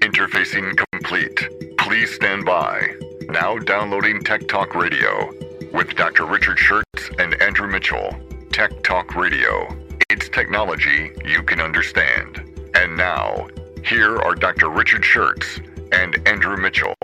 Interfacing 0.00 0.82
complete. 0.92 1.76
Please 1.76 2.14
stand 2.14 2.46
by. 2.46 2.94
Now 3.28 3.58
downloading 3.58 4.24
Tech 4.24 4.48
Talk 4.48 4.74
Radio 4.74 5.30
with 5.74 5.94
Dr. 5.94 6.24
Richard 6.24 6.56
Shurtz 6.56 7.10
and 7.18 7.34
Andrew 7.42 7.68
Mitchell. 7.68 8.18
Tech 8.50 8.82
Talk 8.82 9.14
Radio. 9.14 9.68
It's 10.08 10.30
technology 10.30 11.12
you 11.26 11.42
can 11.42 11.60
understand. 11.60 12.38
And 12.74 12.96
now, 12.96 13.48
here 13.84 14.16
are 14.16 14.34
Dr. 14.34 14.70
Richard 14.70 15.02
Shurtz 15.02 15.60
and 15.92 16.26
Andrew 16.26 16.56
Mitchell. 16.56 16.94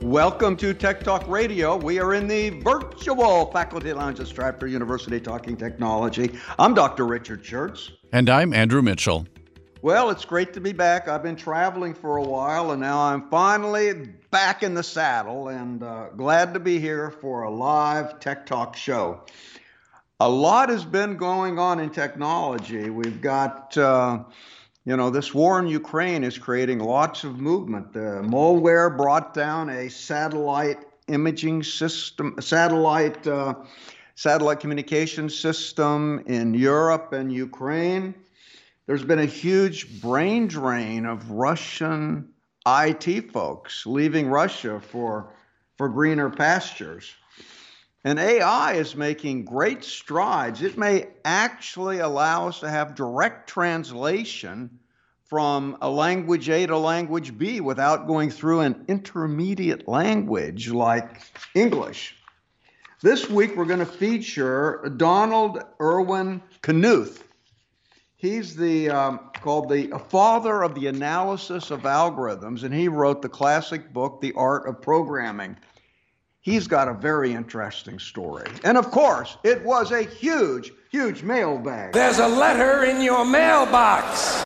Welcome 0.00 0.56
to 0.58 0.72
Tech 0.72 1.02
Talk 1.02 1.26
Radio. 1.26 1.76
We 1.76 1.98
are 1.98 2.14
in 2.14 2.28
the 2.28 2.50
virtual 2.60 3.50
faculty 3.50 3.92
lounge 3.92 4.20
at 4.20 4.28
Stratford 4.28 4.70
University 4.70 5.18
talking 5.18 5.56
technology. 5.56 6.38
I'm 6.56 6.72
Dr. 6.72 7.04
Richard 7.04 7.42
Shurtz. 7.42 7.90
And 8.12 8.30
I'm 8.30 8.54
Andrew 8.54 8.80
Mitchell. 8.80 9.26
Well, 9.80 10.10
it's 10.10 10.24
great 10.24 10.54
to 10.54 10.60
be 10.60 10.72
back. 10.72 11.06
I've 11.06 11.22
been 11.22 11.36
traveling 11.36 11.94
for 11.94 12.16
a 12.16 12.22
while, 12.22 12.72
and 12.72 12.80
now 12.80 12.98
I'm 12.98 13.30
finally 13.30 14.08
back 14.32 14.64
in 14.64 14.74
the 14.74 14.82
saddle 14.82 15.48
and 15.48 15.84
uh, 15.84 16.08
glad 16.16 16.52
to 16.54 16.58
be 16.58 16.80
here 16.80 17.12
for 17.12 17.44
a 17.44 17.50
live 17.50 18.18
Tech 18.18 18.44
Talk 18.44 18.74
show. 18.74 19.20
A 20.18 20.28
lot 20.28 20.68
has 20.68 20.84
been 20.84 21.16
going 21.16 21.60
on 21.60 21.78
in 21.78 21.90
technology. 21.90 22.90
We've 22.90 23.20
got, 23.20 23.78
uh, 23.78 24.24
you 24.84 24.96
know, 24.96 25.10
this 25.10 25.32
war 25.32 25.60
in 25.60 25.68
Ukraine 25.68 26.24
is 26.24 26.38
creating 26.38 26.80
lots 26.80 27.22
of 27.22 27.38
movement. 27.38 27.92
The 27.92 28.24
malware 28.24 28.96
brought 28.96 29.32
down 29.32 29.70
a 29.70 29.88
satellite 29.88 30.86
imaging 31.06 31.62
system, 31.62 32.34
satellite, 32.40 33.24
uh, 33.28 33.54
satellite 34.16 34.58
communication 34.58 35.30
system 35.30 36.24
in 36.26 36.52
Europe 36.52 37.12
and 37.12 37.32
Ukraine 37.32 38.16
there's 38.88 39.04
been 39.04 39.18
a 39.18 39.26
huge 39.26 40.00
brain 40.00 40.48
drain 40.48 41.04
of 41.04 41.30
Russian 41.30 42.30
IT 42.66 43.30
folks 43.32 43.84
leaving 43.84 44.28
Russia 44.28 44.80
for, 44.80 45.34
for 45.76 45.90
greener 45.90 46.30
pastures. 46.30 47.12
And 48.02 48.18
AI 48.18 48.72
is 48.76 48.96
making 48.96 49.44
great 49.44 49.84
strides. 49.84 50.62
It 50.62 50.78
may 50.78 51.08
actually 51.22 51.98
allow 51.98 52.48
us 52.48 52.60
to 52.60 52.70
have 52.70 52.94
direct 52.94 53.50
translation 53.50 54.78
from 55.26 55.76
a 55.82 55.90
language 55.90 56.48
A 56.48 56.66
to 56.66 56.78
language 56.78 57.36
B 57.36 57.60
without 57.60 58.06
going 58.06 58.30
through 58.30 58.60
an 58.60 58.86
intermediate 58.88 59.86
language 59.86 60.70
like 60.70 61.20
English. 61.54 62.16
This 63.02 63.28
week, 63.28 63.54
we're 63.54 63.66
going 63.66 63.80
to 63.80 63.86
feature 63.86 64.90
Donald 64.96 65.62
Ervin 65.78 66.40
Knuth. 66.62 67.22
He's 68.18 68.56
the 68.56 68.90
um, 68.90 69.30
called 69.42 69.68
the 69.68 69.96
father 70.08 70.64
of 70.64 70.74
the 70.74 70.88
analysis 70.88 71.70
of 71.70 71.82
algorithms, 71.82 72.64
and 72.64 72.74
he 72.74 72.88
wrote 72.88 73.22
the 73.22 73.28
classic 73.28 73.92
book, 73.92 74.20
The 74.20 74.32
Art 74.32 74.66
of 74.66 74.82
Programming. 74.82 75.56
He's 76.40 76.66
got 76.66 76.88
a 76.88 76.94
very 76.94 77.32
interesting 77.32 78.00
story, 78.00 78.48
and 78.64 78.76
of 78.76 78.90
course, 78.90 79.36
it 79.44 79.64
was 79.64 79.92
a 79.92 80.02
huge, 80.02 80.72
huge 80.90 81.22
mailbag. 81.22 81.92
There's 81.92 82.18
a 82.18 82.26
letter 82.26 82.84
in 82.84 83.00
your 83.00 83.24
mailbox. 83.24 84.44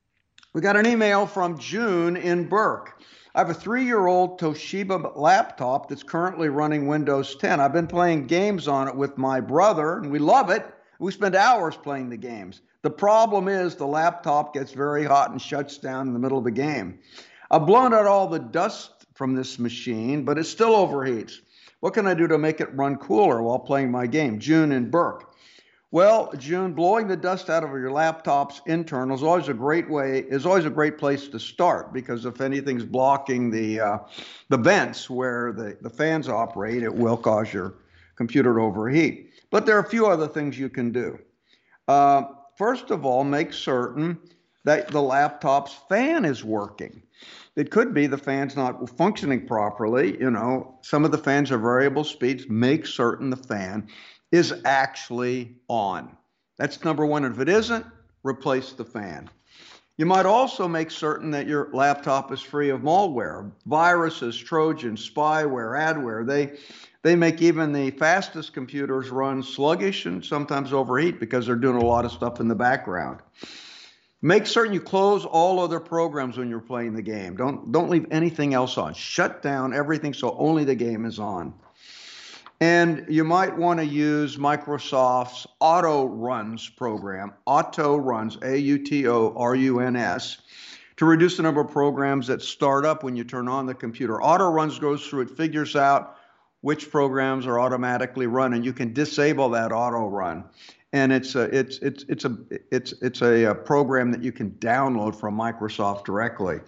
We 0.52 0.60
got 0.60 0.76
an 0.76 0.86
email 0.86 1.26
from 1.26 1.58
June 1.58 2.18
in 2.18 2.50
Burke. 2.50 3.00
I 3.34 3.38
have 3.38 3.48
a 3.48 3.54
three 3.54 3.86
year 3.86 4.06
old 4.06 4.38
Toshiba 4.38 5.16
laptop 5.16 5.88
that's 5.88 6.02
currently 6.02 6.50
running 6.50 6.88
Windows 6.88 7.36
10. 7.36 7.58
I've 7.58 7.72
been 7.72 7.86
playing 7.86 8.26
games 8.26 8.68
on 8.68 8.86
it 8.86 8.94
with 8.94 9.16
my 9.16 9.40
brother, 9.40 9.96
and 9.96 10.10
we 10.10 10.18
love 10.18 10.50
it. 10.50 10.66
We 11.02 11.10
spend 11.10 11.34
hours 11.34 11.76
playing 11.76 12.10
the 12.10 12.16
games. 12.16 12.60
The 12.82 12.90
problem 12.90 13.48
is 13.48 13.74
the 13.74 13.88
laptop 13.88 14.54
gets 14.54 14.70
very 14.70 15.02
hot 15.02 15.32
and 15.32 15.42
shuts 15.42 15.78
down 15.78 16.06
in 16.06 16.12
the 16.12 16.20
middle 16.20 16.38
of 16.38 16.44
the 16.44 16.52
game. 16.52 17.00
I've 17.50 17.66
blown 17.66 17.92
out 17.92 18.06
all 18.06 18.28
the 18.28 18.38
dust 18.38 18.92
from 19.14 19.34
this 19.34 19.58
machine, 19.58 20.24
but 20.24 20.38
it 20.38 20.44
still 20.44 20.70
overheats. 20.70 21.40
What 21.80 21.94
can 21.94 22.06
I 22.06 22.14
do 22.14 22.28
to 22.28 22.38
make 22.38 22.60
it 22.60 22.72
run 22.76 22.98
cooler 22.98 23.42
while 23.42 23.58
playing 23.58 23.90
my 23.90 24.06
game? 24.06 24.38
June 24.38 24.70
and 24.70 24.92
Burke. 24.92 25.34
Well, 25.90 26.32
June, 26.38 26.72
blowing 26.72 27.08
the 27.08 27.16
dust 27.16 27.50
out 27.50 27.64
of 27.64 27.70
your 27.70 27.90
laptop's 27.90 28.62
internal 28.66 29.16
is 29.16 29.24
always 29.24 29.48
a 29.48 29.54
great 29.54 29.90
way. 29.90 30.20
is 30.20 30.46
always 30.46 30.66
a 30.66 30.70
great 30.70 30.98
place 30.98 31.26
to 31.28 31.40
start 31.40 31.92
because 31.92 32.26
if 32.26 32.40
anything's 32.40 32.84
blocking 32.84 33.50
the 33.50 33.80
uh, 33.80 33.98
the 34.50 34.56
vents 34.56 35.10
where 35.10 35.52
the, 35.52 35.76
the 35.80 35.90
fans 35.90 36.28
operate, 36.28 36.84
it 36.84 36.94
will 36.94 37.16
cause 37.16 37.52
your 37.52 37.74
computer 38.14 38.54
to 38.54 38.60
overheat. 38.60 39.31
But 39.52 39.66
there 39.66 39.76
are 39.76 39.82
a 39.82 39.88
few 39.88 40.06
other 40.06 40.26
things 40.26 40.58
you 40.58 40.70
can 40.70 40.90
do. 40.90 41.18
Uh, 41.86 42.24
first 42.56 42.90
of 42.90 43.04
all, 43.04 43.22
make 43.22 43.52
certain 43.52 44.18
that 44.64 44.88
the 44.88 45.02
laptop's 45.02 45.74
fan 45.88 46.24
is 46.24 46.42
working. 46.42 47.02
It 47.54 47.70
could 47.70 47.92
be 47.92 48.06
the 48.06 48.16
fan's 48.16 48.56
not 48.56 48.88
functioning 48.96 49.46
properly. 49.46 50.18
You 50.18 50.30
know, 50.30 50.78
some 50.80 51.04
of 51.04 51.12
the 51.12 51.18
fans 51.18 51.52
are 51.52 51.58
variable 51.58 52.02
speeds. 52.02 52.48
Make 52.48 52.86
certain 52.86 53.28
the 53.28 53.36
fan 53.36 53.88
is 54.32 54.54
actually 54.64 55.56
on. 55.68 56.16
That's 56.56 56.82
number 56.82 57.04
one. 57.04 57.24
If 57.26 57.38
it 57.38 57.48
isn't, 57.50 57.84
replace 58.24 58.72
the 58.72 58.86
fan. 58.86 59.28
You 59.98 60.06
might 60.06 60.24
also 60.24 60.66
make 60.66 60.90
certain 60.90 61.30
that 61.32 61.46
your 61.46 61.68
laptop 61.74 62.32
is 62.32 62.40
free 62.40 62.70
of 62.70 62.80
malware, 62.80 63.52
viruses, 63.66 64.38
trojans, 64.38 65.08
spyware, 65.08 65.78
adware. 65.78 66.26
They 66.26 66.58
they 67.02 67.16
make 67.16 67.42
even 67.42 67.72
the 67.72 67.90
fastest 67.90 68.52
computers 68.52 69.10
run 69.10 69.42
sluggish 69.42 70.06
and 70.06 70.24
sometimes 70.24 70.72
overheat 70.72 71.18
because 71.18 71.46
they're 71.46 71.56
doing 71.56 71.82
a 71.82 71.84
lot 71.84 72.04
of 72.04 72.12
stuff 72.12 72.40
in 72.40 72.48
the 72.48 72.54
background. 72.54 73.18
Make 74.24 74.46
certain 74.46 74.72
you 74.72 74.80
close 74.80 75.24
all 75.24 75.58
other 75.58 75.80
programs 75.80 76.38
when 76.38 76.48
you're 76.48 76.60
playing 76.60 76.94
the 76.94 77.02
game. 77.02 77.34
Don't 77.34 77.72
don't 77.72 77.90
leave 77.90 78.06
anything 78.12 78.54
else 78.54 78.78
on. 78.78 78.94
Shut 78.94 79.42
down 79.42 79.74
everything 79.74 80.14
so 80.14 80.36
only 80.38 80.64
the 80.64 80.76
game 80.76 81.04
is 81.04 81.18
on. 81.18 81.52
And 82.60 83.04
you 83.08 83.24
might 83.24 83.58
want 83.58 83.80
to 83.80 83.84
use 83.84 84.36
Microsoft's 84.36 85.48
Autoruns 85.60 86.76
program, 86.76 87.32
Autoruns, 87.48 88.40
A 88.44 88.56
U 88.56 88.78
T 88.78 89.08
O 89.08 89.34
R 89.36 89.56
U 89.56 89.80
N 89.80 89.96
S, 89.96 90.38
to 90.98 91.04
reduce 91.04 91.36
the 91.36 91.42
number 91.42 91.60
of 91.60 91.72
programs 91.72 92.28
that 92.28 92.40
start 92.40 92.84
up 92.84 93.02
when 93.02 93.16
you 93.16 93.24
turn 93.24 93.48
on 93.48 93.66
the 93.66 93.74
computer. 93.74 94.18
Autoruns 94.18 94.80
goes 94.80 95.04
through, 95.04 95.22
it 95.22 95.30
figures 95.30 95.74
out 95.74 96.18
which 96.62 96.90
programs 96.90 97.46
are 97.46 97.60
automatically 97.60 98.26
run, 98.26 98.54
and 98.54 98.64
you 98.64 98.72
can 98.72 98.92
disable 98.92 99.50
that 99.50 99.70
auto 99.70 100.08
run. 100.08 100.44
And 100.94 101.12
it's 101.12 101.34
a 101.34 101.42
it's 101.56 101.78
it's 101.78 102.04
it's 102.08 102.24
a 102.24 102.36
it's 102.70 102.92
it's 103.02 103.22
a, 103.22 103.44
a 103.44 103.54
program 103.54 104.10
that 104.12 104.22
you 104.22 104.32
can 104.32 104.50
download 104.52 105.14
from 105.14 105.36
Microsoft 105.36 106.04
directly. 106.04 106.60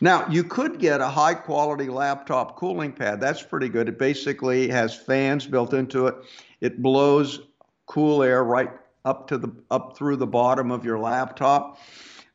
Now, 0.00 0.28
you 0.28 0.44
could 0.44 0.78
get 0.78 1.00
a 1.00 1.08
high 1.08 1.34
quality 1.34 1.88
laptop 1.88 2.56
cooling 2.56 2.92
pad. 2.92 3.20
That's 3.20 3.42
pretty 3.42 3.68
good. 3.68 3.88
It 3.88 3.98
basically 3.98 4.68
has 4.68 4.94
fans 4.94 5.46
built 5.46 5.72
into 5.72 6.08
it. 6.08 6.16
It 6.60 6.82
blows 6.82 7.40
cool 7.86 8.22
air 8.22 8.44
right 8.44 8.70
up 9.04 9.28
to 9.28 9.38
the 9.38 9.52
up 9.70 9.96
through 9.96 10.16
the 10.16 10.26
bottom 10.26 10.70
of 10.70 10.84
your 10.84 10.98
laptop. 10.98 11.78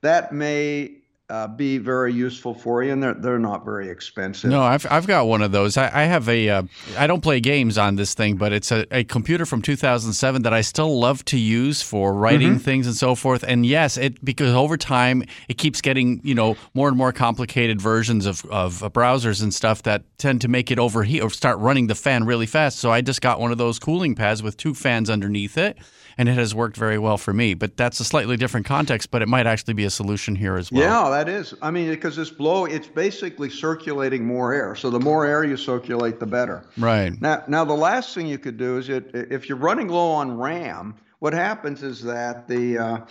That 0.02 0.32
may 0.32 0.99
uh, 1.30 1.48
be 1.48 1.78
very 1.78 2.12
useful 2.12 2.56
for 2.56 2.84
you, 2.84 2.92
and 2.92 3.04
they're 3.04 3.14
they're 3.14 3.40
not 3.40 3.64
very 3.64 3.90
expensive. 3.90 4.50
No, 4.50 4.64
I've 4.64 4.86
I've 4.90 5.06
got 5.06 5.28
one 5.28 5.44
of 5.44 5.52
those. 5.52 5.78
I, 5.78 5.86
I 5.94 6.04
have 6.06 6.28
a 6.28 6.50
uh, 6.50 6.64
I 6.98 7.06
don't 7.06 7.22
play 7.22 7.40
games 7.40 7.78
on 7.78 7.98
this 7.98 8.16
thing, 8.16 8.36
but 8.36 8.52
it's 8.52 8.72
a, 8.72 8.88
a 8.92 9.04
computer 9.04 9.46
from 9.46 9.62
2007 9.62 10.42
that 10.42 10.54
I 10.54 10.62
still 10.62 11.00
love 11.00 11.24
to 11.26 11.38
use 11.38 11.84
for 11.84 12.14
writing 12.14 12.56
mm-hmm. 12.56 12.58
things 12.58 12.88
and 12.88 12.96
so 12.96 13.14
forth. 13.14 13.44
And 13.48 13.64
yes, 13.66 13.96
it 13.96 14.24
because 14.26 14.56
over 14.56 14.76
time 14.76 15.24
it 15.48 15.60
keeps 15.60 15.82
getting 15.82 16.20
you 16.24 16.34
know 16.34 16.58
more 16.74 16.88
and 16.88 16.98
more 16.98 17.14
complicated 17.14 17.80
versions 17.80 18.26
of 18.26 18.44
of 18.46 18.80
browsers 18.92 19.44
and 19.44 19.54
stuff 19.54 19.84
that 19.84 20.04
tend 20.18 20.42
to 20.42 20.48
make 20.48 20.72
it 20.72 20.80
overheat 20.80 21.22
or 21.22 21.30
start 21.30 21.60
running 21.60 21.88
the 21.88 21.96
fan 21.96 22.26
really 22.26 22.48
fast. 22.48 22.80
So 22.80 22.92
I 22.92 23.02
just 23.02 23.22
got 23.22 23.40
one 23.40 23.52
of 23.52 23.60
those 23.60 23.78
cooling 23.78 24.16
pads 24.16 24.42
with 24.42 24.58
two 24.58 24.74
fans 24.74 25.12
underneath 25.12 25.58
it 25.60 25.78
and 26.20 26.28
it 26.28 26.38
has 26.38 26.54
worked 26.54 26.76
very 26.76 27.00
well 27.00 27.18
for 27.18 27.32
me. 27.34 27.54
But 27.54 27.78
that's 27.78 28.02
a 28.02 28.04
slightly 28.04 28.36
different 28.36 28.66
context, 28.66 29.10
but 29.10 29.22
it 29.22 29.30
might 29.30 29.48
actually 29.48 29.74
be 29.74 29.86
a 29.86 29.90
solution 29.90 30.36
here 30.36 30.58
as 30.58 30.70
well. 30.70 30.82
Yeah, 30.82 31.10
that 31.10 31.30
is. 31.30 31.54
I 31.62 31.72
mean, 31.72 31.90
because 31.90 32.18
this 32.18 32.30
blow, 32.30 32.66
it's 32.66 32.88
basically 32.88 33.50
circulating 33.50 34.26
more 34.26 34.54
air. 34.54 34.76
So 34.76 34.90
the 34.90 35.00
more 35.00 35.26
air 35.26 35.46
you 35.46 35.56
circulate, 35.56 36.20
the 36.20 36.26
better. 36.26 36.66
Right. 36.78 37.20
Now, 37.22 37.46
now 37.48 37.64
the 37.64 37.74
last 37.74 38.14
thing 38.14 38.28
you 38.28 38.38
could 38.38 38.58
do 38.58 38.78
is 38.78 38.90
it, 38.90 39.10
if 39.14 39.48
you're 39.48 39.58
running 39.58 39.88
low 39.88 40.12
on 40.12 40.38
RAM, 40.38 40.96
what 41.20 41.32
happens 41.32 41.84
is 41.84 42.04
that 42.04 42.50
the 42.50 42.78
uh, 42.78 43.06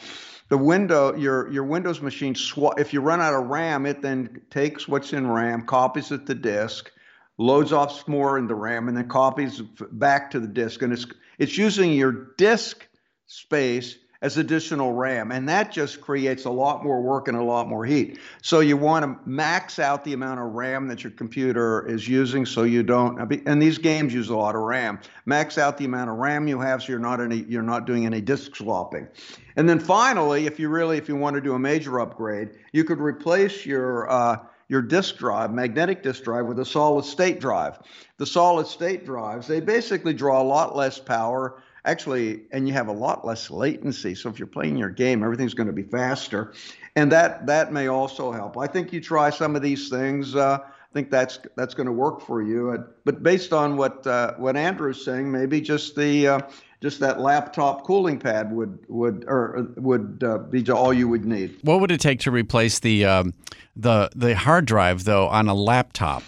the 0.51 0.59
window 0.59 1.17
your 1.17 1.51
your 1.51 1.65
Windows 1.65 2.03
machine 2.03 2.35
sw- 2.35 2.77
if 2.77 2.93
you 2.93 3.01
run 3.01 3.23
out 3.23 3.33
of 3.33 3.47
RAM, 3.47 3.87
it 3.87 4.03
then 4.03 4.43
takes 4.51 4.87
what's 4.87 5.15
in 5.15 5.27
RAM, 5.27 5.65
copies 5.65 6.13
it 6.13 6.27
to 6.27 6.35
disk, 6.35 6.91
loads 7.39 7.73
off 7.73 8.07
more 8.07 8.37
in 8.37 8.47
the 8.47 8.55
RAM, 8.55 8.89
and 8.89 8.97
then 8.97 9.09
copies 9.09 9.63
back 9.93 10.31
to 10.33 10.41
the 10.41 10.47
disk, 10.47 10.83
and 10.83 10.93
it's 10.93 11.07
it's 11.39 11.57
using 11.57 11.93
your 11.93 12.13
disk 12.37 12.88
space 13.29 13.99
as 14.21 14.37
additional 14.37 14.93
RAM. 14.93 15.31
And 15.31 15.49
that 15.49 15.71
just 15.71 16.01
creates 16.01 16.45
a 16.45 16.51
lot 16.51 16.83
more 16.83 17.01
work 17.01 17.29
and 17.29 17.37
a 17.37 17.43
lot 17.43 17.69
more 17.69 17.85
heat. 17.85 18.19
So 18.43 18.59
you 18.61 18.77
want 18.77 19.05
to 19.05 19.31
max 19.31 19.79
out 19.79 20.03
the 20.03 20.13
amount 20.13 20.41
of 20.41 20.47
RAM 20.55 20.89
that 20.89 21.05
your 21.05 21.13
computer 21.13 21.87
is 21.87 22.09
using 22.09 22.45
so 22.45 22.65
you 22.65 22.83
don't 22.83 23.33
and 23.47 23.63
these 23.63 23.79
games 23.79 24.13
use 24.13 24.29
a 24.29 24.37
lot 24.37 24.57
of 24.57 24.63
RAM. 24.63 24.99
Max 25.25 25.57
out 25.57 25.79
the 25.79 25.85
amount 25.85 26.11
of 26.11 26.17
RAM 26.17 26.49
you 26.49 26.59
have 26.59 26.83
so 26.83 26.89
you're 26.89 26.99
not 26.99 27.21
any 27.21 27.45
you're 27.49 27.63
not 27.63 27.87
doing 27.87 28.07
any 28.07 28.21
disk 28.21 28.57
swapping. 28.57 29.07
And 29.55 29.69
then 29.69 29.79
finally, 29.79 30.47
if 30.47 30.59
you 30.59 30.69
really 30.69 30.99
if 30.99 31.09
you 31.09 31.15
want 31.15 31.37
to 31.37 31.41
do 31.41 31.55
a 31.55 31.59
major 31.59 32.01
upgrade, 32.01 32.51
you 32.73 32.83
could 32.83 32.99
replace 32.99 33.65
your 33.65 34.11
uh, 34.11 34.39
your 34.69 34.83
disk 34.83 35.17
drive, 35.17 35.53
magnetic 35.53 36.03
disk 36.03 36.25
drive, 36.25 36.47
with 36.47 36.59
a 36.59 36.65
solid 36.65 37.05
state 37.05 37.41
drive. 37.41 37.79
The 38.19 38.27
solid 38.27 38.67
state 38.67 39.07
drives, 39.07 39.47
they 39.47 39.61
basically 39.61 40.13
draw 40.13 40.43
a 40.43 40.45
lot 40.45 40.77
less 40.77 40.99
power 40.99 41.63
actually, 41.89 42.43
and 42.53 42.69
you 42.69 42.75
have 42.75 42.89
a 42.89 42.93
lot 42.93 43.27
less 43.27 43.51
latency. 43.51 44.15
So 44.15 44.29
if 44.29 44.39
you're 44.39 44.47
playing 44.47 44.77
your 44.77 44.91
game, 44.91 45.25
everything's 45.25 45.55
going 45.55 45.67
to 45.67 45.73
be 45.73 45.83
faster, 45.83 46.53
and 46.95 47.11
that 47.13 47.47
that 47.47 47.73
may 47.73 47.89
also 47.89 48.31
help. 48.33 48.59
I 48.59 48.67
think 48.67 48.93
you 48.93 49.01
try 49.01 49.31
some 49.31 49.57
of 49.57 49.63
these 49.63 49.89
things. 49.89 50.35
Uh, 50.35 50.59
I 50.63 50.95
think 50.95 51.11
that's 51.11 51.39
that's 51.57 51.75
going 51.75 51.87
to 51.87 51.93
work 51.93 52.21
for 52.21 52.43
you. 52.43 52.85
But 53.05 53.23
based 53.23 53.53
on 53.53 53.77
what 53.77 54.07
uh, 54.07 54.35
what 54.37 54.57
Andrew's 54.57 55.05
saying, 55.05 55.31
maybe 55.31 55.61
just 55.61 55.97
the 55.97 56.29
uh, 56.29 56.41
just 56.81 57.01
that 57.01 57.21
laptop 57.21 57.85
cooling 57.85 58.19
pad 58.19 58.53
would 58.53 58.79
would 58.89 59.25
or 59.27 59.69
would 59.77 60.23
uh, 60.25 60.39
be 60.39 60.69
all 60.71 60.93
you 60.93 61.09
would 61.09 61.25
need. 61.25 61.59
What 61.63 61.81
would 61.81 61.91
it 61.91 62.01
take 62.01 62.21
to 62.21 62.31
replace 62.31 62.79
the 62.79 63.05
um, 63.05 63.35
the 63.77 64.11
the 64.15 64.35
hard 64.35 64.67
drive 64.67 65.05
though 65.05 65.29
on 65.29 65.49
a 65.49 65.55
laptop? 65.55 66.23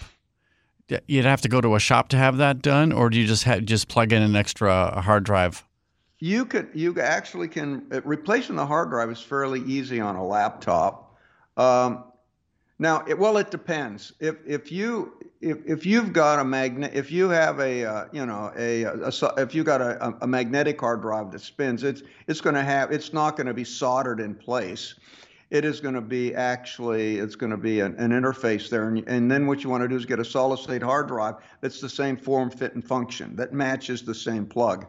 You'd 1.07 1.25
have 1.25 1.41
to 1.41 1.49
go 1.49 1.61
to 1.61 1.75
a 1.75 1.79
shop 1.79 2.09
to 2.09 2.17
have 2.17 2.37
that 2.37 2.61
done, 2.61 2.91
or 2.91 3.09
do 3.09 3.19
you 3.19 3.27
just 3.27 3.45
just 3.63 3.87
plug 3.87 4.13
in 4.13 4.21
an 4.21 4.35
extra 4.35 5.01
hard 5.01 5.23
drive? 5.23 5.63
You 6.19 6.45
could 6.45 6.69
you 6.73 6.99
actually 6.99 7.47
can 7.47 7.87
uh, 7.91 8.01
replacing 8.03 8.55
the 8.55 8.65
hard 8.65 8.89
drive 8.89 9.09
is 9.09 9.21
fairly 9.21 9.61
easy 9.61 9.99
on 9.99 10.15
a 10.15 10.25
laptop. 10.25 11.17
Um, 11.57 12.03
now, 12.77 13.03
it, 13.07 13.17
well, 13.17 13.37
it 13.37 13.51
depends. 13.51 14.13
If 14.19 14.35
if 14.45 14.71
you 14.71 15.13
if, 15.39 15.57
if 15.65 15.85
you've 15.85 16.13
got 16.13 16.39
a 16.39 16.43
magnet, 16.43 16.91
if 16.93 17.11
you 17.11 17.29
have 17.29 17.59
a 17.59 17.85
uh, 17.85 18.05
you 18.11 18.25
know 18.25 18.51
a, 18.57 18.83
a, 18.83 19.07
a, 19.07 19.33
if 19.37 19.55
you've 19.55 19.65
got 19.65 19.81
a, 19.81 20.15
a 20.21 20.27
magnetic 20.27 20.79
hard 20.79 21.01
drive 21.01 21.31
that 21.31 21.41
spins, 21.41 21.83
it's 21.83 22.03
it's 22.27 22.41
going 22.41 22.55
to 22.55 22.63
have 22.63 22.91
it's 22.91 23.13
not 23.13 23.35
going 23.35 23.47
to 23.47 23.53
be 23.53 23.63
soldered 23.63 24.19
in 24.19 24.35
place 24.35 24.95
it 25.51 25.65
is 25.65 25.81
going 25.81 25.93
to 25.93 26.01
be 26.01 26.33
actually 26.33 27.17
it's 27.17 27.35
going 27.35 27.51
to 27.51 27.57
be 27.57 27.81
an, 27.81 27.95
an 27.97 28.11
interface 28.11 28.69
there. 28.69 28.87
And, 28.87 29.07
and 29.07 29.29
then 29.29 29.45
what 29.45 29.63
you 29.63 29.69
want 29.69 29.83
to 29.83 29.87
do 29.87 29.95
is 29.95 30.05
get 30.05 30.19
a 30.19 30.25
solid 30.25 30.57
state 30.57 30.81
hard 30.81 31.07
drive 31.07 31.35
that's 31.59 31.81
the 31.81 31.89
same 31.89 32.17
form 32.17 32.49
fit 32.49 32.73
and 32.73 32.83
function 32.83 33.35
that 33.35 33.53
matches 33.53 34.01
the 34.01 34.15
same 34.15 34.45
plug. 34.45 34.87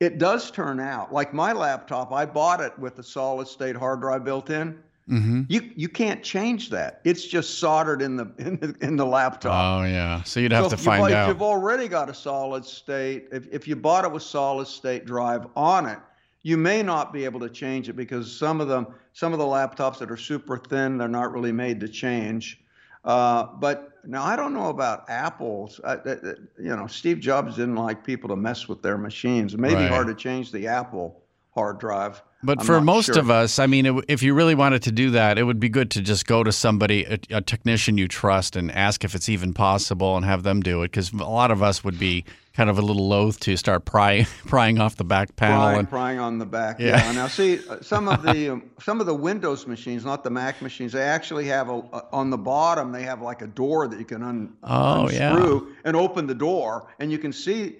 It 0.00 0.18
does 0.18 0.50
turn 0.50 0.80
out 0.80 1.12
like 1.12 1.32
my 1.32 1.52
laptop 1.52 2.12
i 2.12 2.26
bought 2.26 2.60
it 2.60 2.76
with 2.78 2.98
a 2.98 3.02
solid 3.02 3.46
state 3.46 3.76
hard 3.76 4.00
drive 4.00 4.24
built 4.24 4.50
in. 4.50 4.78
Mm-hmm. 5.08 5.42
you 5.48 5.70
you 5.76 5.90
can't 5.90 6.22
change 6.22 6.70
that. 6.70 7.02
It's 7.04 7.26
just 7.26 7.58
soldered 7.58 8.00
in 8.00 8.16
the 8.16 8.32
in 8.38 8.56
the, 8.56 8.74
in 8.80 8.96
the 8.96 9.04
laptop. 9.04 9.52
Oh 9.52 9.84
yeah. 9.84 10.22
So 10.22 10.40
you'd 10.40 10.52
have 10.52 10.64
so 10.64 10.70
to 10.70 10.76
find 10.78 11.12
out. 11.12 11.28
if 11.28 11.34
you've 11.34 11.42
already 11.42 11.88
got 11.88 12.08
a 12.08 12.14
solid 12.14 12.64
state 12.64 13.28
if, 13.30 13.46
if 13.52 13.68
you 13.68 13.76
bought 13.76 14.06
it 14.06 14.12
with 14.12 14.22
solid 14.22 14.66
state 14.66 15.04
drive 15.04 15.46
on 15.54 15.84
it 15.84 15.98
you 16.44 16.58
may 16.58 16.82
not 16.82 17.12
be 17.12 17.24
able 17.24 17.40
to 17.40 17.48
change 17.48 17.88
it 17.88 17.94
because 17.94 18.30
some 18.30 18.60
of 18.60 18.68
them, 18.68 18.86
some 19.14 19.32
of 19.32 19.38
the 19.38 19.44
laptops 19.44 19.98
that 19.98 20.10
are 20.10 20.16
super 20.16 20.58
thin, 20.58 20.98
they're 20.98 21.08
not 21.08 21.32
really 21.32 21.52
made 21.52 21.80
to 21.80 21.88
change. 21.88 22.60
Uh, 23.02 23.44
but 23.58 23.92
now 24.04 24.22
I 24.22 24.36
don't 24.36 24.52
know 24.52 24.68
about 24.68 25.08
Apple's. 25.08 25.80
Uh, 25.82 25.96
uh, 26.04 26.32
you 26.58 26.76
know, 26.76 26.86
Steve 26.86 27.18
Jobs 27.18 27.56
didn't 27.56 27.76
like 27.76 28.04
people 28.04 28.28
to 28.28 28.36
mess 28.36 28.68
with 28.68 28.82
their 28.82 28.98
machines. 28.98 29.54
It 29.54 29.60
may 29.60 29.74
right. 29.74 29.84
be 29.84 29.88
hard 29.88 30.06
to 30.06 30.14
change 30.14 30.52
the 30.52 30.66
Apple 30.68 31.22
hard 31.54 31.80
drive. 31.80 32.22
But 32.44 32.60
I'm 32.60 32.66
for 32.66 32.80
most 32.80 33.06
sure. 33.06 33.18
of 33.18 33.30
us, 33.30 33.58
I 33.58 33.66
mean, 33.66 34.02
if 34.06 34.22
you 34.22 34.34
really 34.34 34.54
wanted 34.54 34.82
to 34.82 34.92
do 34.92 35.10
that, 35.12 35.38
it 35.38 35.44
would 35.44 35.58
be 35.58 35.68
good 35.68 35.90
to 35.92 36.02
just 36.02 36.26
go 36.26 36.44
to 36.44 36.52
somebody, 36.52 37.04
a, 37.04 37.18
a 37.30 37.40
technician 37.40 37.96
you 37.96 38.06
trust, 38.06 38.54
and 38.54 38.70
ask 38.70 39.04
if 39.04 39.14
it's 39.14 39.28
even 39.28 39.54
possible 39.54 40.16
and 40.16 40.24
have 40.26 40.42
them 40.42 40.60
do 40.60 40.82
it. 40.82 40.90
Because 40.90 41.12
a 41.12 41.24
lot 41.24 41.50
of 41.50 41.62
us 41.62 41.82
would 41.82 41.98
be 41.98 42.24
kind 42.54 42.70
of 42.70 42.78
a 42.78 42.82
little 42.82 43.08
loath 43.08 43.40
to 43.40 43.56
start 43.56 43.84
prying 43.84 44.26
prying 44.46 44.78
off 44.78 44.96
the 44.96 45.04
back 45.04 45.34
panel 45.36 45.58
prying, 45.58 45.78
and 45.78 45.88
prying 45.88 46.18
on 46.18 46.38
the 46.38 46.46
back. 46.46 46.78
Yeah. 46.78 47.04
yeah. 47.04 47.12
Now 47.12 47.26
see 47.26 47.60
some 47.80 48.08
of 48.08 48.22
the 48.22 48.50
um, 48.50 48.70
some 48.80 49.00
of 49.00 49.06
the 49.06 49.14
Windows 49.14 49.66
machines, 49.66 50.04
not 50.04 50.22
the 50.22 50.30
Mac 50.30 50.62
machines, 50.62 50.92
they 50.92 51.02
actually 51.02 51.46
have 51.46 51.68
a, 51.68 51.78
a 51.78 52.04
on 52.12 52.30
the 52.30 52.38
bottom 52.38 52.92
they 52.92 53.02
have 53.02 53.22
like 53.22 53.42
a 53.42 53.46
door 53.46 53.88
that 53.88 53.98
you 53.98 54.04
can 54.04 54.22
un, 54.22 54.52
oh, 54.62 55.06
unscrew 55.06 55.68
yeah. 55.68 55.74
and 55.84 55.96
open 55.96 56.26
the 56.26 56.34
door, 56.34 56.88
and 56.98 57.10
you 57.10 57.18
can 57.18 57.32
see 57.32 57.76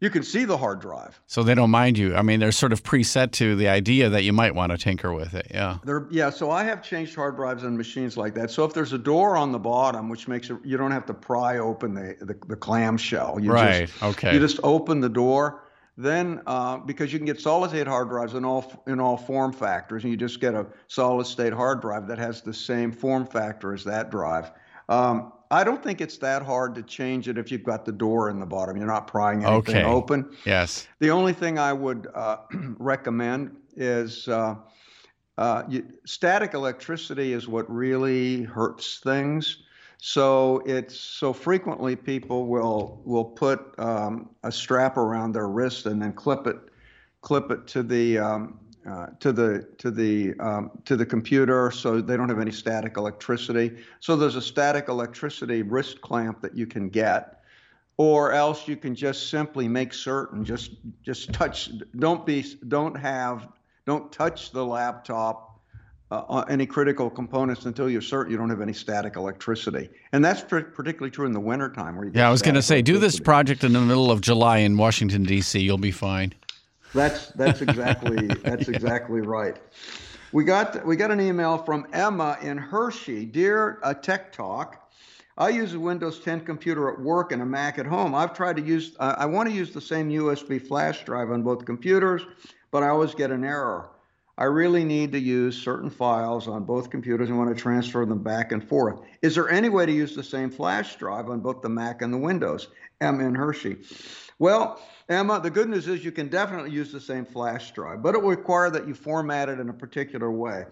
you 0.00 0.10
can 0.10 0.22
see 0.22 0.44
the 0.44 0.56
hard 0.56 0.80
drive. 0.80 1.20
So 1.26 1.42
they 1.42 1.54
don't 1.54 1.70
mind 1.70 1.96
you. 1.98 2.14
I 2.14 2.22
mean, 2.22 2.40
they're 2.40 2.52
sort 2.52 2.72
of 2.72 2.82
preset 2.82 3.32
to 3.32 3.56
the 3.56 3.68
idea 3.68 4.08
that 4.10 4.22
you 4.24 4.32
might 4.32 4.54
want 4.54 4.72
to 4.72 4.78
tinker 4.78 5.12
with 5.12 5.34
it. 5.34 5.46
Yeah. 5.50 5.78
They're, 5.84 6.06
yeah. 6.10 6.30
So 6.30 6.50
I 6.50 6.64
have 6.64 6.82
changed 6.82 7.14
hard 7.14 7.36
drives 7.36 7.64
on 7.64 7.76
machines 7.76 8.16
like 8.16 8.34
that. 8.34 8.50
So 8.50 8.64
if 8.64 8.74
there's 8.74 8.92
a 8.92 8.98
door 8.98 9.36
on 9.36 9.52
the 9.52 9.58
bottom, 9.58 10.08
which 10.08 10.28
makes 10.28 10.50
it, 10.50 10.58
you 10.64 10.76
don't 10.76 10.90
have 10.90 11.06
to 11.06 11.14
pry 11.14 11.58
open 11.58 11.94
the 11.94 12.16
the, 12.20 12.36
the 12.46 12.56
clamshell. 12.56 13.38
You 13.40 13.52
right. 13.52 13.86
Just, 13.86 14.02
okay. 14.02 14.34
You 14.34 14.40
just 14.40 14.60
open 14.62 15.00
the 15.00 15.08
door. 15.08 15.60
Then, 15.96 16.42
uh, 16.48 16.78
because 16.78 17.12
you 17.12 17.20
can 17.20 17.26
get 17.26 17.40
solid 17.40 17.70
state 17.70 17.86
hard 17.86 18.08
drives 18.08 18.34
in 18.34 18.44
all 18.44 18.82
in 18.88 18.98
all 18.98 19.16
form 19.16 19.52
factors, 19.52 20.02
and 20.02 20.10
you 20.10 20.16
just 20.16 20.40
get 20.40 20.52
a 20.52 20.66
solid 20.88 21.24
state 21.24 21.52
hard 21.52 21.80
drive 21.80 22.08
that 22.08 22.18
has 22.18 22.42
the 22.42 22.52
same 22.52 22.90
form 22.90 23.24
factor 23.24 23.72
as 23.72 23.84
that 23.84 24.10
drive. 24.10 24.50
Um, 24.88 25.33
I 25.50 25.64
don't 25.64 25.82
think 25.82 26.00
it's 26.00 26.18
that 26.18 26.42
hard 26.42 26.74
to 26.74 26.82
change 26.82 27.28
it 27.28 27.38
if 27.38 27.52
you've 27.52 27.64
got 27.64 27.84
the 27.84 27.92
door 27.92 28.30
in 28.30 28.40
the 28.40 28.46
bottom. 28.46 28.76
You're 28.76 28.86
not 28.86 29.06
prying 29.06 29.44
anything 29.44 29.76
okay. 29.76 29.84
open. 29.84 30.30
Yes. 30.44 30.88
The 30.98 31.10
only 31.10 31.32
thing 31.32 31.58
I 31.58 31.72
would 31.72 32.08
uh, 32.14 32.38
recommend 32.78 33.56
is 33.76 34.28
uh, 34.28 34.56
uh, 35.38 35.62
you, 35.68 35.86
static 36.04 36.54
electricity 36.54 37.32
is 37.32 37.48
what 37.48 37.70
really 37.70 38.42
hurts 38.42 39.00
things. 39.00 39.58
So 39.98 40.62
it's 40.66 40.98
so 40.98 41.32
frequently 41.32 41.96
people 41.96 42.46
will 42.46 43.00
will 43.04 43.24
put 43.24 43.74
um, 43.78 44.30
a 44.42 44.52
strap 44.52 44.96
around 44.96 45.32
their 45.32 45.48
wrist 45.48 45.86
and 45.86 46.00
then 46.00 46.12
clip 46.12 46.46
it 46.46 46.58
clip 47.22 47.50
it 47.50 47.66
to 47.68 47.82
the 47.82 48.18
um, 48.18 48.58
uh, 48.88 49.06
to 49.18 49.32
the 49.32 49.66
to 49.78 49.90
the 49.90 50.34
um, 50.40 50.70
to 50.84 50.96
the 50.96 51.06
computer, 51.06 51.70
so 51.70 52.00
they 52.00 52.16
don't 52.16 52.28
have 52.28 52.40
any 52.40 52.50
static 52.50 52.96
electricity. 52.96 53.78
So 54.00 54.14
there's 54.14 54.36
a 54.36 54.42
static 54.42 54.88
electricity 54.88 55.62
wrist 55.62 56.00
clamp 56.02 56.42
that 56.42 56.54
you 56.54 56.66
can 56.66 56.90
get, 56.90 57.40
or 57.96 58.32
else 58.32 58.68
you 58.68 58.76
can 58.76 58.94
just 58.94 59.30
simply 59.30 59.68
make 59.68 59.94
certain 59.94 60.44
just 60.44 60.72
just 61.02 61.32
touch. 61.32 61.70
Don't 61.96 62.26
be 62.26 62.44
don't 62.68 62.94
have 62.94 63.48
don't 63.86 64.12
touch 64.12 64.50
the 64.50 64.64
laptop. 64.64 65.50
Uh, 66.10 66.44
any 66.48 66.64
critical 66.66 67.10
components 67.10 67.64
until 67.64 67.90
you're 67.90 68.00
certain 68.00 68.30
you 68.30 68.36
don't 68.36 68.50
have 68.50 68.60
any 68.60 68.74
static 68.74 69.16
electricity. 69.16 69.88
And 70.12 70.24
that's 70.24 70.42
pr- 70.42 70.60
particularly 70.60 71.10
true 71.10 71.26
in 71.26 71.32
the 71.32 71.40
wintertime. 71.40 71.96
Where 71.96 72.08
yeah, 72.14 72.28
I 72.28 72.30
was 72.30 72.40
going 72.40 72.54
to 72.54 72.62
say, 72.62 72.82
do 72.82 72.98
this 72.98 73.18
project 73.18 73.64
in 73.64 73.72
the 73.72 73.80
middle 73.80 74.12
of 74.12 74.20
July 74.20 74.58
in 74.58 74.76
Washington, 74.76 75.24
D.C., 75.24 75.58
you'll 75.58 75.76
be 75.78 75.90
fine. 75.90 76.32
That's 76.94 77.28
that's 77.28 77.60
exactly 77.68 78.28
that's 78.28 78.68
yeah. 78.68 78.74
exactly 78.74 79.20
right. 79.20 79.56
We 80.32 80.44
got 80.44 80.86
we 80.86 80.96
got 80.96 81.10
an 81.10 81.20
email 81.20 81.58
from 81.58 81.86
Emma 81.92 82.38
in 82.40 82.56
Hershey. 82.56 83.26
Dear 83.26 83.78
uh, 83.82 83.94
Tech 83.94 84.32
Talk, 84.32 84.90
I 85.36 85.50
use 85.50 85.74
a 85.74 85.80
Windows 85.80 86.20
10 86.20 86.40
computer 86.40 86.88
at 86.88 87.00
work 87.00 87.32
and 87.32 87.42
a 87.42 87.46
Mac 87.46 87.78
at 87.78 87.86
home. 87.86 88.14
I've 88.14 88.34
tried 88.34 88.56
to 88.56 88.62
use 88.62 88.96
uh, 88.98 89.16
I 89.18 89.26
want 89.26 89.48
to 89.48 89.54
use 89.54 89.72
the 89.72 89.80
same 89.80 90.08
USB 90.08 90.64
flash 90.64 91.04
drive 91.04 91.30
on 91.30 91.42
both 91.42 91.64
computers, 91.64 92.22
but 92.70 92.82
I 92.82 92.88
always 92.88 93.14
get 93.14 93.30
an 93.30 93.44
error. 93.44 93.90
I 94.36 94.44
really 94.44 94.84
need 94.84 95.12
to 95.12 95.18
use 95.18 95.56
certain 95.56 95.90
files 95.90 96.48
on 96.48 96.64
both 96.64 96.90
computers 96.90 97.28
and 97.28 97.38
want 97.38 97.54
to 97.54 97.60
transfer 97.60 98.04
them 98.04 98.22
back 98.22 98.50
and 98.50 98.66
forth. 98.66 99.00
Is 99.22 99.36
there 99.36 99.48
any 99.48 99.68
way 99.68 99.86
to 99.86 99.92
use 99.92 100.16
the 100.16 100.24
same 100.24 100.50
flash 100.50 100.96
drive 100.96 101.30
on 101.30 101.40
both 101.40 101.62
the 101.62 101.68
Mac 101.68 102.02
and 102.02 102.12
the 102.12 102.18
Windows? 102.18 102.68
Emma 103.00 103.24
in 103.24 103.34
Hershey. 103.34 103.76
Well, 104.40 104.80
Emma, 105.08 105.38
the 105.40 105.50
good 105.50 105.68
news 105.68 105.86
is 105.86 106.04
you 106.04 106.10
can 106.10 106.28
definitely 106.28 106.72
use 106.72 106.90
the 106.90 107.00
same 107.00 107.24
flash 107.24 107.70
drive, 107.72 108.02
but 108.02 108.16
it 108.16 108.22
will 108.22 108.30
require 108.30 108.70
that 108.70 108.88
you 108.88 108.94
format 108.94 109.48
it 109.48 109.60
in 109.60 109.68
a 109.68 109.72
particular 109.72 110.30
way. 110.32 110.64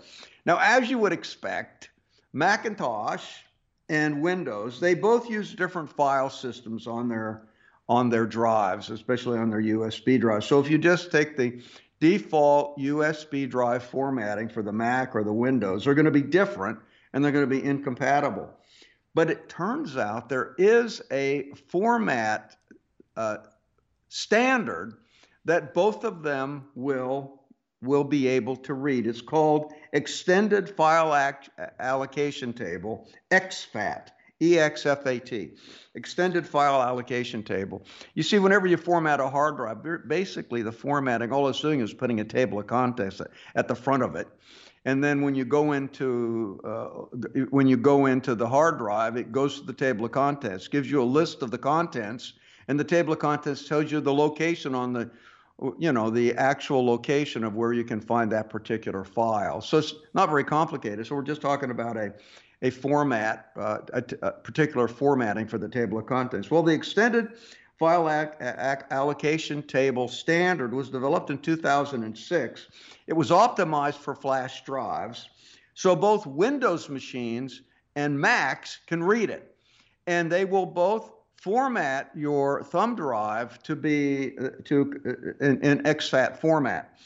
Now, 0.44 0.58
as 0.60 0.90
you 0.90 0.98
would 0.98 1.12
expect, 1.12 1.90
Macintosh 2.32 3.24
and 3.88 4.22
Windows, 4.22 4.80
they 4.80 4.94
both 4.94 5.30
use 5.30 5.54
different 5.54 5.90
file 5.90 6.30
systems 6.30 6.86
on 6.86 7.08
their 7.08 7.42
on 7.88 8.08
their 8.08 8.26
drives, 8.26 8.90
especially 8.90 9.38
on 9.38 9.50
their 9.50 9.60
USB 9.60 10.18
drives. 10.18 10.46
So 10.46 10.58
if 10.60 10.70
you 10.70 10.78
just 10.78 11.10
take 11.10 11.36
the 11.36 11.60
default 12.02 12.76
USB 12.78 13.48
drive 13.48 13.84
formatting 13.84 14.48
for 14.48 14.60
the 14.60 14.72
Mac 14.72 15.14
or 15.14 15.22
the 15.22 15.32
Windows, 15.32 15.84
they're 15.84 15.94
going 15.94 16.04
to 16.04 16.10
be 16.10 16.20
different 16.20 16.80
and 17.12 17.24
they're 17.24 17.30
going 17.30 17.48
to 17.48 17.60
be 17.60 17.62
incompatible. 17.62 18.50
But 19.14 19.30
it 19.30 19.48
turns 19.48 19.96
out 19.96 20.28
there 20.28 20.56
is 20.58 21.00
a 21.12 21.52
format 21.68 22.56
uh, 23.16 23.36
standard 24.08 24.94
that 25.44 25.74
both 25.74 26.02
of 26.02 26.24
them 26.24 26.64
will 26.74 27.38
will 27.82 28.04
be 28.04 28.26
able 28.26 28.56
to 28.56 28.74
read. 28.74 29.06
It's 29.06 29.20
called 29.20 29.72
Extended 29.92 30.70
File 30.70 31.14
Act 31.14 31.50
Allocation 31.78 32.52
Table, 32.52 33.08
EXFAT. 33.30 34.08
EXFAT, 34.42 35.56
Extended 35.94 36.46
File 36.46 36.82
Allocation 36.82 37.42
Table. 37.42 37.84
You 38.14 38.22
see, 38.22 38.38
whenever 38.38 38.66
you 38.66 38.76
format 38.76 39.20
a 39.20 39.28
hard 39.28 39.56
drive, 39.56 40.08
basically 40.08 40.62
the 40.62 40.72
formatting, 40.72 41.32
all 41.32 41.48
it's 41.48 41.60
doing 41.60 41.80
is 41.80 41.94
putting 41.94 42.20
a 42.20 42.24
table 42.24 42.58
of 42.58 42.66
contents 42.66 43.20
at 43.54 43.68
the 43.68 43.74
front 43.74 44.02
of 44.02 44.16
it. 44.16 44.28
And 44.84 45.02
then 45.02 45.22
when 45.22 45.34
you 45.34 45.44
go 45.44 45.72
into 45.72 46.60
uh, 46.64 46.86
when 47.50 47.68
you 47.68 47.76
go 47.76 48.06
into 48.06 48.34
the 48.34 48.48
hard 48.48 48.78
drive, 48.78 49.16
it 49.16 49.30
goes 49.30 49.60
to 49.60 49.66
the 49.66 49.72
table 49.72 50.04
of 50.04 50.10
contents, 50.10 50.66
gives 50.66 50.90
you 50.90 51.00
a 51.00 51.04
list 51.04 51.42
of 51.42 51.52
the 51.52 51.58
contents, 51.58 52.32
and 52.66 52.80
the 52.80 52.84
table 52.84 53.12
of 53.12 53.20
contents 53.20 53.68
tells 53.68 53.92
you 53.92 54.00
the 54.00 54.12
location 54.12 54.74
on 54.74 54.92
the 54.92 55.08
you 55.78 55.92
know 55.92 56.10
the 56.10 56.34
actual 56.34 56.84
location 56.84 57.44
of 57.44 57.54
where 57.54 57.72
you 57.72 57.84
can 57.84 58.00
find 58.00 58.32
that 58.32 58.50
particular 58.50 59.04
file. 59.04 59.60
So 59.60 59.78
it's 59.78 59.94
not 60.14 60.28
very 60.28 60.42
complicated. 60.42 61.06
So 61.06 61.14
we're 61.14 61.22
just 61.22 61.42
talking 61.42 61.70
about 61.70 61.96
a 61.96 62.14
a 62.62 62.70
format, 62.70 63.50
uh, 63.56 63.78
a, 63.92 64.04
a, 64.22 64.32
particular 64.32 64.88
formatting 64.88 65.46
for 65.46 65.58
the 65.58 65.68
table 65.68 65.98
of 65.98 66.06
contents. 66.06 66.50
Well, 66.50 66.62
the 66.62 66.72
extended 66.72 67.32
file 67.78 68.08
ac- 68.08 68.36
ac- 68.40 68.86
allocation 68.90 69.62
table 69.64 70.08
standard 70.08 70.72
was 70.72 70.88
developed 70.88 71.30
in 71.30 71.38
2006. 71.38 72.68
It 73.08 73.12
was 73.12 73.30
optimized 73.30 73.96
for 73.96 74.14
flash 74.14 74.64
drives, 74.64 75.28
so 75.74 75.96
both 75.96 76.24
Windows 76.26 76.88
machines 76.88 77.62
and 77.96 78.18
Macs 78.18 78.78
can 78.86 79.02
read 79.02 79.28
it, 79.28 79.54
and 80.06 80.30
they 80.30 80.44
will 80.44 80.66
both 80.66 81.10
format 81.36 82.10
your 82.14 82.62
thumb 82.62 82.94
drive 82.94 83.60
to 83.64 83.74
be 83.74 84.38
uh, 84.38 84.50
to 84.64 84.94
uh, 85.04 85.44
in, 85.44 85.60
in 85.62 85.82
exFAT 85.82 86.38
format. 86.38 86.96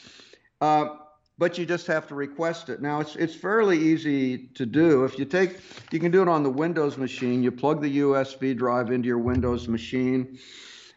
Uh, 0.61 0.89
but 1.37 1.57
you 1.57 1.65
just 1.65 1.85
have 1.87 2.07
to 2.07 2.15
request 2.15 2.69
it. 2.69 2.81
Now 2.81 2.99
it's 2.99 3.15
it's 3.15 3.35
fairly 3.35 3.77
easy 3.77 4.47
to 4.55 4.65
do. 4.65 5.03
If 5.05 5.19
you 5.19 5.25
take 5.25 5.59
you 5.91 5.99
can 5.99 6.11
do 6.11 6.21
it 6.21 6.27
on 6.27 6.43
the 6.43 6.49
Windows 6.49 6.97
machine. 6.97 7.43
You 7.43 7.51
plug 7.51 7.81
the 7.81 7.99
USB 7.99 8.57
drive 8.57 8.91
into 8.91 9.07
your 9.07 9.19
Windows 9.19 9.67
machine, 9.67 10.37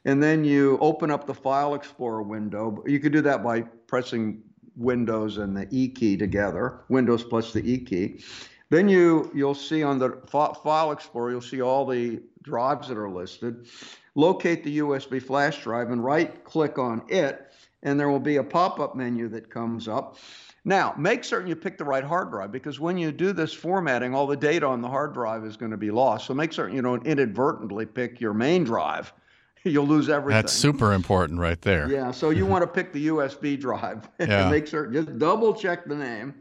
and 0.04 0.22
then 0.22 0.44
you 0.44 0.78
open 0.80 1.10
up 1.10 1.26
the 1.26 1.34
File 1.34 1.74
Explorer 1.74 2.22
window. 2.22 2.82
You 2.86 3.00
can 3.00 3.12
do 3.12 3.20
that 3.22 3.42
by 3.42 3.62
pressing 3.86 4.42
Windows 4.76 5.38
and 5.38 5.56
the 5.56 5.68
E 5.70 5.88
key 5.88 6.16
together, 6.16 6.80
Windows 6.88 7.22
plus 7.22 7.52
the 7.52 7.70
E 7.70 7.78
key. 7.78 8.22
Then 8.70 8.88
you 8.88 9.30
you'll 9.34 9.54
see 9.54 9.82
on 9.82 9.98
the 9.98 10.22
File 10.26 10.92
Explorer 10.92 11.32
you'll 11.32 11.40
see 11.40 11.60
all 11.60 11.84
the 11.84 12.22
drives 12.42 12.88
that 12.88 12.96
are 12.96 13.10
listed. 13.10 13.66
Locate 14.14 14.64
the 14.64 14.78
USB 14.78 15.22
flash 15.22 15.62
drive 15.62 15.90
and 15.90 16.02
right 16.02 16.42
click 16.44 16.78
on 16.78 17.02
it 17.08 17.50
and 17.82 17.98
there 17.98 18.10
will 18.10 18.20
be 18.20 18.36
a 18.36 18.44
pop-up 18.44 18.94
menu 18.94 19.28
that 19.28 19.50
comes 19.50 19.88
up. 19.88 20.16
Now, 20.64 20.94
make 20.98 21.24
certain 21.24 21.48
you 21.48 21.56
pick 21.56 21.78
the 21.78 21.84
right 21.84 22.04
hard 22.04 22.30
drive 22.30 22.52
because 22.52 22.78
when 22.78 22.98
you 22.98 23.12
do 23.12 23.32
this 23.32 23.52
formatting, 23.52 24.14
all 24.14 24.26
the 24.26 24.36
data 24.36 24.66
on 24.66 24.82
the 24.82 24.88
hard 24.88 25.14
drive 25.14 25.44
is 25.44 25.56
going 25.56 25.70
to 25.70 25.78
be 25.78 25.90
lost. 25.90 26.26
So 26.26 26.34
make 26.34 26.52
certain 26.52 26.76
you 26.76 26.82
don't 26.82 27.06
inadvertently 27.06 27.86
pick 27.86 28.20
your 28.20 28.34
main 28.34 28.64
drive. 28.64 29.12
You'll 29.64 29.86
lose 29.86 30.08
everything. 30.08 30.42
That's 30.42 30.52
super 30.52 30.92
important 30.92 31.38
right 31.38 31.60
there. 31.62 31.88
Yeah, 31.88 32.10
so 32.10 32.30
you 32.30 32.44
want 32.52 32.62
to 32.62 32.66
pick 32.66 32.92
the 32.92 33.08
USB 33.08 33.58
drive 33.58 34.08
yeah. 34.20 34.42
and 34.42 34.50
make 34.50 34.66
certain 34.66 34.92
just 34.92 35.18
double 35.18 35.54
check 35.54 35.86
the 35.86 35.96
name. 35.96 36.34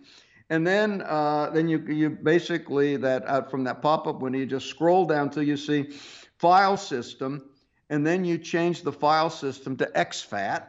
And 0.50 0.66
then 0.66 1.04
uh, 1.06 1.52
then 1.52 1.70
you 1.70 1.80
you 1.88 2.10
basically 2.10 2.98
that 2.98 3.28
uh, 3.28 3.44
from 3.44 3.64
that 3.66 3.82
pop-up 3.82 4.20
window 4.20 4.40
you 4.40 4.46
just 4.46 4.66
scroll 4.66 5.06
down 5.06 5.30
till 5.30 5.44
you 5.44 5.56
see 5.56 5.92
file 6.38 6.76
system 6.76 7.44
and 7.90 8.06
then 8.06 8.26
you 8.26 8.38
change 8.38 8.82
the 8.82 8.92
file 8.92 9.30
system 9.30 9.78
to 9.78 9.86
exFAT 9.96 10.64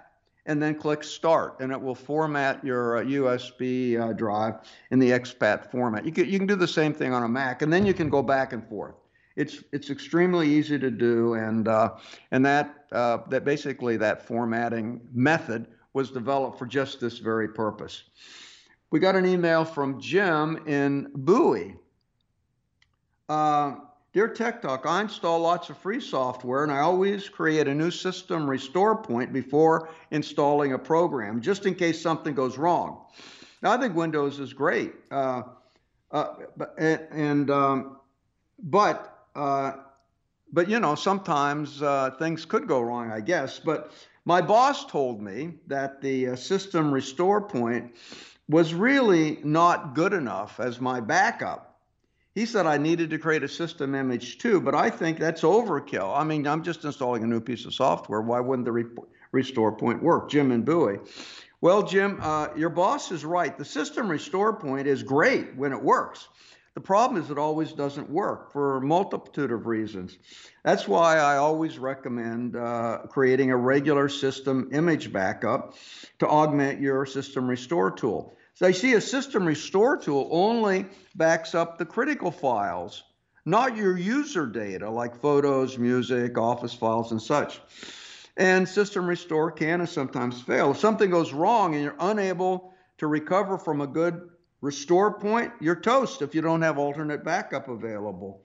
and 0.50 0.60
then 0.60 0.74
click 0.74 1.04
Start, 1.04 1.60
and 1.60 1.70
it 1.70 1.80
will 1.80 1.94
format 1.94 2.62
your 2.64 2.96
uh, 2.96 3.04
USB 3.04 4.00
uh, 4.00 4.12
drive 4.12 4.54
in 4.90 4.98
the 4.98 5.10
exFAT 5.10 5.70
format. 5.70 6.04
You 6.04 6.10
can, 6.10 6.28
you 6.28 6.38
can 6.38 6.48
do 6.48 6.56
the 6.56 6.66
same 6.66 6.92
thing 6.92 7.14
on 7.14 7.22
a 7.22 7.28
Mac, 7.28 7.62
and 7.62 7.72
then 7.72 7.86
you 7.86 7.94
can 7.94 8.10
go 8.10 8.20
back 8.20 8.52
and 8.52 8.66
forth. 8.68 8.96
It's 9.36 9.62
it's 9.70 9.90
extremely 9.90 10.48
easy 10.48 10.76
to 10.76 10.90
do, 10.90 11.34
and 11.34 11.68
uh, 11.68 11.94
and 12.32 12.44
that 12.44 12.86
uh, 12.90 13.18
that 13.28 13.44
basically 13.44 13.96
that 13.98 14.26
formatting 14.26 15.00
method 15.12 15.68
was 15.92 16.10
developed 16.10 16.58
for 16.58 16.66
just 16.66 16.98
this 16.98 17.18
very 17.18 17.48
purpose. 17.48 18.02
We 18.90 18.98
got 18.98 19.14
an 19.14 19.26
email 19.26 19.64
from 19.64 20.00
Jim 20.00 20.66
in 20.66 21.12
Bowie. 21.14 21.76
Dear 24.12 24.26
Tech 24.26 24.60
Talk, 24.60 24.86
I 24.86 25.02
install 25.02 25.38
lots 25.38 25.70
of 25.70 25.78
free 25.78 26.00
software 26.00 26.64
and 26.64 26.72
I 26.72 26.80
always 26.80 27.28
create 27.28 27.68
a 27.68 27.74
new 27.74 27.92
system 27.92 28.50
restore 28.50 29.00
point 29.00 29.32
before 29.32 29.88
installing 30.10 30.72
a 30.72 30.78
program, 30.78 31.40
just 31.40 31.64
in 31.64 31.76
case 31.76 32.02
something 32.02 32.34
goes 32.34 32.58
wrong. 32.58 33.04
Now, 33.62 33.70
I 33.70 33.76
think 33.76 33.94
Windows 33.94 34.40
is 34.40 34.52
great, 34.52 34.94
uh, 35.12 35.42
uh, 36.10 36.34
and 36.76 37.50
um, 37.52 37.98
but 38.58 39.26
uh, 39.36 39.74
but 40.52 40.68
you 40.68 40.80
know 40.80 40.96
sometimes 40.96 41.80
uh, 41.80 42.10
things 42.18 42.44
could 42.44 42.66
go 42.66 42.80
wrong, 42.80 43.12
I 43.12 43.20
guess. 43.20 43.60
But 43.60 43.92
my 44.24 44.40
boss 44.40 44.86
told 44.86 45.22
me 45.22 45.54
that 45.68 46.00
the 46.00 46.30
uh, 46.30 46.36
system 46.36 46.92
restore 46.92 47.40
point 47.40 47.94
was 48.48 48.74
really 48.74 49.38
not 49.44 49.94
good 49.94 50.12
enough 50.12 50.58
as 50.58 50.80
my 50.80 50.98
backup 50.98 51.69
he 52.34 52.46
said 52.46 52.66
I 52.66 52.78
needed 52.78 53.10
to 53.10 53.18
create 53.18 53.42
a 53.42 53.48
system 53.48 53.94
image 53.94 54.38
too, 54.38 54.60
but 54.60 54.74
I 54.74 54.90
think 54.90 55.18
that's 55.18 55.42
overkill. 55.42 56.16
I 56.16 56.24
mean, 56.24 56.46
I'm 56.46 56.62
just 56.62 56.84
installing 56.84 57.24
a 57.24 57.26
new 57.26 57.40
piece 57.40 57.64
of 57.64 57.74
software. 57.74 58.20
Why 58.20 58.40
wouldn't 58.40 58.66
the 58.66 58.72
re- 58.72 58.84
restore 59.32 59.72
point 59.72 60.02
work? 60.02 60.30
Jim 60.30 60.52
and 60.52 60.64
Bowie. 60.64 60.98
Well, 61.60 61.82
Jim, 61.82 62.18
uh, 62.22 62.48
your 62.56 62.70
boss 62.70 63.12
is 63.12 63.24
right. 63.24 63.56
The 63.56 63.64
system 63.64 64.08
restore 64.08 64.54
point 64.54 64.86
is 64.86 65.02
great 65.02 65.56
when 65.56 65.72
it 65.72 65.82
works. 65.82 66.28
The 66.74 66.80
problem 66.80 67.20
is 67.20 67.30
it 67.30 67.36
always 67.36 67.72
doesn't 67.72 68.08
work 68.08 68.52
for 68.52 68.76
a 68.76 68.80
multitude 68.80 69.50
of 69.50 69.66
reasons. 69.66 70.16
That's 70.64 70.86
why 70.86 71.18
I 71.18 71.36
always 71.36 71.78
recommend 71.78 72.56
uh, 72.56 73.00
creating 73.08 73.50
a 73.50 73.56
regular 73.56 74.08
system 74.08 74.70
image 74.72 75.12
backup 75.12 75.74
to 76.20 76.28
augment 76.28 76.80
your 76.80 77.04
system 77.06 77.48
restore 77.48 77.90
tool. 77.90 78.36
So 78.54 78.66
I 78.66 78.72
see 78.72 78.92
a 78.94 79.00
system 79.00 79.46
restore 79.46 79.96
tool 79.96 80.28
only 80.30 80.86
backs 81.14 81.54
up 81.54 81.78
the 81.78 81.86
critical 81.86 82.30
files, 82.30 83.02
not 83.44 83.76
your 83.76 83.96
user 83.96 84.46
data 84.46 84.90
like 84.90 85.20
photos, 85.20 85.78
music, 85.78 86.36
office 86.36 86.74
files, 86.74 87.10
and 87.10 87.22
such. 87.22 87.60
And 88.36 88.68
system 88.68 89.06
restore 89.06 89.50
can 89.50 89.80
and 89.80 89.88
sometimes 89.88 90.40
fail. 90.40 90.70
If 90.70 90.78
something 90.78 91.10
goes 91.10 91.32
wrong 91.32 91.74
and 91.74 91.82
you're 91.82 91.96
unable 91.98 92.74
to 92.98 93.06
recover 93.06 93.58
from 93.58 93.80
a 93.80 93.86
good 93.86 94.28
restore 94.60 95.18
point, 95.18 95.52
you're 95.60 95.80
toast 95.80 96.22
if 96.22 96.34
you 96.34 96.42
don't 96.42 96.62
have 96.62 96.78
alternate 96.78 97.24
backup 97.24 97.68
available. 97.68 98.44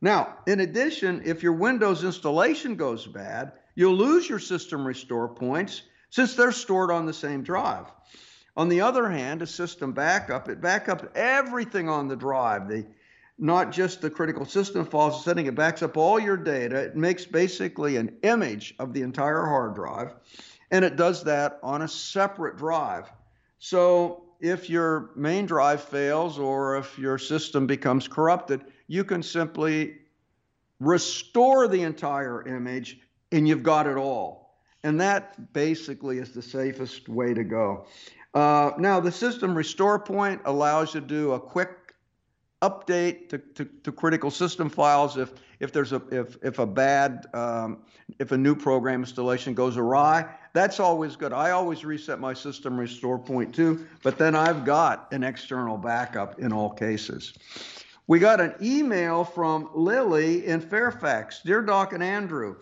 Now, 0.00 0.38
in 0.46 0.60
addition, 0.60 1.22
if 1.24 1.42
your 1.42 1.54
Windows 1.54 2.04
installation 2.04 2.76
goes 2.76 3.06
bad, 3.06 3.52
you'll 3.74 3.94
lose 3.94 4.28
your 4.28 4.38
system 4.38 4.86
restore 4.86 5.28
points 5.28 5.82
since 6.10 6.34
they're 6.34 6.52
stored 6.52 6.90
on 6.90 7.06
the 7.06 7.14
same 7.14 7.42
drive. 7.42 7.86
On 8.56 8.68
the 8.68 8.80
other 8.80 9.10
hand, 9.10 9.42
a 9.42 9.46
system 9.46 9.92
backup, 9.92 10.48
it 10.48 10.60
backups 10.60 11.08
everything 11.14 11.88
on 11.88 12.08
the 12.08 12.16
drive, 12.16 12.68
the 12.68 12.86
not 13.38 13.70
just 13.70 14.00
the 14.00 14.08
critical 14.08 14.46
system 14.46 14.86
files 14.86 15.22
setting, 15.22 15.44
it 15.44 15.54
backs 15.54 15.82
up 15.82 15.98
all 15.98 16.18
your 16.18 16.38
data. 16.38 16.76
It 16.76 16.96
makes 16.96 17.26
basically 17.26 17.96
an 17.96 18.16
image 18.22 18.74
of 18.78 18.94
the 18.94 19.02
entire 19.02 19.44
hard 19.44 19.74
drive, 19.74 20.14
and 20.70 20.84
it 20.84 20.96
does 20.96 21.24
that 21.24 21.58
on 21.62 21.82
a 21.82 21.88
separate 21.88 22.56
drive. 22.56 23.12
So 23.58 24.24
if 24.40 24.70
your 24.70 25.10
main 25.16 25.46
drive 25.46 25.82
fails 25.82 26.38
or 26.38 26.78
if 26.78 26.98
your 26.98 27.18
system 27.18 27.66
becomes 27.66 28.08
corrupted, 28.08 28.64
you 28.86 29.04
can 29.04 29.22
simply 29.22 29.98
restore 30.80 31.68
the 31.68 31.82
entire 31.82 32.46
image 32.46 33.00
and 33.32 33.48
you've 33.48 33.62
got 33.62 33.86
it 33.86 33.96
all. 33.96 34.58
And 34.82 35.00
that 35.00 35.52
basically 35.52 36.18
is 36.18 36.32
the 36.32 36.42
safest 36.42 37.08
way 37.08 37.34
to 37.34 37.44
go. 37.44 37.86
Uh, 38.34 38.72
now, 38.78 39.00
the 39.00 39.12
system 39.12 39.54
restore 39.54 39.98
point 39.98 40.42
allows 40.44 40.94
you 40.94 41.00
to 41.00 41.06
do 41.06 41.32
a 41.32 41.40
quick 41.40 41.94
update 42.62 43.28
to, 43.28 43.38
to, 43.38 43.64
to 43.84 43.92
critical 43.92 44.30
system 44.30 44.68
files 44.68 45.16
if 45.16 45.32
if 45.60 45.72
there's 45.72 45.92
a 45.92 46.02
if 46.10 46.36
if 46.42 46.58
a 46.58 46.66
bad 46.66 47.26
um, 47.34 47.78
if 48.18 48.32
a 48.32 48.36
new 48.36 48.54
program 48.54 49.00
installation 49.00 49.54
goes 49.54 49.76
awry. 49.76 50.26
That's 50.52 50.80
always 50.80 51.16
good. 51.16 51.32
I 51.32 51.50
always 51.50 51.84
reset 51.84 52.18
my 52.18 52.34
system 52.34 52.78
restore 52.78 53.18
point 53.18 53.54
too, 53.54 53.86
but 54.02 54.18
then 54.18 54.34
I've 54.34 54.64
got 54.64 55.12
an 55.12 55.22
external 55.22 55.76
backup 55.76 56.38
in 56.38 56.52
all 56.52 56.70
cases. 56.70 57.34
We 58.06 58.18
got 58.18 58.40
an 58.40 58.54
email 58.62 59.24
from 59.24 59.68
Lily 59.74 60.46
in 60.46 60.60
Fairfax. 60.60 61.42
Dear 61.44 61.62
Doc 61.62 61.92
and 61.92 62.02
Andrew, 62.02 62.56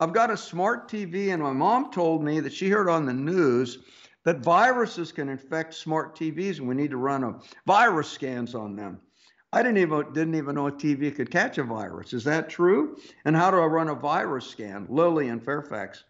I've 0.00 0.12
got 0.12 0.30
a 0.30 0.36
smart 0.36 0.90
TV, 0.90 1.32
and 1.32 1.42
my 1.42 1.52
mom 1.52 1.92
told 1.92 2.22
me 2.22 2.40
that 2.40 2.52
she 2.52 2.68
heard 2.68 2.88
on 2.88 3.06
the 3.06 3.14
news 3.14 3.78
that 4.24 4.38
viruses 4.38 5.12
can 5.12 5.28
infect 5.28 5.74
smart 5.74 6.16
TVs 6.16 6.58
and 6.58 6.68
we 6.68 6.74
need 6.74 6.90
to 6.90 6.96
run 6.96 7.24
a 7.24 7.38
virus 7.66 8.08
scans 8.10 8.54
on 8.54 8.76
them. 8.76 9.00
I 9.52 9.62
didn't 9.62 9.78
even 9.78 10.12
didn't 10.12 10.34
even 10.34 10.56
know 10.56 10.66
a 10.66 10.72
TV 10.72 11.14
could 11.14 11.30
catch 11.30 11.56
a 11.56 11.64
virus. 11.64 12.12
Is 12.12 12.24
that 12.24 12.50
true? 12.50 12.98
And 13.24 13.34
how 13.34 13.50
do 13.50 13.58
I 13.58 13.64
run 13.64 13.88
a 13.88 13.94
virus 13.94 14.46
scan? 14.46 14.86
Lily 14.90 15.28
in 15.28 15.40
Fairfax. 15.40 16.04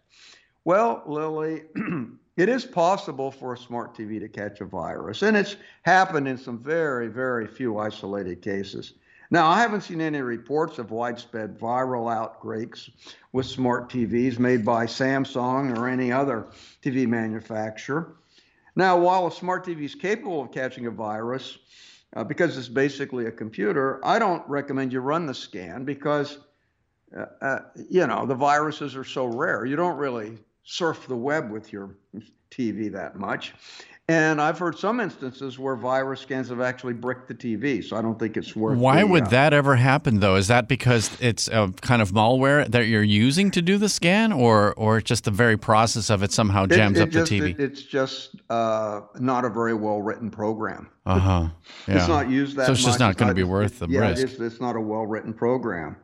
Well, 0.65 1.03
Lily, 1.07 1.63
it 2.37 2.49
is 2.49 2.65
possible 2.65 3.31
for 3.31 3.53
a 3.53 3.59
smart 3.59 3.97
TV 3.97 4.19
to 4.21 4.29
catch 4.29 4.61
a 4.61 4.65
virus, 4.65 5.23
and 5.23 5.37
it's 5.37 5.57
happened 5.83 6.27
in 6.27 6.37
some 6.37 6.59
very, 6.59 7.07
very 7.07 7.47
few 7.47 7.79
isolated 7.79 8.43
cases. 8.43 8.95
Now, 9.31 9.49
I 9.49 9.61
haven't 9.61 9.83
seen 9.83 10.01
any 10.01 10.23
reports 10.23 10.79
of 10.79 10.91
widespread 10.91 11.59
viral 11.59 12.13
outbreaks 12.13 12.89
with 13.33 13.45
smart 13.45 13.91
TVs 13.91 14.39
made 14.39 14.65
by 14.65 14.87
Samsung 14.87 15.77
or 15.77 15.87
any 15.87 16.11
other 16.11 16.47
TV 16.83 17.07
manufacturer. 17.07 18.17
Now, 18.75 18.97
while 18.97 19.27
a 19.27 19.33
smart 19.33 19.67
TV 19.67 19.85
is 19.85 19.95
capable 19.95 20.41
of 20.41 20.53
catching 20.53 20.87
a 20.87 20.91
virus, 20.91 21.59
uh, 22.17 22.25
because 22.25 22.57
it's 22.57 22.69
basically 22.69 23.27
a 23.27 23.31
computer, 23.31 24.01
I 24.05 24.19
don't 24.19 24.49
recommend 24.49 24.93
you 24.93 25.01
run 25.01 25.27
the 25.27 25.35
scan 25.35 25.85
because, 25.85 26.39
uh, 27.15 27.27
uh, 27.43 27.59
you 27.91 28.07
know, 28.07 28.25
the 28.25 28.35
viruses 28.35 28.97
are 28.97 29.05
so 29.05 29.27
rare. 29.27 29.67
You 29.67 29.77
don't 29.77 29.99
really 29.99 30.39
surf 30.63 31.07
the 31.07 31.17
web 31.17 31.51
with 31.51 31.71
your 31.71 31.97
TV 32.51 32.91
that 32.93 33.17
much. 33.17 33.55
And 34.11 34.41
I've 34.41 34.59
heard 34.59 34.79
some 34.79 35.01
instances 35.01 35.59
where 35.59 35.77
virus 35.77 36.21
scans 36.21 36.49
have 36.49 36.63
actually 36.63 36.95
bricked 36.95 37.29
the 37.29 37.35
TV, 37.35 37.85
so 37.85 37.95
I 37.95 38.01
don't 38.01 38.19
think 38.19 38.39
it's 38.39 38.57
worth. 38.57 38.79
Why 38.79 39.01
the, 39.01 39.07
would 39.07 39.25
uh, 39.25 39.29
that 39.29 39.53
ever 39.53 39.77
happen, 39.77 40.21
though? 40.21 40.37
Is 40.37 40.49
that 40.49 40.67
because 40.67 41.11
it's 41.21 41.47
a 41.49 41.71
kind 41.83 42.01
of 42.01 42.13
malware 42.13 42.67
that 42.71 42.87
you're 42.87 43.03
using 43.03 43.51
to 43.51 43.61
do 43.61 43.77
the 43.77 43.91
scan, 43.91 44.33
or 44.33 44.73
or 44.79 45.03
just 45.03 45.25
the 45.25 45.31
very 45.31 45.59
process 45.59 46.09
of 46.09 46.23
it 46.23 46.33
somehow 46.33 46.65
jams 46.65 46.99
it, 46.99 47.03
it 47.03 47.05
up 47.05 47.11
just, 47.11 47.31
the 47.31 47.39
TV? 47.39 47.51
It, 47.51 47.61
it's 47.61 47.83
just 47.83 48.37
uh, 48.49 49.03
not 49.19 49.45
a 49.45 49.51
very 49.51 49.75
well 49.75 50.01
written 50.01 50.31
program. 50.31 50.89
Uh 51.05 51.19
huh. 51.19 51.49
Yeah. 51.87 51.99
It's 51.99 52.09
not 52.09 52.31
used 52.31 52.57
that 52.57 52.65
So 52.65 52.73
it's 52.73 52.85
just 52.85 52.99
not 53.01 53.19
going 53.19 53.29
to 53.29 53.35
be 53.35 53.45
worth 53.45 53.79
the 53.79 53.89
yeah, 53.89 54.09
risk. 54.09 54.23
It's, 54.23 54.41
it's 54.41 54.61
not 54.61 54.75
a 54.75 54.81
well 54.81 55.05
written 55.05 55.35
program. 55.35 55.97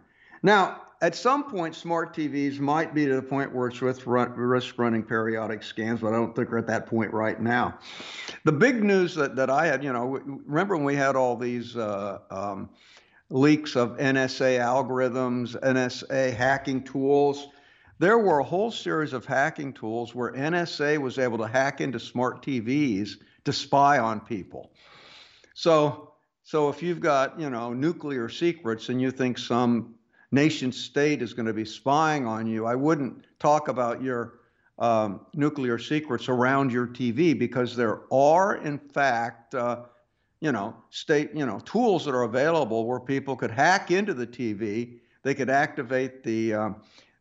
Now, 0.43 0.83
at 1.05 1.15
some 1.15 1.45
point, 1.45 1.75
smart 1.75 2.17
TVs 2.17 2.59
might 2.61 2.95
be 2.95 3.05
to 3.05 3.15
the 3.15 3.23
point 3.23 3.55
where 3.55 3.69
it's 3.69 3.83
with 3.83 4.07
run, 4.07 4.33
risk 4.33 4.79
running 4.79 5.03
periodic 5.03 5.63
scans, 5.63 6.01
but 6.01 6.15
I 6.15 6.17
don't 6.17 6.35
think 6.35 6.51
we're 6.51 6.57
at 6.57 6.67
that 6.69 6.87
point 6.87 7.13
right 7.13 7.39
now. 7.39 7.79
The 8.45 8.53
big 8.53 8.83
news 8.83 9.15
that, 9.17 9.37
that 9.37 9.51
I 9.51 9.67
had, 9.67 9.85
you 9.85 9.93
know, 9.93 10.19
remember 10.47 10.77
when 10.77 10.87
we 10.87 10.95
had 10.95 11.15
all 11.15 11.37
these 11.37 11.77
uh, 11.77 12.21
um, 12.31 12.71
leaks 13.29 13.77
of 13.77 13.99
NSA 13.99 14.59
algorithms, 14.59 15.61
NSA 15.61 16.35
hacking 16.35 16.83
tools? 16.83 17.49
There 17.99 18.17
were 18.17 18.39
a 18.39 18.45
whole 18.45 18.71
series 18.71 19.13
of 19.13 19.27
hacking 19.27 19.75
tools 19.75 20.15
where 20.15 20.33
NSA 20.33 20.97
was 20.97 21.19
able 21.19 21.37
to 21.37 21.47
hack 21.47 21.83
into 21.83 22.01
smart 22.01 22.43
TVs 22.43 23.19
to 23.45 23.53
spy 23.53 23.99
on 23.99 24.21
people. 24.21 24.73
So, 25.53 26.15
so 26.45 26.71
if 26.71 26.83
you've 26.83 27.01
got 27.01 27.39
you 27.39 27.51
know 27.51 27.75
nuclear 27.75 28.31
secrets 28.31 28.89
and 28.89 29.03
you 29.03 29.11
think 29.11 29.37
some 29.37 29.97
nation 30.31 30.73
state 30.73 31.23
is 31.23 31.35
going 31.35 31.47
to 31.47 31.53
be 31.53 31.65
spying 31.65 32.27
on 32.27 32.47
you, 32.47 32.67
I 32.67 32.75
wouldn't 32.75 33.25
talk 33.39 33.69
about 33.69 34.03
your 34.03 34.41
um, 34.79 35.21
nuclear 35.35 35.79
secrets 35.79 36.29
around 36.29 36.73
your 36.73 36.87
TV 36.87 37.39
because 37.39 37.77
there 37.77 38.01
are 38.13 38.57
in 38.57 38.79
fact 38.79 39.55
uh, 39.55 39.83
you 40.41 40.51
know 40.51 40.75
state 40.91 41.31
you 41.35 41.47
know 41.47 41.61
tools 41.61 42.05
that 42.05 42.15
are 42.15 42.25
available 42.25 42.87
where 42.87 43.01
people 43.01 43.37
could 43.37 43.51
hack 43.53 43.91
into 43.91 44.15
the 44.15 44.27
TV. 44.27 44.99
They 45.23 45.35
could 45.35 45.49
activate 45.51 46.23
the 46.25 46.55
um, 46.55 46.77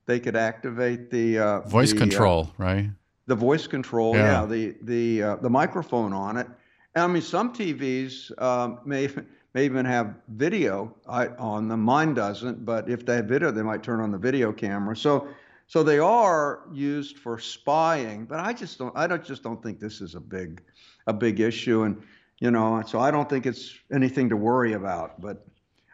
they 0.05 0.19
could 0.19 0.35
activate 0.35 1.09
the 1.11 1.39
uh, 1.39 1.59
Voice 1.61 1.91
the, 1.91 1.97
uh, 1.97 1.99
control, 1.99 2.51
right? 2.57 2.89
the 3.27 3.35
voice 3.35 3.67
control, 3.67 4.15
Yeah. 4.15 4.41
yeah, 4.41 4.45
the 4.45 4.75
the 4.81 5.23
uh, 5.23 5.35
the 5.37 5.49
microphone 5.49 6.11
on 6.13 6.37
it. 6.37 6.47
And 6.95 7.03
I 7.03 7.07
mean, 7.07 7.21
some 7.21 7.53
TVs 7.53 8.39
um, 8.41 8.79
may 8.85 9.09
may 9.53 9.65
even 9.65 9.85
have 9.85 10.15
video 10.29 10.95
I, 11.07 11.27
on 11.27 11.67
them. 11.67 11.81
Mine 11.81 12.13
doesn't, 12.13 12.65
but 12.65 12.89
if 12.89 13.05
they 13.05 13.17
have 13.17 13.25
video, 13.25 13.51
they 13.51 13.61
might 13.61 13.83
turn 13.83 13.99
on 13.99 14.11
the 14.11 14.17
video 14.17 14.51
camera. 14.51 14.95
So 14.95 15.27
so 15.67 15.81
they 15.81 15.99
are 15.99 16.61
used 16.71 17.17
for 17.17 17.39
spying. 17.39 18.25
But 18.25 18.39
I 18.39 18.53
just 18.53 18.77
don't 18.77 18.95
I 18.95 19.07
don't 19.07 19.23
just 19.23 19.43
don't 19.43 19.61
think 19.61 19.79
this 19.79 20.01
is 20.01 20.15
a 20.15 20.19
big 20.19 20.61
a 21.07 21.13
big 21.13 21.39
issue, 21.39 21.83
and 21.83 22.01
you 22.39 22.51
know, 22.51 22.81
so 22.85 22.99
I 22.99 23.11
don't 23.11 23.29
think 23.29 23.45
it's 23.45 23.73
anything 23.91 24.29
to 24.29 24.37
worry 24.37 24.73
about. 24.73 25.21
But 25.21 25.45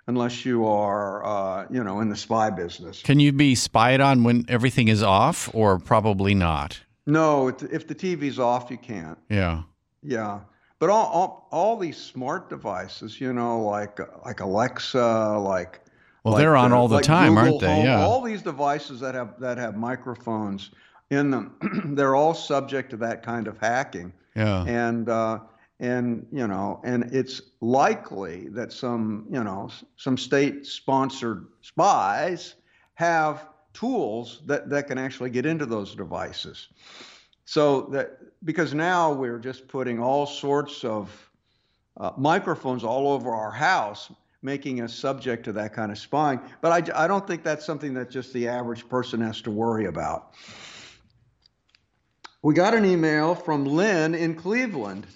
unless 0.07 0.43
you 0.45 0.65
are 0.65 1.25
uh, 1.25 1.67
you 1.69 1.83
know 1.83 2.01
in 2.01 2.09
the 2.09 2.15
spy 2.15 2.49
business. 2.49 3.01
Can 3.01 3.19
you 3.19 3.31
be 3.31 3.55
spied 3.55 4.01
on 4.01 4.23
when 4.23 4.45
everything 4.47 4.87
is 4.87 5.03
off, 5.03 5.49
or 5.53 5.79
probably 5.79 6.33
not? 6.33 6.79
No, 7.05 7.47
if 7.47 7.63
if 7.63 7.87
the 7.87 7.95
TV's 7.95 8.39
off, 8.39 8.69
you 8.71 8.77
can't. 8.77 9.17
Yeah. 9.29 9.63
Yeah, 10.01 10.39
but 10.79 10.89
all, 10.89 11.07
all 11.07 11.47
all 11.51 11.77
these 11.77 11.97
smart 11.97 12.49
devices, 12.49 13.19
you 13.19 13.33
know, 13.33 13.61
like 13.61 13.99
like 14.25 14.39
Alexa, 14.39 15.37
like 15.37 15.81
Well, 16.23 16.33
like, 16.33 16.41
they're 16.41 16.55
on 16.55 16.71
all 16.71 16.87
the 16.87 16.95
like 16.95 17.05
time, 17.05 17.35
Google 17.35 17.51
aren't 17.51 17.61
they? 17.61 17.67
Home, 17.67 17.85
Yeah. 17.85 18.05
All 18.05 18.21
these 18.21 18.41
devices 18.41 19.01
that 19.01 19.13
have 19.13 19.39
that 19.39 19.57
have 19.57 19.75
microphones 19.75 20.71
in 21.09 21.31
them, 21.31 21.55
they're 21.95 22.15
all 22.15 22.33
subject 22.33 22.91
to 22.91 22.97
that 22.97 23.23
kind 23.23 23.47
of 23.47 23.57
hacking. 23.57 24.13
Yeah. 24.35 24.63
And 24.63 25.09
uh, 25.09 25.39
and 25.81 26.25
you 26.31 26.47
know, 26.47 26.81
and 26.83 27.13
it's 27.13 27.41
likely 27.59 28.47
that 28.49 28.71
some 28.71 29.25
you 29.29 29.43
know 29.43 29.69
some 29.97 30.17
state-sponsored 30.17 31.47
spies 31.61 32.55
have 32.95 33.47
tools 33.73 34.41
that 34.45 34.69
that 34.69 34.87
can 34.87 34.97
actually 34.97 35.29
get 35.29 35.45
into 35.45 35.65
those 35.65 35.95
devices. 35.95 36.69
So 37.49 37.81
that 37.93 38.19
because 38.45 38.75
now 38.75 39.11
we're 39.11 39.39
just 39.39 39.67
putting 39.67 39.99
all 39.99 40.27
sorts 40.27 40.83
of 40.83 41.31
uh, 41.97 42.11
microphones 42.15 42.83
all 42.83 43.11
over 43.11 43.33
our 43.33 43.49
house, 43.49 44.11
making 44.43 44.81
us 44.81 44.93
subject 44.93 45.45
to 45.45 45.53
that 45.53 45.73
kind 45.73 45.91
of 45.91 45.97
spying. 45.97 46.39
But 46.61 46.89
I, 46.95 47.05
I 47.05 47.07
don't 47.07 47.25
think 47.25 47.41
that's 47.41 47.65
something 47.65 47.95
that 47.95 48.11
just 48.11 48.33
the 48.33 48.47
average 48.47 48.87
person 48.87 49.19
has 49.21 49.41
to 49.41 49.49
worry 49.49 49.85
about. 49.85 50.33
We 52.43 52.53
got 52.53 52.75
an 52.75 52.85
email 52.85 53.33
from 53.33 53.65
Lynn 53.65 54.13
in 54.13 54.35
Cleveland. 54.35 55.07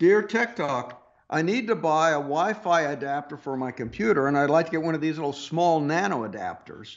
Dear 0.00 0.22
Tech 0.22 0.56
Talk, 0.56 1.00
I 1.30 1.42
need 1.42 1.68
to 1.68 1.76
buy 1.76 2.10
a 2.10 2.14
Wi 2.14 2.54
Fi 2.54 2.80
adapter 2.80 3.36
for 3.36 3.56
my 3.56 3.70
computer, 3.70 4.26
and 4.26 4.36
I'd 4.36 4.50
like 4.50 4.66
to 4.66 4.72
get 4.72 4.82
one 4.82 4.96
of 4.96 5.00
these 5.00 5.14
little 5.14 5.32
small 5.32 5.78
nano 5.78 6.28
adapters 6.28 6.96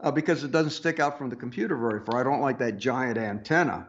uh, 0.00 0.10
because 0.10 0.44
it 0.44 0.52
doesn't 0.52 0.70
stick 0.70 1.00
out 1.00 1.18
from 1.18 1.30
the 1.30 1.36
computer 1.36 1.76
very 1.76 2.00
far. 2.04 2.20
I 2.20 2.24
don't 2.24 2.40
like 2.40 2.58
that 2.58 2.78
giant 2.78 3.18
antenna. 3.18 3.86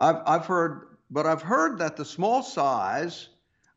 I've, 0.00 0.16
I've 0.26 0.46
heard, 0.46 0.96
but 1.10 1.26
I've 1.26 1.42
heard 1.42 1.78
that 1.78 1.96
the 1.96 2.04
small 2.04 2.42
size 2.42 3.28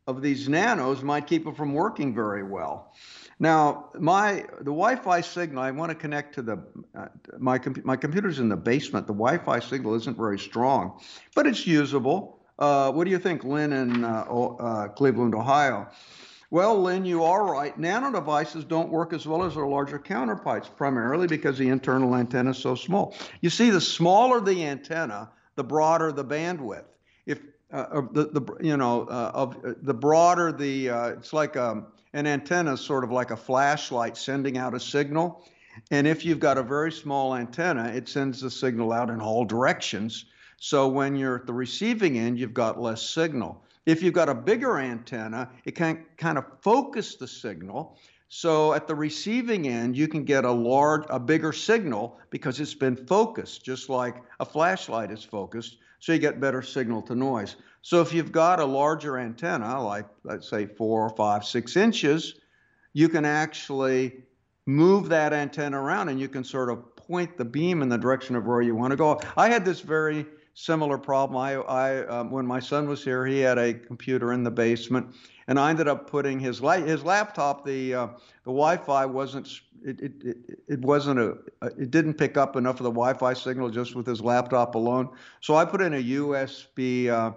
of 0.07 0.21
these 0.21 0.49
nanos 0.49 1.03
might 1.03 1.27
keep 1.27 1.45
it 1.45 1.55
from 1.55 1.73
working 1.73 2.13
very 2.13 2.43
well. 2.43 2.93
Now, 3.39 3.91
my 3.97 4.45
the 4.57 4.65
Wi-Fi 4.65 5.21
signal, 5.21 5.63
I 5.63 5.71
want 5.71 5.91
to 5.91 5.95
connect 5.95 6.35
to 6.35 6.41
the 6.41 6.63
uh, 6.97 7.07
my 7.37 7.57
com- 7.57 7.81
my 7.85 7.95
computer's 7.95 8.39
in 8.39 8.49
the 8.49 8.57
basement. 8.57 9.07
The 9.07 9.13
Wi-Fi 9.13 9.59
signal 9.59 9.95
isn't 9.95 10.17
very 10.17 10.39
strong, 10.39 10.99
but 11.35 11.47
it's 11.47 11.65
usable. 11.65 12.39
Uh, 12.57 12.91
what 12.91 13.05
do 13.05 13.11
you 13.11 13.19
think, 13.19 13.45
Lynn 13.45 13.71
in 13.71 14.03
uh, 14.03 14.23
uh, 14.23 14.87
Cleveland, 14.89 15.33
Ohio? 15.33 15.87
Well, 16.51 16.81
Lynn, 16.81 17.05
you 17.05 17.23
are 17.23 17.45
right. 17.45 17.77
Nano 17.77 18.11
devices 18.11 18.63
don't 18.63 18.89
work 18.89 19.13
as 19.13 19.27
well 19.27 19.43
as 19.43 19.53
their 19.53 19.67
larger 19.67 19.99
counterparts, 19.99 20.67
primarily 20.67 21.27
because 21.27 21.59
the 21.59 21.69
internal 21.69 22.15
antenna 22.15 22.51
is 22.51 22.57
so 22.57 22.73
small. 22.73 23.15
You 23.41 23.51
see, 23.51 23.69
the 23.69 23.81
smaller 23.81 24.41
the 24.41 24.65
antenna, 24.65 25.29
the 25.55 25.63
broader 25.63 26.11
the 26.11 26.25
bandwidth. 26.25 26.85
If 27.27 27.39
uh, 27.71 28.01
the, 28.11 28.25
the 28.25 28.57
you 28.61 28.77
know 28.77 29.03
uh, 29.03 29.31
of 29.33 29.63
uh, 29.63 29.73
the 29.83 29.93
broader 29.93 30.51
the 30.51 30.89
uh, 30.89 31.07
it's 31.09 31.33
like 31.33 31.55
um, 31.55 31.85
an 32.13 32.25
antenna 32.25 32.77
sort 32.77 33.03
of 33.03 33.11
like 33.11 33.29
a 33.29 33.37
flashlight 33.37 34.17
sending 34.17 34.57
out 34.57 34.73
a 34.73 34.79
signal, 34.79 35.45
and 35.91 36.07
if 36.07 36.25
you've 36.25 36.39
got 36.39 36.57
a 36.57 36.63
very 36.63 36.91
small 36.91 37.35
antenna, 37.35 37.89
it 37.89 38.09
sends 38.09 38.41
the 38.41 38.49
signal 38.49 38.91
out 38.91 39.11
in 39.11 39.21
all 39.21 39.45
directions. 39.45 40.25
So 40.57 40.87
when 40.87 41.15
you're 41.15 41.37
at 41.37 41.45
the 41.45 41.53
receiving 41.53 42.17
end, 42.17 42.39
you've 42.39 42.55
got 42.55 42.81
less 42.81 43.07
signal. 43.07 43.63
If 43.89 44.03
you've 44.03 44.13
got 44.13 44.29
a 44.29 44.35
bigger 44.35 44.77
antenna, 44.77 45.49
it 45.65 45.71
can 45.71 46.05
kind 46.15 46.37
of 46.37 46.45
focus 46.61 47.15
the 47.15 47.27
signal. 47.27 47.97
So 48.27 48.73
at 48.73 48.85
the 48.87 48.93
receiving 48.93 49.67
end, 49.67 49.97
you 49.97 50.07
can 50.07 50.25
get 50.25 50.45
a 50.45 50.51
large, 50.51 51.05
a 51.09 51.19
bigger 51.19 51.51
signal 51.51 52.19
because 52.29 52.59
it's 52.59 52.75
been 52.75 52.95
focused, 52.95 53.65
just 53.65 53.89
like 53.89 54.17
a 54.39 54.45
flashlight 54.45 55.09
is 55.09 55.23
focused. 55.23 55.77
So 55.99 56.13
you 56.13 56.19
get 56.19 56.39
better 56.39 56.61
signal 56.61 57.01
to 57.03 57.15
noise. 57.15 57.55
So 57.81 57.99
if 57.99 58.13
you've 58.13 58.31
got 58.31 58.59
a 58.59 58.65
larger 58.65 59.17
antenna, 59.17 59.81
like 59.83 60.05
let's 60.23 60.47
say 60.47 60.67
four 60.67 61.01
or 61.01 61.15
five, 61.15 61.43
six 61.43 61.75
inches, 61.75 62.35
you 62.93 63.09
can 63.09 63.25
actually 63.25 64.21
move 64.67 65.09
that 65.09 65.33
antenna 65.33 65.81
around 65.81 66.09
and 66.09 66.19
you 66.19 66.29
can 66.29 66.43
sort 66.43 66.69
of 66.69 66.95
point 66.95 67.39
the 67.39 67.45
beam 67.45 67.81
in 67.81 67.89
the 67.89 67.97
direction 67.97 68.35
of 68.35 68.45
where 68.45 68.61
you 68.61 68.75
want 68.75 68.91
to 68.91 68.97
go. 68.97 69.19
I 69.35 69.49
had 69.49 69.65
this 69.65 69.79
very 69.79 70.27
similar 70.53 70.97
problem. 70.97 71.37
I, 71.37 71.55
I 71.55 72.07
um, 72.07 72.31
when 72.31 72.45
my 72.45 72.59
son 72.59 72.87
was 72.87 73.03
here, 73.03 73.25
he 73.25 73.39
had 73.39 73.57
a 73.57 73.73
computer 73.73 74.33
in 74.33 74.43
the 74.43 74.51
basement, 74.51 75.15
and 75.47 75.59
I 75.59 75.69
ended 75.69 75.87
up 75.87 76.09
putting 76.09 76.39
his 76.39 76.61
la- 76.61 76.81
his 76.81 77.03
laptop. 77.03 77.65
The 77.65 77.93
uh, 77.93 78.07
the 78.43 78.51
Wi-Fi 78.51 79.05
wasn't 79.05 79.47
it, 79.83 79.99
it, 79.99 80.13
it, 80.23 80.59
it 80.67 80.81
wasn't 80.81 81.19
a 81.19 81.37
it 81.77 81.91
didn't 81.91 82.15
pick 82.15 82.37
up 82.37 82.55
enough 82.55 82.79
of 82.79 82.83
the 82.83 82.91
Wi-Fi 82.91 83.33
signal 83.33 83.69
just 83.69 83.95
with 83.95 84.05
his 84.05 84.21
laptop 84.21 84.75
alone. 84.75 85.09
So 85.41 85.55
I 85.55 85.65
put 85.65 85.81
in 85.81 85.93
a 85.93 86.03
USB. 86.03 87.07
Uh, 87.09 87.31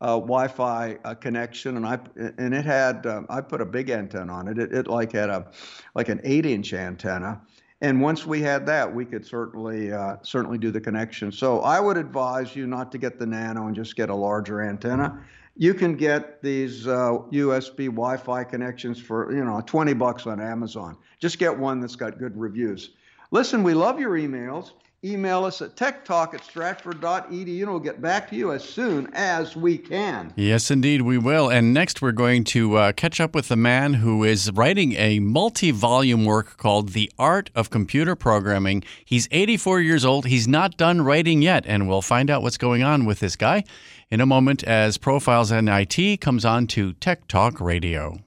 uh, 0.00 0.18
Wi-Fi 0.18 0.98
uh, 1.04 1.14
connection, 1.14 1.76
and 1.76 1.86
I 1.86 1.98
and 2.16 2.52
it 2.52 2.66
had 2.66 3.06
uh, 3.06 3.22
I 3.30 3.40
put 3.40 3.62
a 3.62 3.64
big 3.64 3.88
antenna 3.88 4.32
on 4.32 4.48
it. 4.48 4.58
It, 4.58 4.72
it 4.72 4.86
like 4.86 5.12
had 5.12 5.30
a 5.30 5.50
like 5.94 6.10
an 6.10 6.20
eight-inch 6.24 6.74
antenna, 6.74 7.40
and 7.84 8.00
once 8.00 8.24
we 8.24 8.40
had 8.40 8.64
that, 8.64 8.94
we 8.94 9.04
could 9.04 9.26
certainly 9.26 9.92
uh, 9.92 10.16
certainly 10.22 10.56
do 10.56 10.70
the 10.70 10.80
connection. 10.80 11.30
So 11.30 11.60
I 11.60 11.80
would 11.80 11.98
advise 11.98 12.56
you 12.56 12.66
not 12.66 12.90
to 12.92 12.98
get 12.98 13.18
the 13.18 13.26
nano 13.26 13.66
and 13.66 13.76
just 13.76 13.94
get 13.94 14.08
a 14.08 14.14
larger 14.14 14.62
antenna. 14.62 15.22
You 15.54 15.74
can 15.74 15.94
get 15.94 16.40
these 16.40 16.88
uh, 16.88 17.18
USB 17.30 17.88
Wi-Fi 17.88 18.44
connections 18.44 18.98
for 18.98 19.36
you 19.36 19.44
know 19.44 19.60
20 19.66 19.92
bucks 19.92 20.26
on 20.26 20.40
Amazon. 20.40 20.96
Just 21.20 21.38
get 21.38 21.58
one 21.58 21.80
that's 21.80 21.94
got 21.94 22.18
good 22.18 22.34
reviews. 22.38 22.92
Listen, 23.30 23.62
we 23.62 23.74
love 23.74 24.00
your 24.00 24.12
emails 24.12 24.72
email 25.04 25.44
us 25.44 25.60
at 25.60 25.76
techtalk 25.76 26.34
at 26.34 26.44
stratford.edu 26.44 27.60
and 27.60 27.70
we'll 27.70 27.80
get 27.80 28.00
back 28.00 28.30
to 28.30 28.36
you 28.36 28.52
as 28.52 28.64
soon 28.64 29.08
as 29.12 29.54
we 29.54 29.76
can. 29.76 30.32
Yes, 30.36 30.70
indeed, 30.70 31.02
we 31.02 31.18
will. 31.18 31.50
And 31.50 31.74
next, 31.74 32.00
we're 32.00 32.12
going 32.12 32.44
to 32.44 32.76
uh, 32.76 32.92
catch 32.92 33.20
up 33.20 33.34
with 33.34 33.48
the 33.48 33.56
man 33.56 33.94
who 33.94 34.24
is 34.24 34.50
writing 34.52 34.94
a 34.94 35.18
multi 35.20 35.70
volume 35.70 36.24
work 36.24 36.56
called 36.56 36.90
The 36.90 37.10
Art 37.18 37.50
of 37.54 37.70
Computer 37.70 38.16
Programming. 38.16 38.82
He's 39.04 39.28
84 39.30 39.80
years 39.80 40.04
old. 40.04 40.26
He's 40.26 40.48
not 40.48 40.76
done 40.76 41.02
writing 41.02 41.42
yet, 41.42 41.64
and 41.66 41.88
we'll 41.88 42.02
find 42.02 42.30
out 42.30 42.42
what's 42.42 42.58
going 42.58 42.82
on 42.82 43.04
with 43.04 43.20
this 43.20 43.36
guy 43.36 43.64
in 44.10 44.20
a 44.20 44.26
moment 44.26 44.62
as 44.64 44.96
Profiles 44.96 45.50
in 45.50 45.68
IT 45.68 46.20
comes 46.20 46.44
on 46.44 46.66
to 46.68 46.92
Tech 46.94 47.26
Talk 47.28 47.60
Radio. 47.60 48.18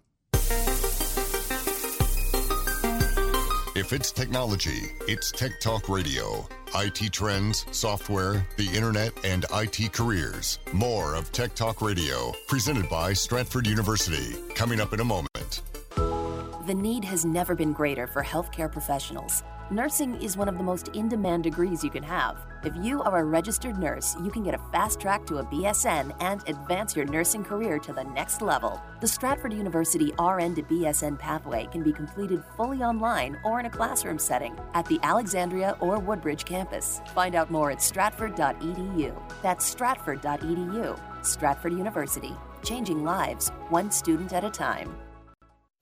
If 3.75 3.93
it's 3.93 4.11
technology, 4.11 4.91
it's 5.07 5.31
Tech 5.31 5.59
Talk 5.61 5.87
Radio. 5.87 6.47
IT 6.75 7.11
trends, 7.11 7.65
software, 7.71 8.45
the 8.57 8.67
internet, 8.67 9.13
and 9.25 9.45
IT 9.53 9.93
careers. 9.93 10.59
More 10.73 11.15
of 11.15 11.31
Tech 11.31 11.55
Talk 11.55 11.81
Radio, 11.81 12.33
presented 12.47 12.89
by 12.89 13.13
Stratford 13.13 13.67
University. 13.67 14.35
Coming 14.55 14.79
up 14.79 14.93
in 14.93 14.99
a 14.99 15.05
moment. 15.05 15.61
The 15.95 16.73
need 16.75 17.05
has 17.05 17.23
never 17.23 17.55
been 17.55 17.71
greater 17.71 18.07
for 18.07 18.23
healthcare 18.23 18.71
professionals. 18.71 19.43
Nursing 19.69 20.15
is 20.21 20.37
one 20.37 20.47
of 20.47 20.57
the 20.57 20.63
most 20.63 20.87
in 20.89 21.09
demand 21.09 21.43
degrees 21.43 21.83
you 21.83 21.89
can 21.89 22.03
have. 22.03 22.37
If 22.63 22.73
you 22.77 23.01
are 23.01 23.19
a 23.19 23.23
registered 23.25 23.77
nurse, 23.77 24.15
you 24.23 24.31
can 24.31 24.41
get 24.41 24.55
a 24.55 24.71
fast 24.71 25.01
track 25.01 25.25
to 25.25 25.39
a 25.39 25.43
BSN 25.43 26.15
and 26.21 26.41
advance 26.47 26.95
your 26.95 27.05
nursing 27.05 27.43
career 27.43 27.77
to 27.79 27.91
the 27.91 28.05
next 28.05 28.41
level. 28.41 28.81
The 29.01 29.07
Stratford 29.09 29.51
University 29.51 30.13
RN 30.17 30.55
to 30.55 30.63
BSN 30.63 31.19
pathway 31.19 31.67
can 31.69 31.83
be 31.83 31.91
completed 31.91 32.45
fully 32.55 32.81
online 32.81 33.37
or 33.43 33.59
in 33.59 33.65
a 33.65 33.69
classroom 33.69 34.19
setting 34.19 34.55
at 34.73 34.85
the 34.85 35.01
Alexandria 35.03 35.75
or 35.81 35.99
Woodbridge 35.99 36.45
campus. 36.45 37.01
Find 37.13 37.35
out 37.35 37.51
more 37.51 37.69
at 37.69 37.81
stratford.edu. 37.81 39.21
That's 39.43 39.65
stratford.edu. 39.65 41.25
Stratford 41.25 41.73
University, 41.73 42.33
changing 42.63 43.03
lives, 43.03 43.49
one 43.67 43.91
student 43.91 44.31
at 44.31 44.45
a 44.45 44.49
time. 44.49 44.95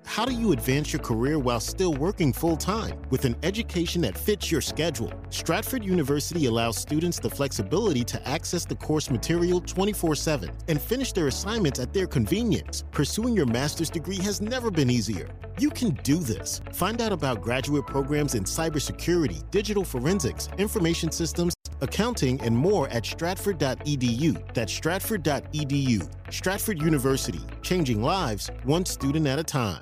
How 0.05 0.23
do 0.23 0.33
you 0.33 0.53
advance 0.53 0.93
your 0.93 1.01
career 1.01 1.39
while 1.39 1.59
still 1.59 1.93
working 1.93 2.31
full 2.31 2.55
time 2.55 2.97
with 3.09 3.25
an 3.25 3.35
education 3.43 4.01
that 4.03 4.17
fits 4.17 4.49
your 4.49 4.61
schedule? 4.61 5.11
Stratford 5.29 5.83
University 5.83 6.45
allows 6.45 6.77
students 6.77 7.19
the 7.19 7.29
flexibility 7.29 8.03
to 8.05 8.27
access 8.27 8.65
the 8.65 8.75
course 8.75 9.09
material 9.09 9.59
24 9.59 10.15
7 10.15 10.51
and 10.69 10.79
finish 10.79 11.11
their 11.11 11.27
assignments 11.27 11.79
at 11.79 11.91
their 11.91 12.07
convenience. 12.07 12.85
Pursuing 12.91 13.35
your 13.35 13.47
master's 13.47 13.89
degree 13.89 14.19
has 14.19 14.41
never 14.41 14.71
been 14.71 14.89
easier. 14.89 15.27
You 15.59 15.69
can 15.69 15.89
do 16.03 16.17
this. 16.17 16.61
Find 16.71 17.01
out 17.01 17.11
about 17.11 17.41
graduate 17.41 17.87
programs 17.87 18.35
in 18.35 18.43
cybersecurity, 18.43 19.49
digital 19.51 19.83
forensics, 19.83 20.47
information 20.57 21.11
systems, 21.11 21.53
accounting, 21.81 22.39
and 22.41 22.55
more 22.55 22.87
at 22.89 23.05
stratford.edu. 23.05 24.53
That's 24.53 24.71
stratford.edu. 24.71 26.09
Stratford 26.31 26.81
University, 26.81 27.41
changing 27.63 28.01
lives 28.01 28.49
one 28.63 28.85
student 28.85 29.27
at 29.27 29.39
a 29.39 29.43
time. 29.43 29.81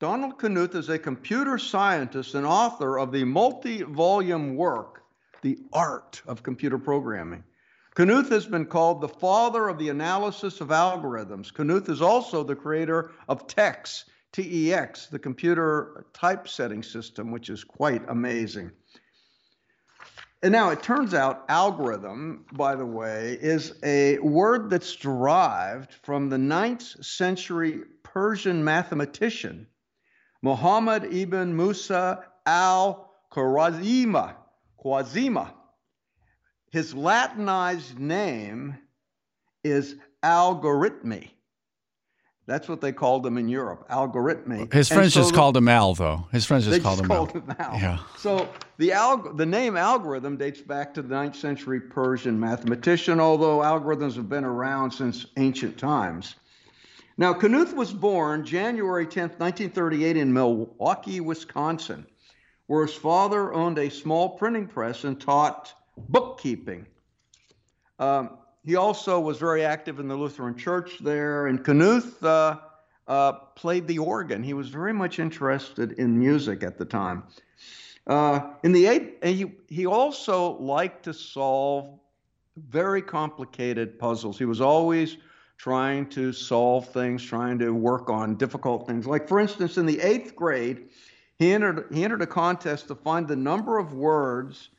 Donald 0.00 0.38
Knuth 0.38 0.76
is 0.76 0.88
a 0.88 0.96
computer 0.96 1.58
scientist 1.58 2.36
and 2.36 2.46
author 2.46 3.00
of 3.00 3.10
the 3.10 3.24
multi 3.24 3.82
volume 3.82 4.54
work, 4.54 5.02
The 5.42 5.58
Art 5.72 6.22
of 6.24 6.44
Computer 6.44 6.78
Programming. 6.78 7.42
Knuth 7.96 8.28
has 8.28 8.46
been 8.46 8.66
called 8.66 9.00
the 9.00 9.08
father 9.08 9.66
of 9.66 9.76
the 9.76 9.88
analysis 9.88 10.60
of 10.60 10.68
algorithms. 10.68 11.52
Knuth 11.52 11.88
is 11.88 12.00
also 12.00 12.44
the 12.44 12.54
creator 12.54 13.10
of 13.28 13.48
TEX, 13.48 14.04
TEX, 14.30 15.08
the 15.08 15.18
computer 15.18 16.06
typesetting 16.12 16.84
system, 16.84 17.32
which 17.32 17.50
is 17.50 17.64
quite 17.64 18.02
amazing. 18.08 18.70
And 20.44 20.52
now 20.52 20.70
it 20.70 20.80
turns 20.80 21.12
out 21.12 21.44
algorithm, 21.48 22.44
by 22.52 22.76
the 22.76 22.86
way, 22.86 23.36
is 23.40 23.74
a 23.82 24.20
word 24.20 24.70
that's 24.70 24.94
derived 24.94 25.92
from 26.04 26.28
the 26.28 26.38
ninth 26.38 27.04
century 27.04 27.80
Persian 28.04 28.62
mathematician 28.62 29.66
Muhammad 30.42 31.04
ibn 31.12 31.56
Musa 31.56 32.24
al 32.46 33.10
Khwarizmi. 33.32 34.34
Khwarizmi. 34.82 35.50
His 36.70 36.94
Latinized 36.94 37.98
name 37.98 38.76
is 39.64 39.96
Algorithmi. 40.22 41.30
That's 42.46 42.66
what 42.66 42.80
they 42.80 42.92
called 42.92 43.26
him 43.26 43.36
in 43.36 43.46
Europe, 43.46 43.86
Algorithmi. 43.90 44.72
His 44.72 44.88
friends 44.88 45.12
so 45.12 45.20
just 45.20 45.32
the, 45.32 45.36
called 45.36 45.54
him 45.54 45.68
Al, 45.68 45.94
though. 45.94 46.26
His 46.32 46.46
friends 46.46 46.64
just, 46.64 46.82
called, 46.82 46.98
just 46.98 47.02
him, 47.02 47.08
called 47.08 47.28
Al. 47.36 47.42
him 47.42 47.56
Al. 47.58 47.74
Yeah. 47.74 47.98
So 48.16 48.48
the 48.78 48.88
alg- 48.90 49.36
the 49.36 49.44
name 49.44 49.76
algorithm 49.76 50.38
dates 50.38 50.62
back 50.62 50.94
to 50.94 51.02
the 51.02 51.14
9th 51.14 51.36
century 51.36 51.78
Persian 51.78 52.40
mathematician, 52.40 53.20
although 53.20 53.58
algorithms 53.58 54.16
have 54.16 54.30
been 54.30 54.44
around 54.44 54.90
since 54.90 55.26
ancient 55.36 55.76
times. 55.76 56.36
Now, 57.20 57.34
Knuth 57.34 57.74
was 57.74 57.92
born 57.92 58.44
January 58.44 59.04
10, 59.04 59.30
1938, 59.38 60.16
in 60.16 60.32
Milwaukee, 60.32 61.20
Wisconsin, 61.20 62.06
where 62.68 62.86
his 62.86 62.94
father 62.94 63.52
owned 63.52 63.76
a 63.76 63.90
small 63.90 64.38
printing 64.38 64.68
press 64.68 65.02
and 65.02 65.20
taught 65.20 65.74
bookkeeping. 65.96 66.86
Um, 67.98 68.38
he 68.64 68.76
also 68.76 69.18
was 69.18 69.36
very 69.36 69.64
active 69.64 69.98
in 69.98 70.06
the 70.06 70.14
Lutheran 70.14 70.56
Church 70.56 71.00
there, 71.00 71.48
and 71.48 71.64
Knuth 71.64 72.22
uh, 72.22 72.58
uh, 73.08 73.32
played 73.32 73.88
the 73.88 73.98
organ. 73.98 74.44
He 74.44 74.54
was 74.54 74.68
very 74.68 74.92
much 74.92 75.18
interested 75.18 75.92
in 75.92 76.16
music 76.16 76.62
at 76.62 76.78
the 76.78 76.84
time. 76.84 77.24
Uh, 78.06 78.52
in 78.62 78.70
the 78.70 78.86
eight, 78.86 79.18
he, 79.24 79.56
he 79.66 79.86
also 79.86 80.56
liked 80.58 81.02
to 81.02 81.12
solve 81.12 81.98
very 82.56 83.02
complicated 83.02 83.98
puzzles. 83.98 84.38
He 84.38 84.44
was 84.44 84.60
always 84.60 85.16
trying 85.58 86.08
to 86.08 86.32
solve 86.32 86.88
things, 86.88 87.22
trying 87.22 87.58
to 87.58 87.72
work 87.72 88.08
on 88.08 88.36
difficult 88.36 88.86
things. 88.86 89.06
Like, 89.06 89.28
for 89.28 89.40
instance, 89.40 89.76
in 89.76 89.86
the 89.86 90.00
eighth 90.00 90.36
grade, 90.36 90.88
he 91.36 91.52
entered, 91.52 91.86
he 91.92 92.04
entered 92.04 92.22
a 92.22 92.26
contest 92.26 92.88
to 92.88 92.94
find 92.94 93.26
the 93.26 93.36
number 93.36 93.76
of 93.76 93.92
words 93.92 94.70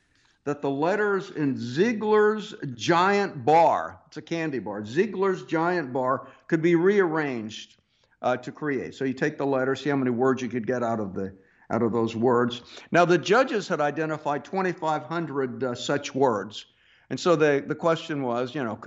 that 0.45 0.61
the 0.61 0.69
letters 0.69 1.31
in 1.31 1.57
Ziegler's 1.57 2.55
giant 2.75 3.45
bar, 3.45 3.99
it's 4.07 4.17
a 4.17 4.21
candy 4.21 4.59
bar, 4.59 4.83
Ziegler's 4.85 5.43
giant 5.43 5.91
bar 5.91 6.29
could 6.47 6.61
be 6.61 6.75
rearranged 6.75 7.75
uh, 8.21 8.37
to 8.37 8.51
create. 8.51 8.95
So 8.95 9.03
you 9.03 9.13
take 9.13 9.37
the 9.37 9.45
letters, 9.45 9.81
see 9.81 9.89
how 9.89 9.97
many 9.97 10.11
words 10.11 10.41
you 10.41 10.47
could 10.47 10.65
get 10.65 10.81
out 10.81 10.99
of 10.99 11.13
the 11.13 11.33
out 11.71 11.83
of 11.83 11.91
those 11.91 12.15
words. 12.15 12.63
Now 12.91 13.05
the 13.05 13.17
judges 13.17 13.67
had 13.67 13.79
identified 13.79 14.43
2,500 14.43 15.63
uh, 15.63 15.75
such 15.75 16.15
words, 16.15 16.65
and 17.11 17.19
so 17.19 17.35
the 17.35 17.63
the 17.65 17.75
question 17.75 18.23
was, 18.23 18.55
you 18.55 18.63
know, 18.63 18.79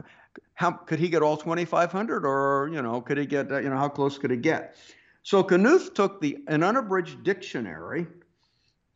how 0.54 0.72
could 0.72 0.98
he 0.98 1.08
get 1.08 1.22
all 1.22 1.36
2,500, 1.36 2.24
or 2.24 2.70
you 2.72 2.82
know, 2.82 3.00
could 3.00 3.18
he 3.18 3.26
get 3.26 3.50
you 3.50 3.68
know 3.68 3.76
how 3.76 3.88
close 3.88 4.18
could 4.18 4.30
he 4.30 4.36
get? 4.36 4.76
So 5.22 5.42
Knuth 5.42 5.94
took 5.94 6.20
the 6.20 6.38
an 6.48 6.62
unabridged 6.62 7.22
dictionary, 7.22 8.06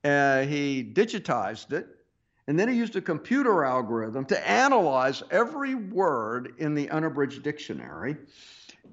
uh, 0.04 0.42
he 0.42 0.84
digitized 0.84 1.72
it, 1.72 1.86
and 2.46 2.58
then 2.58 2.68
he 2.68 2.76
used 2.76 2.96
a 2.96 3.00
computer 3.00 3.64
algorithm 3.64 4.24
to 4.26 4.48
analyze 4.48 5.22
every 5.30 5.74
word 5.74 6.54
in 6.58 6.74
the 6.74 6.88
unabridged 6.90 7.42
dictionary. 7.42 8.16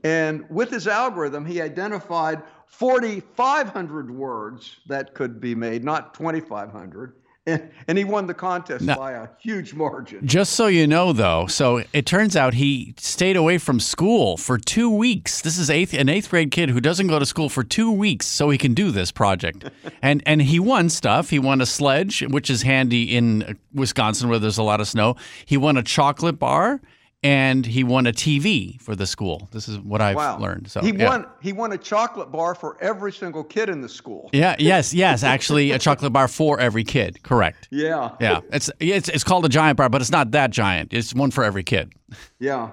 And 0.03 0.49
with 0.49 0.69
his 0.69 0.87
algorithm, 0.87 1.45
he 1.45 1.61
identified 1.61 2.41
4,500 2.65 4.11
words 4.11 4.77
that 4.87 5.13
could 5.13 5.39
be 5.39 5.53
made, 5.53 5.83
not 5.83 6.13
2,500. 6.15 7.13
And, 7.45 7.71
and 7.87 7.97
he 7.97 8.03
won 8.03 8.27
the 8.27 8.33
contest 8.33 8.85
now, 8.85 8.95
by 8.95 9.13
a 9.13 9.27
huge 9.39 9.73
margin. 9.73 10.25
Just 10.25 10.53
so 10.53 10.67
you 10.67 10.87
know, 10.87 11.13
though, 11.13 11.47
so 11.47 11.83
it 11.93 12.05
turns 12.05 12.35
out 12.35 12.53
he 12.53 12.93
stayed 12.97 13.35
away 13.35 13.57
from 13.57 13.79
school 13.79 14.37
for 14.37 14.57
two 14.57 14.89
weeks. 14.89 15.41
This 15.41 15.57
is 15.57 15.69
eighth, 15.69 15.93
an 15.93 16.09
eighth 16.09 16.29
grade 16.29 16.51
kid 16.51 16.69
who 16.69 16.79
doesn't 16.79 17.07
go 17.07 17.19
to 17.19 17.25
school 17.25 17.49
for 17.49 17.63
two 17.63 17.91
weeks 17.91 18.25
so 18.25 18.49
he 18.49 18.57
can 18.57 18.73
do 18.73 18.91
this 18.91 19.11
project, 19.11 19.69
and 20.01 20.23
and 20.25 20.41
he 20.41 20.59
won 20.59 20.89
stuff. 20.89 21.29
He 21.29 21.39
won 21.39 21.61
a 21.61 21.65
sledge, 21.65 22.21
which 22.21 22.49
is 22.49 22.61
handy 22.61 23.15
in 23.15 23.57
Wisconsin 23.73 24.29
where 24.29 24.39
there's 24.39 24.57
a 24.57 24.63
lot 24.63 24.81
of 24.81 24.87
snow. 24.87 25.15
He 25.45 25.57
won 25.57 25.77
a 25.77 25.83
chocolate 25.83 26.39
bar 26.39 26.81
and 27.23 27.65
he 27.65 27.83
won 27.83 28.05
a 28.05 28.11
TV 28.11 28.79
for 28.81 28.95
the 28.95 29.07
school. 29.07 29.47
This 29.51 29.69
is 29.69 29.79
what 29.79 30.01
I've 30.01 30.17
wow. 30.17 30.37
learned. 30.37 30.69
So 30.69 30.81
he 30.81 30.91
yeah. 30.91 31.07
won 31.07 31.25
he 31.41 31.53
won 31.53 31.71
a 31.71 31.77
chocolate 31.77 32.31
bar 32.31 32.53
for 32.53 32.77
every 32.81 33.13
single 33.13 33.43
kid 33.43 33.69
in 33.69 33.81
the 33.81 33.89
school. 33.89 34.29
Yeah, 34.33 34.55
yes, 34.59 34.93
yes, 34.93 35.23
actually 35.23 35.71
a 35.71 35.79
chocolate 35.79 36.11
bar 36.11 36.27
for 36.27 36.59
every 36.59 36.83
kid. 36.83 37.23
Correct. 37.23 37.69
Yeah. 37.71 38.11
Yeah. 38.19 38.41
It's 38.51 38.69
it's 38.79 39.09
it's 39.09 39.23
called 39.23 39.45
a 39.45 39.49
giant 39.49 39.77
bar, 39.77 39.89
but 39.89 40.01
it's 40.01 40.11
not 40.11 40.31
that 40.31 40.51
giant. 40.51 40.93
It's 40.93 41.13
one 41.15 41.31
for 41.31 41.43
every 41.43 41.63
kid. 41.63 41.93
Yeah. 42.39 42.71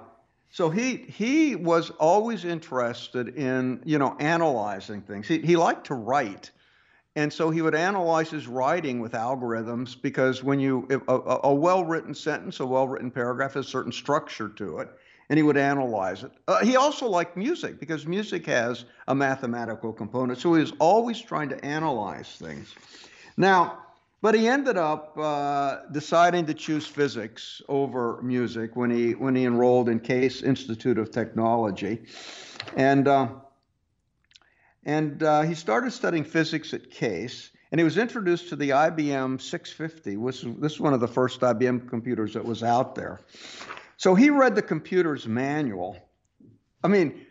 So 0.51 0.69
he 0.69 0.97
he 0.97 1.55
was 1.55 1.91
always 1.91 2.45
interested 2.45 3.37
in, 3.37 3.81
you 3.85 3.99
know, 3.99 4.17
analyzing 4.19 5.01
things. 5.01 5.29
He 5.29 5.39
he 5.39 5.57
liked 5.57 5.87
to 5.87 5.95
write. 5.95 6.51
And 7.17 7.33
so 7.33 7.51
he 7.51 7.61
would 7.61 7.75
analyze 7.75 8.31
his 8.31 8.47
writing 8.47 9.01
with 9.01 9.13
algorithms 9.13 10.01
because 10.01 10.45
when 10.45 10.61
you, 10.61 10.87
a, 11.09 11.15
a 11.45 11.55
well 11.55 11.85
written 11.85 12.15
sentence, 12.15 12.61
a 12.61 12.67
well 12.67 12.87
written 12.87 13.11
paragraph 13.11 13.55
has 13.55 13.67
a 13.67 13.69
certain 13.69 13.91
structure 13.91 14.49
to 14.49 14.79
it, 14.79 14.89
and 15.29 15.37
he 15.37 15.43
would 15.43 15.57
analyze 15.57 16.23
it. 16.23 16.31
Uh, 16.47 16.65
he 16.65 16.77
also 16.77 17.09
liked 17.09 17.37
music 17.37 17.81
because 17.81 18.07
music 18.07 18.47
has 18.47 18.85
a 19.09 19.15
mathematical 19.15 19.93
component. 19.93 20.39
So 20.39 20.55
he 20.55 20.61
was 20.61 20.73
always 20.79 21.21
trying 21.21 21.49
to 21.49 21.65
analyze 21.65 22.37
things. 22.37 22.73
Now, 23.37 23.79
but 24.23 24.37
he 24.37 24.47
ended 24.47 24.77
up 24.77 25.17
uh, 25.19 25.79
deciding 25.91 26.47
to 26.47 26.55
choose 26.55 26.87
physics 26.87 27.61
over 27.69 28.23
music 28.23 28.77
when 28.77 28.91
he 28.91 29.13
when 29.17 29.35
he 29.35 29.47
enrolled 29.47 29.89
in 29.89 29.99
Case 29.99 30.43
Institute 30.43 30.97
of 30.97 31.11
Technology, 31.11 32.03
and. 32.77 33.09
Uh, 33.09 33.29
and 34.85 35.23
uh, 35.23 35.43
he 35.43 35.55
started 35.55 35.93
studying 35.93 36.25
physics 36.25 36.73
at 36.75 36.91
Case, 36.91 37.51
and 37.71 37.79
he 37.79 37.85
was 37.85 37.99
introduced 37.99 38.49
to 38.49 38.57
the 38.57 38.71
IBM 38.71 39.41
650, 39.41 40.17
which 40.17 40.43
this 40.43 40.73
is 40.73 40.81
one 40.81 40.95
of 40.95 41.01
the 41.01 41.09
first 41.09 41.41
IBM 41.41 41.89
computers 41.89 42.35
that 42.35 42.45
was 42.45 42.63
out 42.63 42.95
there. 42.95 43.21
So 43.97 44.15
he 44.15 44.31
read 44.31 44.55
the 44.55 44.63
computer's 44.63 45.27
manual. 45.27 45.97
I 46.83 46.89
mean, 46.89 47.27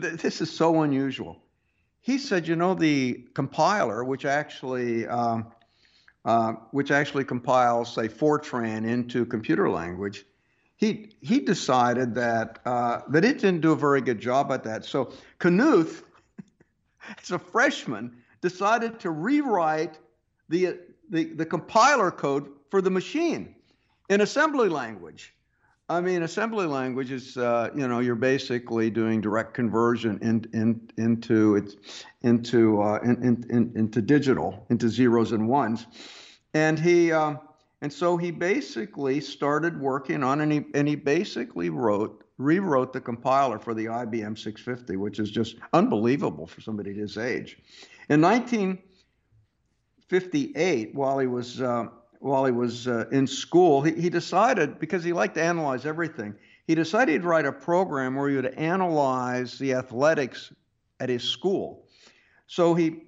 th- 0.00 0.14
this 0.14 0.40
is 0.40 0.50
so 0.50 0.82
unusual. 0.82 1.42
He 2.00 2.18
said, 2.18 2.48
you 2.48 2.56
know, 2.56 2.74
the 2.74 3.26
compiler, 3.34 4.04
which 4.04 4.24
actually 4.24 5.06
um, 5.06 5.52
uh, 6.24 6.52
which 6.70 6.92
actually 6.92 7.24
compiles, 7.24 7.92
say, 7.92 8.06
Fortran 8.08 8.86
into 8.86 9.26
computer 9.26 9.68
language, 9.68 10.24
he 10.76 11.14
he 11.20 11.40
decided 11.40 12.14
that 12.14 12.60
uh, 12.64 13.00
that 13.08 13.24
it 13.24 13.40
didn't 13.40 13.60
do 13.60 13.72
a 13.72 13.76
very 13.76 14.00
good 14.00 14.20
job 14.20 14.52
at 14.52 14.64
that. 14.64 14.84
So 14.84 15.12
Knuth 15.40 16.02
as 17.22 17.30
a 17.30 17.38
freshman, 17.38 18.16
decided 18.40 18.98
to 19.00 19.10
rewrite 19.10 19.98
the, 20.48 20.78
the, 21.10 21.24
the 21.34 21.46
compiler 21.46 22.10
code 22.10 22.48
for 22.70 22.80
the 22.80 22.90
machine 22.90 23.54
in 24.08 24.20
assembly 24.20 24.68
language. 24.68 25.34
I 25.88 26.00
mean, 26.00 26.22
assembly 26.22 26.66
language 26.66 27.10
is, 27.10 27.36
uh, 27.36 27.68
you 27.74 27.86
know, 27.86 27.98
you're 27.98 28.14
basically 28.14 28.88
doing 28.88 29.20
direct 29.20 29.52
conversion 29.52 30.18
in, 30.22 30.48
in, 30.54 30.90
into 30.96 31.56
it, 31.56 31.74
into 32.22 32.80
uh, 32.80 32.98
in, 33.02 33.44
in, 33.50 33.72
into 33.74 34.00
digital, 34.00 34.64
into 34.70 34.88
zeros 34.88 35.32
and 35.32 35.48
ones, 35.48 35.86
and 36.54 36.78
he 36.78 37.12
uh, 37.12 37.34
and 37.82 37.92
so 37.92 38.16
he 38.16 38.30
basically 38.30 39.20
started 39.20 39.78
working 39.78 40.22
on, 40.22 40.40
and 40.40 40.52
he 40.52 40.64
and 40.72 40.88
he 40.88 40.94
basically 40.94 41.68
wrote 41.68 42.24
rewrote 42.38 42.92
the 42.92 43.00
compiler 43.00 43.58
for 43.58 43.74
the 43.74 43.86
IBM 43.86 44.38
650, 44.38 44.96
which 44.96 45.18
is 45.18 45.28
just 45.30 45.56
unbelievable 45.72 46.46
for 46.46 46.60
somebody 46.60 46.92
his 46.92 47.18
age. 47.18 47.58
In 48.08 48.20
1958, 48.20 50.94
while 50.94 51.18
he 51.18 51.26
was 51.26 51.60
uh, 51.60 51.86
while 52.20 52.44
he 52.44 52.52
was 52.52 52.86
uh, 52.86 53.06
in 53.10 53.26
school, 53.26 53.82
he, 53.82 54.00
he 54.00 54.08
decided 54.08 54.78
because 54.78 55.02
he 55.02 55.12
liked 55.12 55.34
to 55.34 55.42
analyze 55.42 55.84
everything. 55.84 56.36
He 56.66 56.76
decided 56.76 57.22
to 57.22 57.28
write 57.28 57.46
a 57.46 57.52
program 57.52 58.14
where 58.14 58.28
he 58.28 58.36
would 58.36 58.54
analyze 58.54 59.58
the 59.58 59.74
athletics 59.74 60.52
at 61.00 61.08
his 61.08 61.24
school. 61.24 61.88
So 62.46 62.74
he 62.74 63.00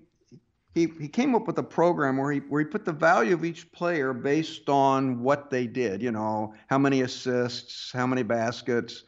he, 0.74 0.88
he 0.98 1.06
came 1.06 1.36
up 1.36 1.46
with 1.46 1.56
a 1.58 1.62
program 1.62 2.16
where 2.16 2.32
he 2.32 2.40
where 2.40 2.60
he 2.60 2.66
put 2.66 2.84
the 2.84 2.92
value 2.92 3.34
of 3.34 3.44
each 3.44 3.70
player 3.70 4.12
based 4.12 4.68
on 4.68 5.22
what 5.22 5.48
they 5.48 5.68
did. 5.68 6.02
You 6.02 6.10
know, 6.10 6.54
how 6.66 6.78
many 6.78 7.02
assists, 7.02 7.92
how 7.92 8.08
many 8.08 8.24
baskets, 8.24 9.04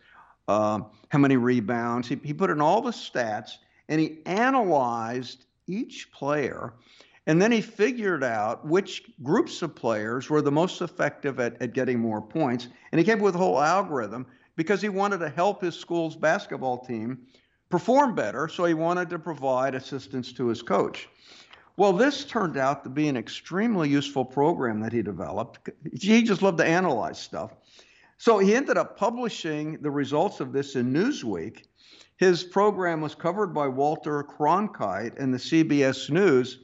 uh, 0.49 0.81
how 1.09 1.19
many 1.19 1.37
rebounds. 1.37 2.09
He, 2.09 2.19
he 2.23 2.33
put 2.33 2.51
in 2.51 2.61
all 2.61 2.81
the 2.81 2.91
stats 2.91 3.59
and 3.89 4.01
he 4.01 4.19
analyzed 4.27 5.45
each 5.67 6.11
player. 6.13 6.73
And 7.27 7.43
then 7.43 7.51
he 7.51 7.61
figured 7.61 8.23
out 8.23 8.65
which 8.65 9.03
groups 9.23 9.63
of 9.63 9.75
players 9.75 10.31
were 10.31 10.43
the 10.43 10.53
most 10.53 10.81
effective 10.81 11.41
at, 11.41 11.61
at 11.61 11.73
getting 11.73 11.99
more 11.99 12.23
points. 12.23 12.69
And 12.93 12.99
he 12.99 13.05
came 13.05 13.19
up 13.19 13.25
with 13.25 13.35
a 13.35 13.39
whole 13.39 13.61
algorithm 13.61 14.27
because 14.55 14.81
he 14.81 14.89
wanted 14.89 15.19
to 15.19 15.29
help 15.29 15.63
his 15.63 15.75
school's 15.75 16.15
basketball 16.15 16.85
team 16.85 17.19
perform 17.69 18.15
better. 18.15 18.49
So 18.49 18.65
he 18.65 18.75
wanted 18.75 19.11
to 19.11 19.19
provide 19.19 19.75
assistance 19.75 20.33
to 20.35 20.47
his 20.47 20.63
coach. 20.63 21.09
Well, 21.77 21.93
this 21.93 22.25
turned 22.25 22.57
out 22.57 22.85
to 22.85 22.91
be 22.91 23.09
an 23.09 23.17
extremely 23.17 23.89
useful 23.89 24.25
program 24.25 24.81
that 24.81 24.93
he 24.93 25.03
developed. 25.03 25.69
He 25.93 26.23
just 26.23 26.43
loved 26.43 26.59
to 26.59 26.65
analyze 26.65 27.19
stuff. 27.19 27.53
So 28.19 28.39
he 28.39 28.55
ended 28.55 28.79
up 28.79 28.97
publishing 28.97 29.79
the 29.83 29.91
results 29.91 30.41
of 30.41 30.53
this 30.53 30.75
in 30.75 30.93
Newsweek. 30.93 31.65
His 32.17 32.45
program 32.45 33.01
was 33.01 33.15
covered 33.15 33.53
by 33.53 33.69
Walter 33.69 34.25
Cronkite 34.25 35.19
in 35.19 35.31
the 35.33 35.39
CBS 35.39 36.09
News, 36.11 36.59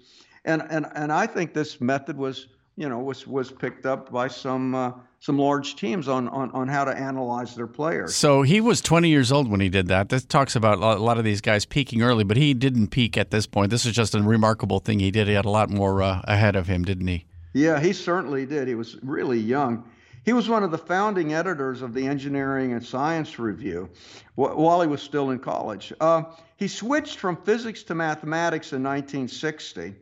and 0.45 0.63
and 0.71 0.87
and 0.95 1.13
I 1.13 1.27
think 1.27 1.53
this 1.53 1.81
method 1.81 2.17
was 2.17 2.49
you 2.77 2.89
know 2.89 2.99
was 3.01 3.27
was 3.27 3.51
picked 3.51 3.85
up 3.85 4.11
by 4.11 4.29
some 4.29 4.75
uh, 4.75 4.93
some 5.21 5.39
large 5.39 5.77
teams 5.77 6.09
on, 6.09 6.27
on 6.29 6.51
on 6.53 6.69
how 6.69 6.85
to 6.85 6.91
analyze 6.91 7.55
their 7.55 7.67
players. 7.67 8.15
So 8.15 8.41
he 8.41 8.63
was 8.63 8.81
20 8.81 9.11
years 9.11 9.31
old 9.31 9.51
when 9.51 9.61
he 9.61 9.69
did 9.69 9.89
that. 9.89 10.09
This 10.09 10.25
talks 10.25 10.57
about 10.57 10.79
a 10.79 11.03
lot 11.03 11.19
of 11.19 11.25
these 11.25 11.43
guys 11.43 11.67
peaking 11.67 12.01
early, 12.01 12.25
but 12.25 12.39
he 12.39 12.55
didn't 12.55 12.89
peak 12.89 13.19
at 13.19 13.31
this 13.31 13.47
point. 13.47 13.71
This 13.71 13.85
is 13.85 13.93
just 13.93 14.15
a 14.15 14.23
remarkable 14.23 14.81
thing 14.81 15.01
he 15.01 15.11
did. 15.11 15.29
He 15.29 15.35
had 15.35 15.45
a 15.45 15.51
lot 15.51 15.69
more 15.69 16.03
uh, 16.03 16.23
ahead 16.25 16.57
of 16.57 16.67
him, 16.67 16.83
didn't 16.83 17.09
he? 17.09 17.27
Yeah, 17.53 17.79
he 17.79 17.93
certainly 17.93 18.47
did. 18.47 18.69
He 18.69 18.75
was 18.75 18.97
really 19.03 19.39
young. 19.39 19.85
He 20.25 20.33
was 20.33 20.49
one 20.49 20.63
of 20.63 20.71
the 20.71 20.79
founding 20.79 21.35
editors 21.35 21.83
of 21.83 21.95
the 21.95 22.07
Engineering 22.07 22.73
and 22.73 22.85
Science 22.85 23.39
Review 23.39 23.91
while 24.37 24.81
he 24.81 24.87
was 24.87 25.03
still 25.03 25.31
in 25.31 25.41
college. 25.41 25.93
Uh, 26.01 26.25
he 26.57 26.69
switched 26.69 27.19
from 27.19 27.37
physics 27.37 27.83
to 27.85 27.95
mathematics 27.95 28.73
in 28.73 28.83
1960, 28.83 29.95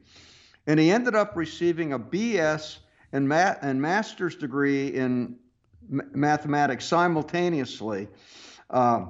and 0.66 0.78
he 0.78 0.90
ended 0.90 1.14
up 1.14 1.37
receiving 1.37 1.94
a 1.94 1.98
BS 1.98 2.78
and, 3.12 3.26
ma- 3.26 3.54
and 3.62 3.80
master's 3.80 4.37
degree 4.37 4.88
in 4.88 5.37
mathematics 5.88 6.85
simultaneously. 6.85 8.09
Uh, 8.68 9.06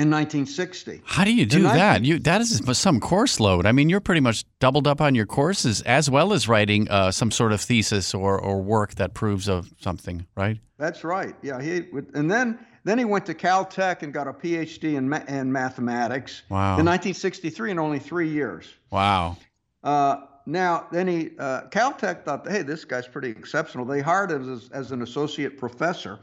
in 0.00 0.10
1960. 0.10 1.02
How 1.04 1.24
do 1.24 1.34
you 1.34 1.44
do 1.44 1.64
19- 1.64 1.72
that? 1.74 2.04
You 2.04 2.18
that 2.20 2.40
is 2.40 2.62
some 2.72 3.00
course 3.00 3.38
load. 3.38 3.66
I 3.66 3.72
mean, 3.72 3.90
you're 3.90 4.00
pretty 4.00 4.22
much 4.22 4.44
doubled 4.58 4.86
up 4.86 5.02
on 5.02 5.14
your 5.14 5.26
courses 5.26 5.82
as 5.82 6.08
well 6.08 6.32
as 6.32 6.48
writing 6.48 6.88
uh, 6.88 7.10
some 7.10 7.30
sort 7.30 7.52
of 7.52 7.60
thesis 7.60 8.14
or, 8.14 8.40
or 8.40 8.62
work 8.62 8.94
that 8.94 9.12
proves 9.12 9.46
of 9.46 9.70
something, 9.78 10.26
right? 10.34 10.58
That's 10.78 11.04
right. 11.04 11.34
Yeah, 11.42 11.60
he 11.60 11.84
and 12.14 12.30
then 12.30 12.58
then 12.84 12.98
he 12.98 13.04
went 13.04 13.26
to 13.26 13.34
Caltech 13.34 14.02
and 14.02 14.12
got 14.12 14.26
a 14.26 14.32
PhD 14.32 14.94
in, 14.94 15.06
ma- 15.06 15.24
in 15.28 15.52
mathematics. 15.52 16.44
Wow. 16.48 16.78
In 16.78 16.86
1963, 16.86 17.72
in 17.72 17.78
only 17.78 17.98
three 17.98 18.30
years. 18.30 18.72
Wow. 18.90 19.36
Uh, 19.84 20.22
now, 20.46 20.86
then 20.90 21.06
he 21.06 21.32
uh, 21.38 21.68
Caltech 21.68 22.24
thought, 22.24 22.48
hey, 22.50 22.62
this 22.62 22.86
guy's 22.86 23.06
pretty 23.06 23.28
exceptional. 23.28 23.84
They 23.84 24.00
hired 24.00 24.30
him 24.30 24.50
as, 24.50 24.70
as 24.72 24.92
an 24.92 25.02
associate 25.02 25.58
professor, 25.58 26.18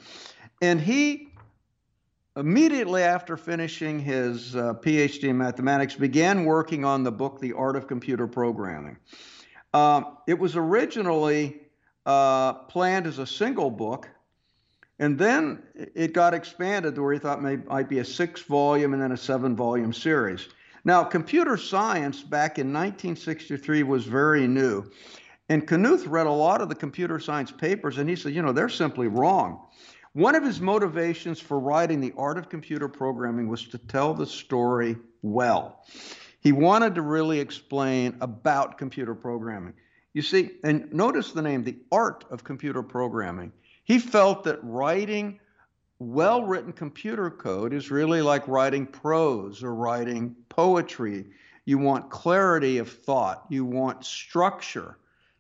and 0.64 0.82
he 0.82 1.27
immediately 2.38 3.02
after 3.02 3.36
finishing 3.36 4.00
his 4.00 4.56
uh, 4.56 4.76
PhD 4.76 5.24
in 5.24 5.38
mathematics, 5.38 5.96
began 5.96 6.46
working 6.46 6.86
on 6.86 7.04
the 7.04 7.12
book, 7.12 7.40
The 7.40 7.54
Art 7.54 7.76
of 7.76 7.88
Computer 7.88 8.28
Programming. 8.28 8.98
Uh, 9.74 10.04
it 10.28 10.38
was 10.38 10.56
originally 10.56 11.62
uh, 12.06 12.54
planned 12.54 13.08
as 13.08 13.20
a 13.20 13.28
single 13.28 13.72
book, 13.72 14.08
and 15.00 15.18
then 15.18 15.64
it 15.74 16.14
got 16.14 16.34
expanded 16.34 16.96
to 16.96 17.02
where 17.02 17.14
he 17.14 17.20
thought 17.20 17.42
maybe 17.42 17.64
it 17.64 17.68
might 17.68 17.90
be 17.90 18.00
a 18.00 18.06
six 18.06 18.42
volume 18.42 18.94
and 18.94 19.02
then 19.02 19.12
a 19.12 19.18
seven 19.18 19.56
volume 19.56 19.92
series. 19.92 20.48
Now, 20.86 21.04
computer 21.04 21.58
science 21.58 22.22
back 22.22 22.60
in 22.60 22.68
1963 22.68 23.84
was 23.84 24.06
very 24.06 24.48
new. 24.48 24.90
And 25.50 25.66
Knuth 25.66 26.06
read 26.08 26.28
a 26.28 26.32
lot 26.32 26.62
of 26.62 26.70
the 26.70 26.76
computer 26.76 27.20
science 27.20 27.52
papers, 27.52 27.98
and 27.98 28.10
he 28.10 28.16
said, 28.16 28.34
you 28.34 28.42
know, 28.42 28.52
they're 28.52 28.70
simply 28.70 29.08
wrong. 29.08 29.62
One 30.18 30.34
of 30.34 30.44
his 30.44 30.60
motivations 30.60 31.40
for 31.40 31.60
writing 31.60 32.02
The 32.02 32.16
Art 32.18 32.40
of 32.40 32.50
Computer 32.50 32.88
Programming 32.88 33.48
was 33.50 33.66
to 33.66 33.78
tell 33.78 34.16
the 34.16 34.26
story 34.26 34.98
well. 35.22 35.86
He 36.40 36.52
wanted 36.52 36.96
to 36.96 37.04
really 37.04 37.40
explain 37.40 38.18
about 38.20 38.80
computer 38.80 39.14
programming. 39.14 39.76
You 40.14 40.24
see, 40.24 40.54
and 40.64 40.92
notice 40.92 41.34
the 41.34 41.44
name, 41.44 41.64
The 41.64 41.78
Art 41.92 42.26
of 42.32 42.44
Computer 42.44 42.82
Programming. 42.82 43.52
He 43.84 44.00
felt 44.00 44.44
that 44.46 44.58
writing 44.64 45.40
well 46.00 46.44
written 46.44 46.74
computer 46.74 47.30
code 47.30 47.72
is 47.72 47.92
really 47.92 48.24
like 48.24 48.48
writing 48.48 48.88
prose 48.88 49.62
or 49.62 49.76
writing 49.76 50.36
poetry. 50.50 51.28
You 51.66 51.78
want 51.78 52.10
clarity 52.10 52.80
of 52.80 52.92
thought, 52.92 53.46
you 53.50 53.66
want 53.66 54.04
structure, 54.04 54.98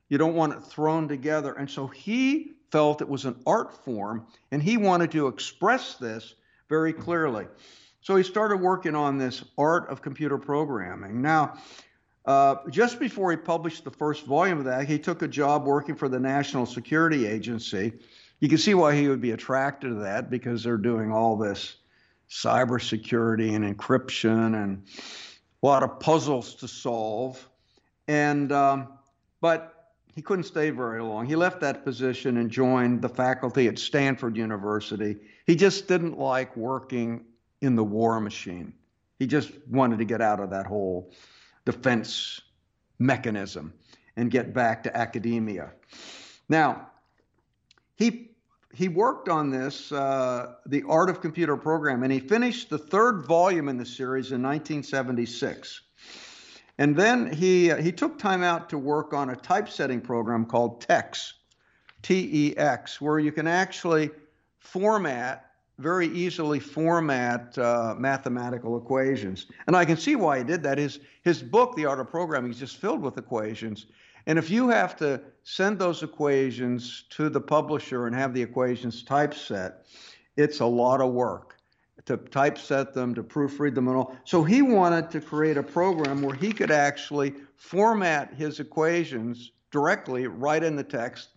you 0.07 0.19
don't 0.19 0.35
want 0.35 0.53
it 0.53 0.63
thrown 0.63 1.07
together. 1.07 1.53
And 1.53 1.67
so 1.67 1.87
he 1.87 2.56
felt 2.71 3.01
it 3.01 3.09
was 3.09 3.25
an 3.25 3.35
art 3.45 3.73
form 3.83 4.25
and 4.51 4.61
he 4.61 4.77
wanted 4.77 5.11
to 5.11 5.27
express 5.27 5.95
this 5.95 6.35
very 6.69 6.93
clearly. 6.93 7.47
So 8.01 8.15
he 8.15 8.23
started 8.23 8.57
working 8.57 8.95
on 8.95 9.17
this 9.17 9.43
art 9.57 9.89
of 9.89 10.01
computer 10.01 10.37
programming. 10.37 11.21
Now, 11.21 11.57
uh, 12.25 12.55
just 12.69 12.99
before 12.99 13.31
he 13.31 13.37
published 13.37 13.83
the 13.83 13.91
first 13.91 14.25
volume 14.25 14.59
of 14.59 14.65
that, 14.65 14.87
he 14.87 14.99
took 14.99 15.21
a 15.21 15.27
job 15.27 15.65
working 15.65 15.95
for 15.95 16.09
the 16.09 16.19
National 16.19 16.65
Security 16.65 17.25
Agency 17.25 17.93
you 18.39 18.49
can 18.49 18.57
see 18.57 18.73
why 18.73 18.95
he 18.95 19.07
would 19.07 19.21
be 19.21 19.31
attracted 19.31 19.89
to 19.89 19.95
that 19.95 20.29
because 20.29 20.63
they're 20.63 20.77
doing 20.77 21.11
all 21.11 21.37
this 21.37 21.75
cybersecurity 22.29 23.55
and 23.55 23.77
encryption 23.77 24.61
and 24.61 24.83
a 25.63 25.65
lot 25.65 25.81
of 25.81 25.99
puzzles 25.99 26.55
to 26.55 26.67
solve. 26.67 27.47
And 28.07 28.51
um, 28.51 28.89
but 29.41 29.76
he 30.17 30.23
couldn't 30.23 30.45
stay 30.45 30.71
very 30.71 30.99
long. 30.99 31.27
He 31.27 31.35
left 31.35 31.59
that 31.59 31.85
position 31.85 32.37
and 32.37 32.49
joined 32.49 33.03
the 33.03 33.07
faculty 33.07 33.67
at 33.67 33.77
Stanford 33.77 34.35
University. 34.35 35.15
He 35.45 35.55
just 35.55 35.87
didn't 35.87 36.17
like 36.17 36.57
working 36.57 37.23
in 37.61 37.75
the 37.75 37.83
war 37.83 38.19
machine. 38.19 38.73
He 39.19 39.27
just 39.27 39.51
wanted 39.69 39.99
to 39.99 40.05
get 40.05 40.19
out 40.19 40.39
of 40.39 40.49
that 40.49 40.65
whole 40.65 41.11
defense 41.65 42.41
mechanism 42.97 43.71
and 44.15 44.31
get 44.31 44.55
back 44.55 44.81
to 44.85 44.97
academia. 44.97 45.71
Now, 46.49 46.89
he 47.93 48.31
he 48.73 48.87
worked 48.87 49.29
on 49.29 49.51
this, 49.51 49.91
uh, 49.91 50.55
The 50.65 50.81
Art 50.89 51.11
of 51.11 51.21
Computer 51.21 51.55
Program, 51.55 52.01
and 52.01 52.11
he 52.11 52.19
finished 52.19 52.71
the 52.71 52.79
third 52.79 53.27
volume 53.27 53.69
in 53.69 53.77
the 53.77 53.85
series 53.85 54.31
in 54.31 54.41
1976. 54.41 55.81
And 56.77 56.95
then 56.95 57.33
he, 57.33 57.71
uh, 57.71 57.77
he 57.77 57.91
took 57.91 58.19
time 58.19 58.43
out 58.43 58.69
to 58.69 58.77
work 58.77 59.13
on 59.13 59.29
a 59.29 59.35
typesetting 59.35 60.01
program 60.01 60.45
called 60.45 60.81
TEX, 60.81 61.33
T 62.03 62.29
E 62.31 62.57
X, 62.57 63.01
where 63.01 63.19
you 63.19 63.31
can 63.31 63.47
actually 63.47 64.11
format, 64.59 65.51
very 65.79 66.07
easily 66.07 66.59
format 66.59 67.57
uh, 67.57 67.95
mathematical 67.97 68.77
equations. 68.77 69.47
And 69.65 69.75
I 69.75 69.85
can 69.85 69.97
see 69.97 70.15
why 70.15 70.37
he 70.37 70.43
did 70.43 70.63
that. 70.63 70.77
His, 70.77 70.99
his 71.23 71.41
book, 71.41 71.75
The 71.75 71.85
Art 71.85 71.99
of 71.99 72.09
Programming, 72.09 72.51
is 72.51 72.59
just 72.59 72.77
filled 72.77 73.01
with 73.01 73.17
equations. 73.17 73.87
And 74.27 74.37
if 74.37 74.49
you 74.49 74.69
have 74.69 74.95
to 74.97 75.21
send 75.43 75.79
those 75.79 76.03
equations 76.03 77.05
to 77.11 77.29
the 77.29 77.41
publisher 77.41 78.07
and 78.07 78.15
have 78.15 78.33
the 78.33 78.41
equations 78.41 79.03
typeset, 79.03 79.85
it's 80.35 80.59
a 80.59 80.65
lot 80.65 81.01
of 81.01 81.13
work 81.13 81.56
to 82.07 82.17
typeset 82.17 82.93
them, 82.93 83.13
to 83.13 83.21
proofread 83.21 83.75
them, 83.75 83.87
and 83.87 83.97
all. 83.97 84.15
So 84.23 84.43
he 84.43 84.61
wanted 84.61 85.11
to 85.11 85.21
create 85.21 85.57
a 85.57 85.63
program 85.63 86.21
where 86.21 86.35
he 86.35 86.51
could 86.51 86.71
actually 86.71 87.33
format 87.57 88.33
his 88.33 88.59
equations 88.59 89.51
directly 89.71 90.27
right 90.27 90.63
in 90.63 90.77
the 90.77 90.83
text. 90.83 91.29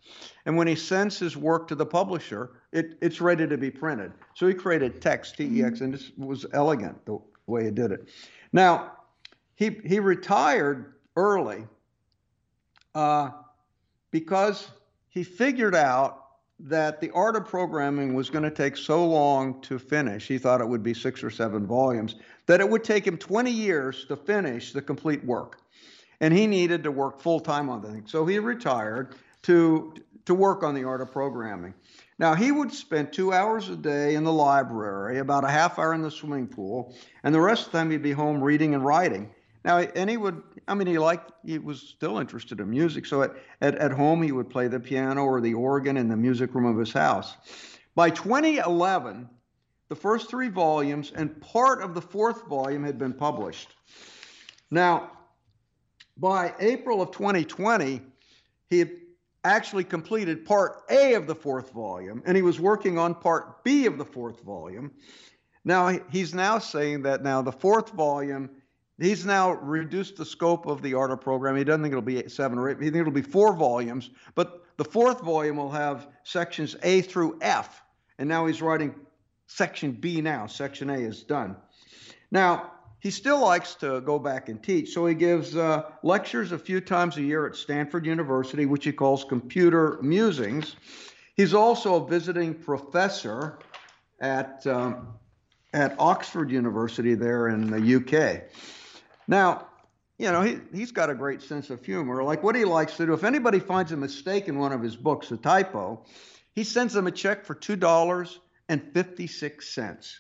And 0.47 0.57
when 0.57 0.69
he 0.69 0.77
sends 0.77 1.19
his 1.19 1.37
work 1.37 1.67
to 1.69 1.75
the 1.75 1.85
publisher, 1.85 2.53
it, 2.73 2.97
it's 3.03 3.21
ready 3.21 3.49
to 3.49 3.59
be 3.59 3.71
printed. 3.71 4.13
So 4.35 4.47
he 4.47 4.55
created 4.55 5.03
text, 5.03 5.37
T-E-X, 5.37 5.81
and 5.81 5.93
this 5.93 6.13
was 6.17 6.47
elegant 6.53 7.05
the 7.05 7.19
way 7.47 7.65
he 7.65 7.73
did 7.73 7.91
it. 7.91 8.09
Now, 8.53 8.93
he, 9.57 9.81
he 9.85 9.99
retired 9.99 10.95
early 11.17 11.67
uh, 12.95 13.31
because 14.13 14.71
he 15.09 15.25
figured 15.25 15.75
out 15.75 16.20
that 16.65 17.01
the 17.01 17.11
art 17.13 17.37
of 17.37 17.47
programming 17.47 18.15
was 18.15 18.29
going 18.29 18.45
to 18.45 18.51
take 18.51 18.77
so 18.77 19.07
long 19.07 19.61
to 19.63 19.79
finish. 19.79 20.27
He 20.29 20.39
thought 20.39 20.61
it 20.61 20.69
would 20.69 20.83
be 20.83 20.95
six 20.95 21.25
or 21.25 21.31
seven 21.31 21.67
volumes, 21.67 22.17
that 22.47 22.61
it 22.61 22.69
would 22.69 22.85
take 22.85 23.07
him 23.07 23.17
20 23.17 23.51
years 23.51 24.05
to 24.07 24.17
finish 24.17 24.73
the 24.73 24.83
complete 24.83 25.25
work. 25.25 25.61
And 26.21 26.35
he 26.35 26.47
needed 26.47 26.85
to 26.85 26.91
work 26.91 27.21
full 27.21 27.41
time 27.41 27.71
on 27.71 27.81
the 27.81 27.89
thing. 27.89 28.03
So 28.07 28.27
he 28.27 28.39
retired 28.39 29.15
to, 29.43 29.95
to 30.27 30.35
work 30.35 30.63
on 30.63 30.75
the 30.75 30.85
art 30.85 31.01
of 31.01 31.11
programming. 31.11 31.73
Now, 32.19 32.35
he 32.35 32.53
would 32.53 32.71
spend 32.71 33.15
two 33.15 33.33
hours 33.33 33.71
a 33.71 33.77
day 33.77 34.15
in 34.15 34.25
the 34.25 34.33
library, 34.33 35.19
about 35.19 35.45
a 35.45 35.49
half 35.49 35.79
hour 35.79 35.95
in 35.95 36.03
the 36.03 36.11
swimming 36.11 36.47
pool, 36.47 36.95
and 37.25 37.35
the 37.35 37.41
rest 37.41 37.67
of 37.67 37.73
the 37.73 37.79
time 37.79 37.91
he'd 37.91 38.03
be 38.03 38.13
home 38.13 38.45
reading 38.45 38.75
and 38.75 38.85
writing. 38.85 39.31
Now, 39.65 39.79
and 39.79 40.09
he 40.09 40.17
would, 40.17 40.43
I 40.69 40.75
mean, 40.75 40.87
he 40.87 40.99
liked, 40.99 41.33
he 41.45 41.59
was 41.59 41.81
still 41.81 42.19
interested 42.19 42.61
in 42.61 42.71
music. 42.71 43.05
So 43.05 43.23
at, 43.23 43.33
at, 43.61 43.75
at 43.75 43.93
home, 43.93 44.23
he 44.23 44.33
would 44.33 44.49
play 44.49 44.69
the 44.69 44.81
piano 44.81 45.25
or 45.25 45.41
the 45.41 45.55
organ 45.55 45.97
in 45.97 46.09
the 46.09 46.17
music 46.17 46.55
room 46.55 46.65
of 46.65 46.79
his 46.79 46.93
house. 46.93 47.35
By 47.95 48.11
2011, 48.11 49.29
the 49.89 49.97
first 49.97 50.31
three 50.31 50.49
volumes 50.49 51.13
and 51.15 51.39
part 51.43 51.83
of 51.83 51.95
the 51.95 52.01
fourth 52.01 52.47
volume 52.47 52.85
had 52.85 52.99
been 52.99 53.13
published. 53.13 53.75
Now, 54.71 55.11
by 56.17 56.55
April 56.61 57.03
of 57.03 57.11
2020, 57.11 58.01
he 58.71 58.79
had 58.79 58.91
actually 59.45 59.85
completed 59.85 60.45
part 60.45 60.83
A 60.91 61.15
of 61.15 61.27
the 61.27 61.35
fourth 61.35 61.73
volume, 61.73 62.23
and 62.25 62.37
he 62.37 62.43
was 62.43 62.61
working 62.61 62.99
on 62.99 63.15
part 63.15 63.65
B 63.65 63.87
of 63.87 63.99
the 63.99 64.05
fourth 64.05 64.43
volume. 64.43 64.93
Now, 65.65 65.89
he's 66.11 66.35
now 66.35 66.59
saying 66.59 67.03
that 67.03 67.23
now 67.23 67.43
the 67.43 67.53
fourth 67.53 67.91
volume 67.91 68.51
He's 69.01 69.25
now 69.25 69.53
reduced 69.53 70.17
the 70.17 70.27
scope 70.27 70.67
of 70.67 70.83
the 70.83 70.93
art 70.93 71.19
program. 71.23 71.57
He 71.57 71.65
doesn't 71.65 71.83
think 71.83 71.93
it'll 71.93 72.03
be 72.03 72.29
seven 72.29 72.59
or 72.59 72.69
eight. 72.69 72.77
He 72.79 72.91
thinks 72.91 73.01
it'll 73.01 73.13
be 73.13 73.23
four 73.23 73.55
volumes, 73.55 74.11
but 74.35 74.63
the 74.77 74.85
fourth 74.85 75.23
volume 75.23 75.57
will 75.57 75.71
have 75.71 76.09
sections 76.23 76.77
A 76.83 77.01
through 77.01 77.39
F. 77.41 77.83
And 78.19 78.29
now 78.29 78.45
he's 78.45 78.61
writing 78.61 78.95
section 79.47 79.93
B 79.93 80.21
now. 80.21 80.47
Section 80.47 80.91
A 80.91 80.99
is 80.99 81.23
done. 81.23 81.57
Now, 82.31 82.73
he 83.01 83.11
still 83.11 83.41
likes 83.41 83.75
to 83.77 84.03
go 84.03 84.19
back 84.19 84.51
and 84.51 84.63
teach, 84.63 84.93
so 84.93 85.07
he 85.07 85.15
gives 85.15 85.57
uh, 85.57 85.91
lectures 86.03 86.53
a 86.53 86.59
few 86.59 86.83
times 86.83 87.17
a 87.17 87.23
year 87.23 87.47
at 87.47 87.57
Stanford 87.57 88.05
University, 88.05 88.67
which 88.67 88.85
he 88.85 88.93
calls 88.93 89.25
Computer 89.25 89.99
Musings. 90.03 90.77
He's 91.35 91.55
also 91.55 92.05
a 92.05 92.07
visiting 92.07 92.53
professor 92.53 93.59
at, 94.21 94.67
um, 94.67 95.09
at 95.73 95.95
Oxford 95.99 96.51
University 96.51 97.15
there 97.15 97.49
in 97.49 97.71
the 97.71 97.97
UK. 97.97 98.43
Now, 99.31 99.67
you 100.19 100.31
know, 100.33 100.43
he, 100.43 100.59
he's 100.75 100.93
got 100.93 101.09
a 101.09 101.15
great 101.15 101.41
sense 101.41 101.71
of 101.71 101.83
humor. 101.85 102.25
Like 102.25 102.43
what 102.43 102.57
he 102.57 102.65
likes 102.65 102.97
to 102.97 103.07
do, 103.07 103.13
if 103.15 103.23
anybody 103.23 103.61
finds 103.61 103.93
a 103.93 103.97
mistake 103.97 104.49
in 104.49 104.59
one 104.59 104.73
of 104.73 104.83
his 104.83 104.97
books, 104.97 105.31
a 105.31 105.37
typo, 105.37 106.05
he 106.53 106.65
sends 106.65 106.93
them 106.93 107.07
a 107.07 107.13
check 107.13 107.47
for 107.47 107.55
$2.56. 107.55 110.19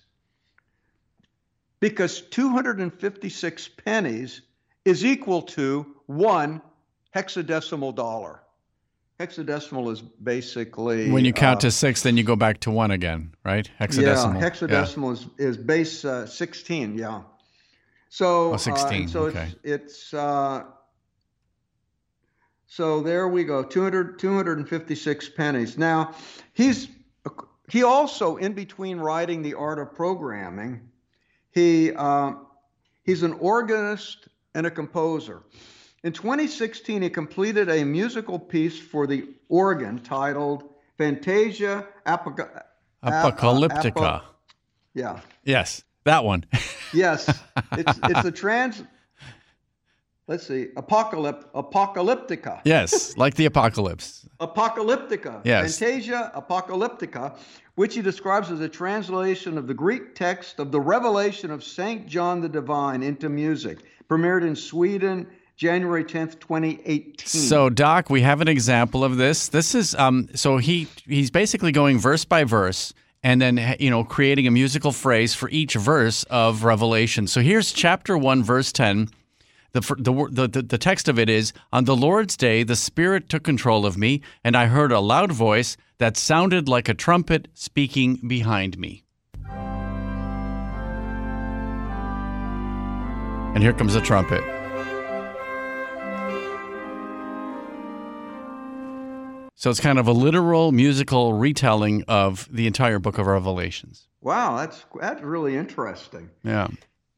Because 1.81 2.21
256 2.21 3.71
pennies 3.85 4.43
is 4.85 5.05
equal 5.05 5.43
to 5.43 5.85
one 6.07 6.63
hexadecimal 7.15 7.97
dollar. 7.97 8.41
Hexadecimal 9.19 9.93
is 9.93 10.01
basically. 10.01 11.11
When 11.11 11.25
you 11.25 11.33
count 11.33 11.57
uh, 11.59 11.63
to 11.63 11.73
six, 11.73 12.03
then 12.03 12.17
you 12.17 12.23
go 12.23 12.37
back 12.37 12.61
to 12.61 12.71
one 12.71 12.93
again, 12.93 13.35
right? 13.45 13.69
Hexadecimal. 13.81 14.41
Yeah, 14.41 14.51
hexadecimal 14.51 15.29
yeah. 15.37 15.47
Is, 15.47 15.57
is 15.57 15.63
base 15.63 16.05
uh, 16.05 16.27
16, 16.27 16.97
yeah. 16.97 17.23
So, 18.11 18.55
oh, 18.55 18.57
16. 18.57 19.05
Uh, 19.05 19.09
so 19.09 19.23
okay. 19.27 19.49
it's, 19.63 19.85
it's 19.85 20.15
uh, 20.15 20.65
so 22.67 23.01
there 23.01 23.29
we 23.29 23.45
go 23.45 23.63
200, 23.63 24.19
256 24.19 25.29
pennies. 25.31 25.79
Now, 25.79 26.15
he's 26.53 26.89
he 27.69 27.85
also 27.85 28.37
in 28.37 28.53
between 28.53 28.99
writing 28.99 29.43
the 29.43 29.55
art 29.55 29.79
of 29.79 29.95
programming, 29.95 30.81
he 31.53 31.93
uh, 31.93 32.33
he's 33.05 33.23
an 33.23 33.35
organist 33.35 34.29
and 34.55 34.67
a 34.67 34.71
composer. 34.71 35.43
In 36.03 36.13
2016, 36.13 37.03
he 37.03 37.11
completed 37.11 37.69
a 37.69 37.85
musical 37.85 38.39
piece 38.39 38.79
for 38.79 39.07
the 39.07 39.29
organ 39.49 40.01
titled 40.01 40.65
Fantasia 40.99 41.87
Apoca- 42.07 42.65
Apocalyptica. 43.05 44.17
Ap- 44.17 44.25
yeah. 44.95 45.21
Yes. 45.45 45.85
That 46.05 46.25
one. 46.25 46.45
yes, 46.93 47.29
it's 47.73 47.99
it's 48.05 48.25
a 48.25 48.33
trans. 48.33 48.83
Let's 50.27 50.47
see, 50.47 50.69
apocalypse, 50.77 51.45
apocalyptica. 51.57 52.61
Yes, 52.65 53.17
like 53.17 53.35
the 53.35 53.47
apocalypse. 53.47 54.29
apocalyptica. 54.39 55.41
Yes. 55.45 55.77
Fantasia 55.77 56.31
apocalyptica, 56.37 57.37
which 57.75 57.97
he 57.97 58.03
describes 58.03 58.51
as 58.53 58.61
a 58.61 58.69
translation 58.69 59.59
of 59.59 59.67
the 59.67 59.75
Greek 59.75 60.15
text 60.15 60.61
of 60.61 60.71
the 60.71 60.81
Revelation 60.81 61.51
of 61.51 61.65
Saint 61.65 62.07
John 62.07 62.41
the 62.41 62.49
Divine 62.49 63.03
into 63.03 63.29
music. 63.29 63.79
Premiered 64.09 64.43
in 64.43 64.55
Sweden 64.55 65.27
January 65.61 66.05
10th, 66.05 66.41
2018. 66.41 67.27
So, 67.27 67.69
Doc, 67.69 68.09
we 68.09 68.23
have 68.23 68.41
an 68.41 68.49
example 68.49 69.05
of 69.05 69.19
this. 69.19 69.49
This 69.49 69.75
is 69.75 69.95
um, 69.95 70.29
so 70.35 70.57
he 70.57 70.89
he's 71.07 71.31
basically 71.31 71.71
going 71.71 71.99
verse 71.99 72.25
by 72.25 72.45
verse 72.45 72.95
and 73.23 73.41
then 73.41 73.77
you 73.79 73.91
know 73.91 74.05
creating 74.05 74.47
a 74.47 74.51
musical 74.51 74.93
phrase 74.93 75.35
for 75.35 75.49
each 75.51 75.75
verse 75.75 76.25
of 76.25 76.65
Revelation. 76.65 77.27
So 77.27 77.41
here's 77.41 77.73
chapter 77.73 78.17
1 78.17 78.43
verse 78.43 78.73
10. 78.73 79.09
The, 79.73 79.81
the, 79.99 80.49
the, 80.49 80.63
the 80.63 80.79
text 80.79 81.09
of 81.09 81.17
it 81.17 81.29
is 81.29 81.53
On 81.73 81.85
the 81.85 81.95
Lord's 81.95 82.37
day, 82.37 82.65
the 82.65 82.75
Spirit 82.75 83.29
took 83.29 83.45
control 83.45 83.87
of 83.87 83.97
me, 83.97 84.21
and 84.43 84.57
I 84.57 84.67
heard 84.67 84.91
a 84.91 84.99
loud 84.99 85.31
voice 85.31 85.77
that 85.99 86.17
sounded 86.17 86.69
like 86.69 86.89
a 86.89 86.95
trumpet 86.95 87.47
speaking 87.55 88.17
behind 88.27 88.79
me. 88.79 89.05
And 93.55 93.63
here 93.63 93.73
comes 93.73 93.95
the 93.95 94.01
trumpet. 94.01 94.60
So 99.61 99.69
it's 99.69 99.79
kind 99.79 99.99
of 99.99 100.09
a 100.09 100.13
literal 100.13 100.73
musical 100.73 101.35
retelling 101.35 102.03
of 102.09 102.49
the 102.51 102.67
entire 102.67 102.99
book 102.99 103.19
of 103.19 103.27
Revelations. 103.27 104.09
Wow, 104.23 104.57
that's 104.57 104.87
that's 104.99 105.21
really 105.21 105.55
interesting. 105.55 106.31
Yeah. 106.43 106.69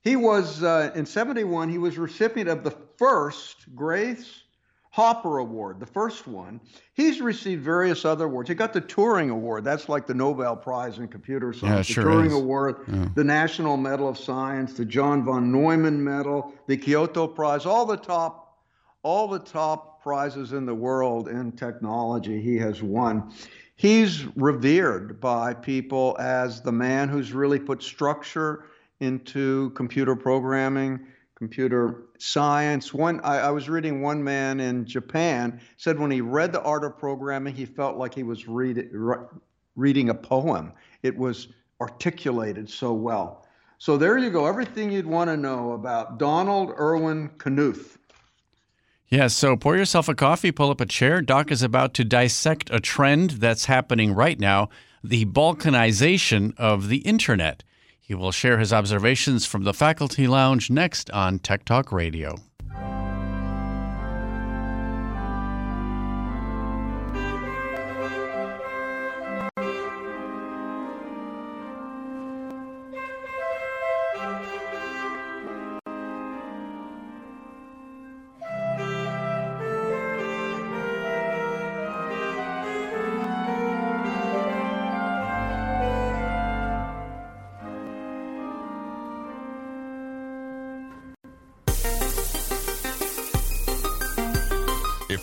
He 0.01 0.17
was 0.17 0.61
uh, 0.61 0.91
in 0.97 1.07
71 1.07 1.69
he 1.69 1.79
was 1.79 1.99
recipient 1.99 2.51
of 2.51 2.65
the 2.65 2.73
first 2.99 3.73
Grace 3.77 4.41
Hopper 4.91 5.39
Award, 5.39 5.79
the 5.79 5.87
first 5.87 6.27
one. 6.27 6.61
He's 6.95 7.21
received 7.21 7.63
various 7.63 8.05
other 8.05 8.25
awards. 8.25 8.49
He 8.49 8.57
got 8.57 8.73
the 8.73 8.81
Turing 8.81 9.31
Award. 9.31 9.63
That's 9.63 9.89
like 9.89 10.09
the 10.09 10.15
Nobel 10.15 10.57
Prize 10.57 10.99
in 10.99 11.07
computer 11.07 11.53
science. 11.53 11.89
Yeah, 11.91 12.03
the 12.03 12.09
Turing 12.11 12.27
is. 12.27 12.33
Award, 12.33 12.77
Yeah. 12.89 13.07
the 13.15 13.23
National 13.23 13.77
Medal 13.77 14.09
of 14.09 14.19
Science, 14.19 14.73
the 14.73 14.85
John 14.85 15.25
von 15.25 15.53
Neumann 15.53 16.03
Medal, 16.03 16.53
the 16.67 16.77
Kyoto 16.77 17.29
Prize, 17.29 17.67
all 17.67 17.87
the 17.87 17.97
top, 17.97 18.59
all 19.05 19.29
the 19.29 19.39
top 19.39 19.92
prizes 20.03 20.53
in 20.53 20.67
the 20.67 20.75
world 20.75 21.29
in 21.29 21.53
technology 21.53 22.41
he 22.41 22.59
has 22.59 22.83
won. 22.83 23.33
He's 23.77 24.25
revered 24.37 25.21
by 25.21 25.55
people 25.55 26.17
as 26.19 26.61
the 26.61 26.73
man 26.73 27.09
who's 27.09 27.33
really 27.33 27.59
put 27.59 27.83
structure 27.83 28.67
into 29.01 29.71
computer 29.71 30.15
programming, 30.15 31.01
computer 31.35 32.05
science. 32.19 32.95
One, 32.95 33.21
I, 33.21 33.39
I 33.39 33.51
was 33.51 33.69
reading 33.69 34.01
one 34.03 34.23
man 34.23 34.61
in 34.61 34.85
Japan 34.85 35.61
said 35.77 35.99
when 35.99 36.11
he 36.11 36.21
read 36.21 36.53
The 36.53 36.63
Art 36.63 36.85
of 36.85 36.97
Programming, 36.99 37.55
he 37.55 37.65
felt 37.65 37.97
like 37.97 38.15
he 38.15 38.23
was 38.23 38.47
read, 38.47 38.89
re- 38.93 39.17
reading 39.75 40.11
a 40.11 40.15
poem. 40.15 40.73
It 41.03 41.17
was 41.17 41.49
articulated 41.81 42.71
so 42.71 42.93
well. 42.93 43.47
So 43.79 43.97
there 43.97 44.17
you 44.17 44.31
go, 44.31 44.47
everything 44.47 44.93
you'd 44.93 45.07
want 45.07 45.29
to 45.29 45.37
know 45.37 45.73
about 45.73 46.21
Donald 46.21 46.73
Ervin 46.77 47.31
Knuth. 47.39 47.97
Yeah, 49.13 49.27
so 49.27 49.59
pour 49.59 49.77
yourself 49.77 50.09
a 50.09 50.15
coffee, 50.15 50.53
pull 50.53 50.71
up 50.71 50.81
a 50.81 50.87
chair. 50.87 51.21
Doc 51.21 51.53
is 51.53 51.63
about 51.63 51.93
to 51.95 52.03
dissect 52.03 52.71
a 52.73 52.81
trend 52.81 53.33
that's 53.33 53.67
happening 53.67 54.15
right 54.15 54.41
now 54.41 54.71
the 55.05 55.27
balkanization 55.27 56.55
of 56.57 56.89
the 56.89 57.01
internet. 57.01 57.63
He 58.01 58.15
will 58.15 58.33
share 58.33 58.59
his 58.59 58.73
observations 58.73 59.45
from 59.45 59.65
the 59.65 59.75
faculty 59.75 60.27
lounge 60.27 60.71
next 60.71 61.11
on 61.11 61.41
Tech 61.41 61.67
Talk 61.67 61.93
Radio. 61.93 62.37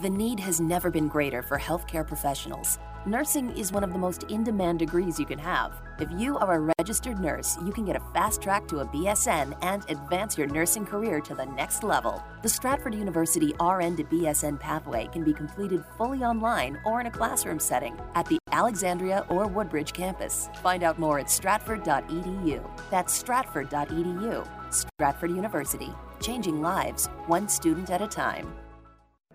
The 0.00 0.08
need 0.08 0.38
has 0.38 0.60
never 0.60 0.92
been 0.92 1.08
greater 1.08 1.42
for 1.42 1.58
healthcare 1.58 2.06
professionals. 2.06 2.78
Nursing 3.04 3.50
is 3.56 3.72
one 3.72 3.82
of 3.82 3.92
the 3.92 3.98
most 3.98 4.22
in 4.24 4.44
demand 4.44 4.78
degrees 4.78 5.18
you 5.18 5.26
can 5.26 5.40
have. 5.40 5.72
If 5.98 6.08
you 6.12 6.38
are 6.38 6.54
a 6.54 6.72
registered 6.78 7.18
nurse, 7.18 7.58
you 7.64 7.72
can 7.72 7.84
get 7.84 7.96
a 7.96 8.12
fast 8.14 8.40
track 8.40 8.68
to 8.68 8.78
a 8.78 8.86
BSN 8.86 9.58
and 9.60 9.82
advance 9.90 10.38
your 10.38 10.46
nursing 10.46 10.86
career 10.86 11.20
to 11.22 11.34
the 11.34 11.46
next 11.46 11.82
level. 11.82 12.22
The 12.42 12.48
Stratford 12.48 12.94
University 12.94 13.56
RN 13.60 13.96
to 13.96 14.04
BSN 14.04 14.60
pathway 14.60 15.08
can 15.08 15.24
be 15.24 15.32
completed 15.32 15.84
fully 15.96 16.22
online 16.22 16.78
or 16.84 17.00
in 17.00 17.08
a 17.08 17.10
classroom 17.10 17.58
setting 17.58 17.96
at 18.14 18.26
the 18.26 18.38
Alexandria 18.52 19.26
or 19.28 19.48
Woodbridge 19.48 19.92
campus. 19.92 20.48
Find 20.62 20.84
out 20.84 21.00
more 21.00 21.18
at 21.18 21.28
stratford.edu. 21.28 22.62
That's 22.88 23.12
stratford.edu. 23.12 24.46
Stratford 24.70 25.30
University, 25.30 25.92
changing 26.20 26.62
lives, 26.62 27.06
one 27.26 27.48
student 27.48 27.90
at 27.90 28.00
a 28.00 28.06
time. 28.06 28.54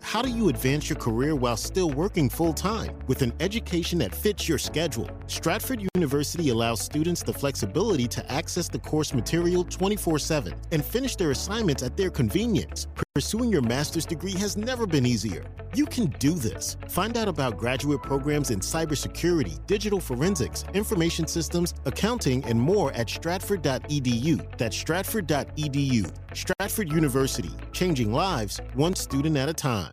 How 0.04 0.22
do 0.22 0.30
you 0.30 0.50
advance 0.50 0.90
your 0.90 1.00
career 1.00 1.34
while 1.34 1.56
still 1.58 1.90
working 1.90 2.30
full 2.30 2.54
time? 2.54 2.94
With 3.08 3.22
an 3.22 3.34
education 3.40 3.98
that 4.00 4.14
fits 4.14 4.48
your 4.48 4.60
schedule, 4.60 5.10
Stratford 5.28 5.82
University 5.96 6.50
allows 6.50 6.82
students 6.82 7.24
the 7.24 7.34
flexibility 7.34 8.08
to 8.10 8.32
access 8.32 8.68
the 8.68 8.78
course 8.78 9.14
material 9.14 9.64
24 9.64 10.20
7 10.20 10.54
and 10.72 10.86
finish 10.86 11.16
their 11.16 11.32
assignments 11.32 11.82
at 11.82 11.98
their 11.98 12.12
convenience. 12.12 12.86
Pursuing 13.16 13.52
your 13.52 13.62
master's 13.62 14.06
degree 14.06 14.34
has 14.34 14.58
never 14.58 14.86
been 14.86 15.06
easier. 15.06 15.46
You 15.74 15.86
can 15.86 16.08
do 16.20 16.34
this. 16.34 16.78
Find 16.90 17.18
out 17.18 17.28
about 17.28 17.58
graduate 17.58 18.04
programs 18.04 18.52
in 18.52 18.60
cybersecurity, 18.60 19.66
digital 19.68 20.00
forensics, 20.00 20.66
information 20.74 21.28
systems, 21.28 21.74
accounting, 21.86 22.44
and 22.46 22.60
more 22.60 22.92
at 22.94 23.10
stratford.edu. 23.10 24.58
That's 24.58 24.76
stratford.edu. 24.76 26.12
Stratford 26.36 26.92
University, 26.92 27.52
changing 27.72 28.12
lives 28.12 28.60
one 28.74 28.96
student 28.96 29.38
at 29.38 29.48
a 29.50 29.54
time. 29.54 29.93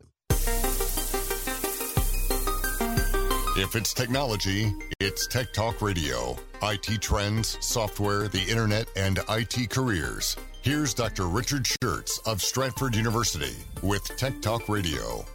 If 3.60 3.76
it's 3.76 3.92
technology, 3.92 4.72
it's 5.00 5.26
Tech 5.26 5.52
Talk 5.52 5.82
Radio. 5.82 6.34
IT 6.62 7.02
trends, 7.02 7.58
software, 7.60 8.26
the 8.26 8.40
internet, 8.40 8.88
and 8.96 9.20
IT 9.28 9.68
careers. 9.68 10.34
Here's 10.62 10.94
Dr. 10.94 11.26
Richard 11.26 11.64
Shurtz 11.64 12.26
of 12.26 12.40
Stratford 12.40 12.96
University 12.96 13.54
with 13.82 14.02
Tech 14.16 14.40
Talk 14.40 14.66
Radio. 14.70 15.26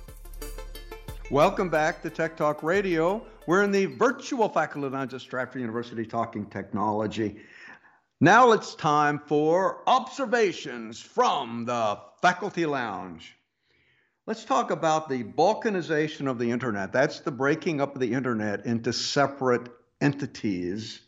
Welcome 1.29 1.69
back 1.69 2.01
to 2.01 2.09
Tech 2.09 2.35
Talk 2.35 2.63
Radio. 2.63 3.23
We're 3.45 3.61
in 3.61 3.71
the 3.71 3.85
virtual 3.85 4.49
faculty 4.49 4.89
lounge 4.89 5.13
at 5.13 5.21
Stratford 5.21 5.61
University 5.61 6.03
talking 6.03 6.47
technology. 6.47 7.35
Now 8.21 8.53
it's 8.53 8.73
time 8.73 9.21
for 9.27 9.83
observations 9.85 10.99
from 10.99 11.65
the 11.65 11.99
faculty 12.23 12.65
lounge. 12.65 13.35
Let's 14.27 14.43
talk 14.43 14.71
about 14.71 15.07
the 15.07 15.23
balkanization 15.23 16.27
of 16.27 16.39
the 16.39 16.49
internet. 16.49 16.91
That's 16.91 17.19
the 17.19 17.29
breaking 17.29 17.79
up 17.79 17.93
of 17.93 18.01
the 18.01 18.11
internet 18.11 18.65
into 18.65 18.91
separate 18.91 19.69
entities. 20.01 21.01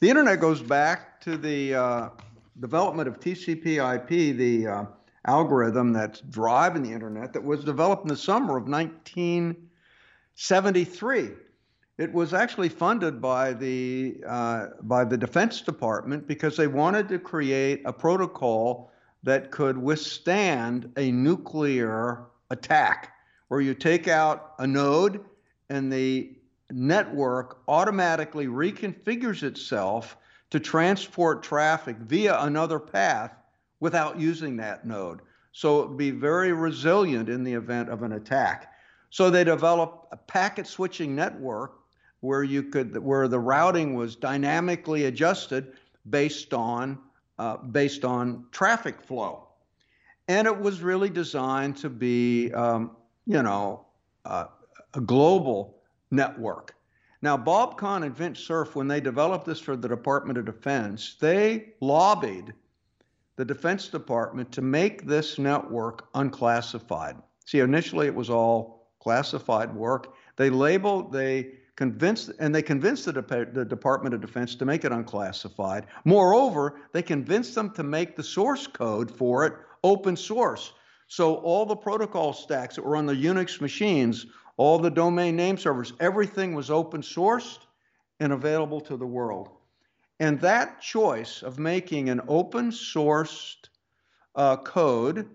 The 0.00 0.10
internet 0.10 0.40
goes 0.40 0.60
back 0.60 1.20
to 1.20 1.36
the 1.36 1.76
uh, 1.76 2.08
development 2.58 3.06
of 3.06 3.20
TCP/IP, 3.20 4.36
the 4.36 4.66
uh, 4.66 4.86
algorithm 5.26 5.92
that's 5.92 6.22
driving 6.22 6.82
the 6.82 6.90
internet, 6.90 7.32
that 7.34 7.44
was 7.44 7.62
developed 7.62 8.02
in 8.02 8.08
the 8.08 8.16
summer 8.16 8.56
of 8.56 8.66
1973. 8.66 11.30
It 11.98 12.12
was 12.12 12.34
actually 12.34 12.70
funded 12.70 13.22
by 13.22 13.52
the 13.52 14.24
uh, 14.26 14.70
by 14.82 15.04
the 15.04 15.16
Defense 15.16 15.60
Department 15.60 16.26
because 16.26 16.56
they 16.56 16.66
wanted 16.66 17.08
to 17.10 17.20
create 17.20 17.82
a 17.84 17.92
protocol 17.92 18.90
that 19.22 19.52
could 19.52 19.78
withstand 19.78 20.90
a 20.96 21.12
nuclear 21.12 22.26
attack, 22.50 23.12
where 23.48 23.60
you 23.60 23.74
take 23.74 24.08
out 24.08 24.54
a 24.58 24.66
node 24.66 25.24
and 25.68 25.92
the 25.92 26.32
network 26.70 27.58
automatically 27.68 28.46
reconfigures 28.46 29.42
itself 29.42 30.16
to 30.50 30.60
transport 30.60 31.42
traffic 31.42 31.96
via 31.98 32.40
another 32.42 32.78
path 32.78 33.32
without 33.80 34.18
using 34.18 34.56
that 34.56 34.86
node. 34.86 35.20
So 35.52 35.82
it 35.82 35.88
would 35.88 35.98
be 35.98 36.10
very 36.10 36.52
resilient 36.52 37.28
in 37.28 37.42
the 37.44 37.52
event 37.52 37.88
of 37.88 38.02
an 38.02 38.12
attack. 38.12 38.72
So 39.10 39.30
they 39.30 39.44
developed 39.44 40.12
a 40.12 40.16
packet 40.16 40.66
switching 40.66 41.14
network 41.14 41.78
where 42.20 42.42
you 42.42 42.64
could 42.64 42.96
where 42.98 43.28
the 43.28 43.38
routing 43.38 43.94
was 43.94 44.16
dynamically 44.16 45.04
adjusted 45.04 45.74
based 46.10 46.52
on 46.52 46.98
uh, 47.38 47.56
based 47.58 48.04
on 48.04 48.46
traffic 48.50 49.00
flow 49.00 49.45
and 50.28 50.46
it 50.46 50.60
was 50.60 50.80
really 50.80 51.10
designed 51.10 51.76
to 51.78 51.88
be, 51.88 52.52
um, 52.52 52.96
you 53.26 53.42
know, 53.42 53.86
uh, 54.24 54.46
a 54.94 55.00
global 55.00 55.82
network. 56.10 56.74
Now, 57.22 57.36
Bob 57.36 57.78
Kahn 57.78 58.02
and 58.02 58.14
Vint 58.14 58.36
Cerf, 58.36 58.76
when 58.76 58.88
they 58.88 59.00
developed 59.00 59.46
this 59.46 59.60
for 59.60 59.76
the 59.76 59.88
Department 59.88 60.38
of 60.38 60.44
Defense, 60.44 61.16
they 61.20 61.74
lobbied 61.80 62.52
the 63.36 63.44
Defense 63.44 63.88
Department 63.88 64.52
to 64.52 64.62
make 64.62 65.06
this 65.06 65.38
network 65.38 66.08
unclassified. 66.14 67.16
See, 67.44 67.60
initially 67.60 68.06
it 68.06 68.14
was 68.14 68.30
all 68.30 68.88
classified 69.00 69.74
work. 69.74 70.14
They 70.36 70.50
labeled, 70.50 71.12
they 71.12 71.52
convinced, 71.76 72.32
and 72.38 72.54
they 72.54 72.62
convinced 72.62 73.04
the, 73.04 73.12
De- 73.12 73.52
the 73.52 73.64
Department 73.64 74.14
of 74.14 74.20
Defense 74.20 74.54
to 74.56 74.64
make 74.64 74.84
it 74.84 74.92
unclassified. 74.92 75.86
Moreover, 76.04 76.80
they 76.92 77.02
convinced 77.02 77.54
them 77.54 77.70
to 77.74 77.82
make 77.82 78.16
the 78.16 78.22
source 78.22 78.66
code 78.66 79.10
for 79.10 79.44
it 79.46 79.54
open 79.86 80.16
source. 80.16 80.72
So 81.08 81.36
all 81.36 81.64
the 81.64 81.76
protocol 81.76 82.32
stacks 82.32 82.74
that 82.74 82.84
were 82.84 82.96
on 82.96 83.06
the 83.06 83.14
Unix 83.14 83.60
machines, 83.60 84.26
all 84.56 84.78
the 84.78 84.90
domain 84.90 85.36
name 85.36 85.56
servers, 85.56 85.92
everything 86.00 86.54
was 86.54 86.70
open 86.70 87.02
sourced 87.02 87.58
and 88.18 88.32
available 88.32 88.80
to 88.80 88.96
the 88.96 89.06
world. 89.06 89.50
And 90.18 90.40
that 90.40 90.80
choice 90.80 91.42
of 91.42 91.58
making 91.58 92.08
an 92.08 92.22
open 92.26 92.70
sourced 92.70 93.68
uh, 94.34 94.56
code, 94.56 95.28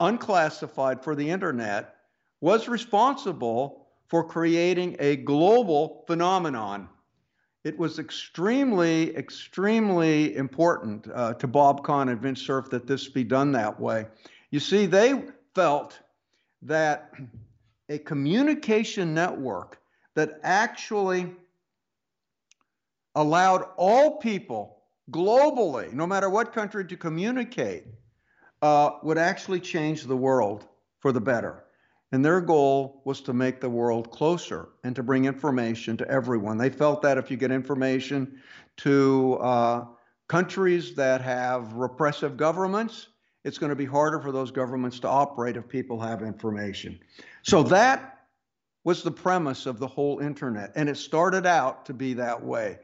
unclassified 0.00 1.02
for 1.04 1.14
the 1.14 1.28
internet, 1.28 1.96
was 2.40 2.68
responsible 2.68 3.88
for 4.08 4.24
creating 4.24 4.96
a 5.00 5.16
global 5.16 6.04
phenomenon. 6.06 6.88
It 7.64 7.78
was 7.78 8.00
extremely, 8.00 9.16
extremely 9.16 10.36
important 10.36 11.08
uh, 11.14 11.34
to 11.34 11.46
Bob 11.46 11.84
Kahn 11.84 12.08
and 12.08 12.20
Vint 12.20 12.38
Cerf 12.38 12.68
that 12.70 12.86
this 12.86 13.08
be 13.08 13.22
done 13.22 13.52
that 13.52 13.78
way. 13.78 14.06
You 14.50 14.58
see, 14.58 14.86
they 14.86 15.22
felt 15.54 15.98
that 16.62 17.12
a 17.88 17.98
communication 17.98 19.14
network 19.14 19.78
that 20.14 20.40
actually 20.42 21.32
allowed 23.14 23.64
all 23.76 24.18
people 24.18 24.78
globally, 25.10 25.92
no 25.92 26.06
matter 26.06 26.28
what 26.28 26.52
country, 26.52 26.84
to 26.86 26.96
communicate 26.96 27.84
uh, 28.60 28.90
would 29.02 29.18
actually 29.18 29.60
change 29.60 30.04
the 30.04 30.16
world 30.16 30.66
for 31.00 31.12
the 31.12 31.20
better. 31.20 31.64
And 32.12 32.22
their 32.22 32.42
goal 32.42 33.00
was 33.06 33.22
to 33.22 33.32
make 33.32 33.60
the 33.60 33.70
world 33.70 34.10
closer 34.10 34.68
and 34.84 34.94
to 34.96 35.02
bring 35.02 35.24
information 35.24 35.96
to 35.96 36.08
everyone. 36.08 36.58
They 36.58 36.68
felt 36.68 37.00
that 37.02 37.16
if 37.16 37.30
you 37.30 37.38
get 37.38 37.50
information 37.50 38.40
to 38.78 39.38
uh, 39.40 39.84
countries 40.28 40.94
that 40.96 41.22
have 41.22 41.72
repressive 41.72 42.36
governments, 42.36 43.08
it's 43.44 43.56
going 43.56 43.70
to 43.70 43.76
be 43.76 43.86
harder 43.86 44.20
for 44.20 44.30
those 44.30 44.50
governments 44.50 45.00
to 45.00 45.08
operate 45.08 45.56
if 45.56 45.66
people 45.68 45.98
have 46.00 46.22
information. 46.22 47.00
So 47.42 47.62
that 47.64 48.18
was 48.84 49.02
the 49.02 49.10
premise 49.10 49.64
of 49.64 49.78
the 49.78 49.86
whole 49.86 50.18
internet. 50.18 50.72
And 50.76 50.88
it 50.90 50.96
started 50.96 51.46
out 51.46 51.86
to 51.86 51.94
be 51.94 52.14
that 52.14 52.44
way 52.44 52.78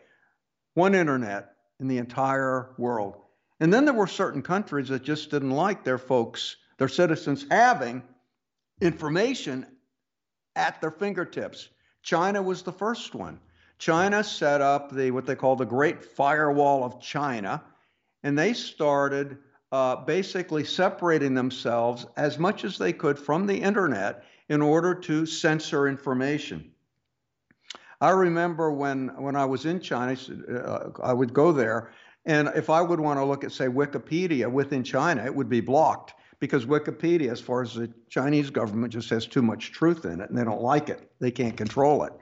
one 0.75 0.95
internet 0.95 1.53
in 1.81 1.89
the 1.89 1.99
entire 1.99 2.71
world. 2.79 3.17
And 3.61 3.73
then 3.73 3.85
there 3.85 3.95
were 3.95 4.07
certain 4.07 4.43
countries 4.43 4.89
that 4.89 5.03
just 5.03 5.31
didn't 5.31 5.51
like 5.51 5.85
their 5.85 5.99
folks, 5.99 6.57
their 6.79 6.89
citizens 6.89 7.45
having 7.51 8.03
information 8.81 9.67
at 10.57 10.81
their 10.81 10.91
fingertips. 10.91 11.69
China 12.03 12.43
was 12.43 12.63
the 12.63 12.73
first 12.73 13.15
one. 13.15 13.41
China 13.79 14.25
set 14.25 14.61
up 14.61 14.91
the 14.91 15.11
what 15.11 15.27
they 15.27 15.37
call 15.37 15.57
the 15.57 15.65
Great 15.65 16.05
Firewall 16.05 16.85
of 16.85 17.01
China, 17.01 17.63
and 18.23 18.37
they 18.37 18.53
started 18.53 19.39
uh, 19.71 19.97
basically 19.97 20.65
separating 20.65 21.35
themselves 21.35 22.07
as 22.17 22.39
much 22.39 22.65
as 22.65 22.77
they 22.79 22.93
could 22.93 23.19
from 23.19 23.47
the 23.47 23.57
internet 23.57 24.25
in 24.49 24.63
order 24.63 24.95
to 24.95 25.27
censor 25.27 25.87
information. 25.87 26.73
I 28.01 28.11
remember 28.11 28.73
when 28.73 29.09
when 29.17 29.37
I 29.37 29.45
was 29.45 29.65
in 29.65 29.81
China, 29.81 30.17
uh, 30.53 30.91
I 31.03 31.13
would 31.13 31.33
go 31.33 31.53
there, 31.53 31.93
and 32.25 32.51
if 32.57 32.71
I 32.71 32.81
would 32.81 33.01
want 33.01 33.21
to 33.21 33.25
look 33.25 33.45
at 33.45 33.53
say 33.53 33.67
Wikipedia 33.67 34.51
within 34.51 34.83
China, 34.83 35.25
it 35.25 35.35
would 35.35 35.49
be 35.49 35.61
blocked 35.61 36.15
because 36.41 36.67
Wikipedia, 36.67 37.31
as 37.31 37.41
far 37.41 37.63
as 37.63 37.75
the 37.75 37.91
Chinese 38.09 38.51
government, 38.51 38.93
just 38.93 39.11
has 39.11 39.27
too 39.27 39.43
much 39.43 39.73
truth 39.73 40.05
in 40.05 40.21
it, 40.21 40.31
and 40.31 40.39
they 40.39 40.45
don't 40.45 40.63
like 40.63 40.89
it. 40.89 41.11
They 41.21 41.31
can't 41.31 41.57
control 41.57 42.05
it. 42.05 42.13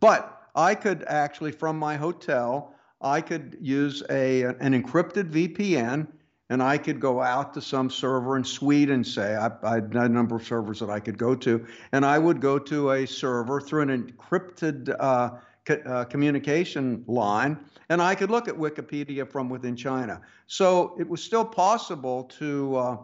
But 0.00 0.48
I 0.54 0.74
could 0.74 1.04
actually, 1.06 1.52
from 1.52 1.78
my 1.78 1.96
hotel, 1.96 2.74
I 3.00 3.20
could 3.20 3.56
use 3.60 4.02
a 4.10 4.42
an 4.42 4.82
encrypted 4.82 5.30
VPN 5.30 6.08
and 6.50 6.60
I 6.62 6.76
could 6.78 7.00
go 7.00 7.22
out 7.22 7.54
to 7.54 7.62
some 7.62 7.88
server 7.88 8.36
in 8.36 8.42
Sweden, 8.42 9.04
say, 9.04 9.36
I, 9.36 9.50
I, 9.62 9.74
had 9.74 9.94
a 9.94 10.08
number 10.08 10.34
of 10.34 10.44
servers 10.44 10.80
that 10.80 10.90
I 10.90 10.98
could 10.98 11.16
go 11.16 11.36
to, 11.36 11.64
and 11.92 12.04
I 12.04 12.18
would 12.18 12.40
go 12.40 12.58
to 12.58 12.90
a 12.90 13.06
server 13.06 13.60
through 13.60 13.82
an 13.82 14.02
encrypted 14.02 14.94
uh, 14.98 15.30
co- 15.64 15.82
uh, 15.86 16.04
communication 16.06 17.04
line, 17.06 17.56
and 17.88 18.02
I 18.02 18.16
could 18.16 18.32
look 18.32 18.48
at 18.48 18.56
Wikipedia 18.56 19.30
from 19.30 19.48
within 19.48 19.76
China. 19.76 20.20
So 20.48 20.96
it 20.98 21.08
was 21.08 21.22
still 21.22 21.44
possible 21.44 22.24
to. 22.38 22.76
Uh, 22.76 22.96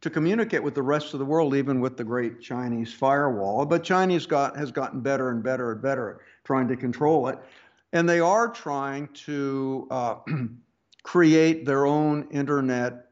to 0.00 0.10
communicate 0.10 0.62
with 0.62 0.74
the 0.74 0.82
rest 0.82 1.12
of 1.12 1.18
the 1.18 1.24
world, 1.24 1.54
even 1.54 1.80
with 1.80 1.96
the 1.96 2.04
great 2.04 2.40
Chinese 2.40 2.92
firewall. 2.92 3.66
But 3.66 3.84
Chinese 3.84 4.26
got 4.26 4.56
has 4.56 4.70
gotten 4.70 5.00
better 5.00 5.30
and 5.30 5.42
better 5.42 5.72
and 5.72 5.82
better 5.82 6.10
at 6.10 6.16
trying 6.44 6.68
to 6.68 6.76
control 6.76 7.28
it, 7.28 7.38
and 7.92 8.08
they 8.08 8.20
are 8.20 8.48
trying 8.48 9.08
to 9.08 9.86
uh, 9.90 10.14
create 11.02 11.66
their 11.66 11.86
own 11.86 12.28
internet 12.30 13.10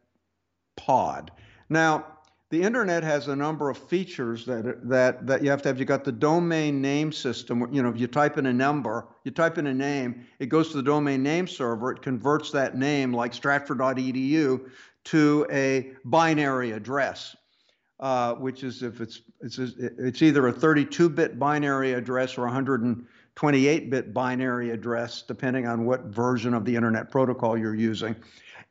pod. 0.77 1.31
Now, 1.69 2.07
the 2.51 2.63
internet 2.63 3.03
has 3.03 3.29
a 3.29 3.37
number 3.37 3.69
of 3.69 3.77
features 3.77 4.47
that 4.47 4.89
that 4.89 5.27
that 5.27 5.43
you 5.43 5.51
have 5.51 5.61
to 5.63 5.69
have. 5.69 5.79
You 5.79 5.85
got 5.85 6.05
the 6.05 6.13
domain 6.13 6.81
name 6.81 7.13
system. 7.13 7.69
You 7.71 7.83
know, 7.83 7.91
if 7.91 8.01
you 8.01 8.07
type 8.07 8.39
in 8.39 8.47
a 8.47 8.53
number, 8.53 9.07
you 9.25 9.31
type 9.31 9.59
in 9.59 9.67
a 9.67 9.75
name, 9.75 10.27
it 10.39 10.47
goes 10.47 10.71
to 10.71 10.79
the 10.79 10.83
domain 10.83 11.23
name 11.23 11.47
server. 11.47 11.93
It 11.93 12.01
converts 12.01 12.51
that 12.53 12.79
name, 12.79 13.13
like 13.13 13.35
Stratford.edu, 13.35 14.71
to 15.09 15.47
a 15.51 15.93
binary 16.05 16.73
address, 16.73 17.35
uh, 18.01 18.35
which 18.35 18.63
is 18.63 18.83
if 18.83 19.01
it's 19.01 19.23
it's 19.41 19.59
it's 19.59 20.23
either 20.23 20.49
a 20.49 20.53
32-bit 20.53 21.39
binary 21.39 21.95
address 21.95 22.37
or 22.37 22.43
128 22.43 23.91
bit 23.91 24.13
binary 24.13 24.71
address, 24.71 25.23
depending 25.23 25.67
on 25.67 25.87
what 25.87 26.05
version 26.05 26.53
of 26.53 26.65
the 26.65 26.77
internet 26.77 27.11
protocol 27.11 27.57
you're 27.57 27.75
using. 27.75 28.15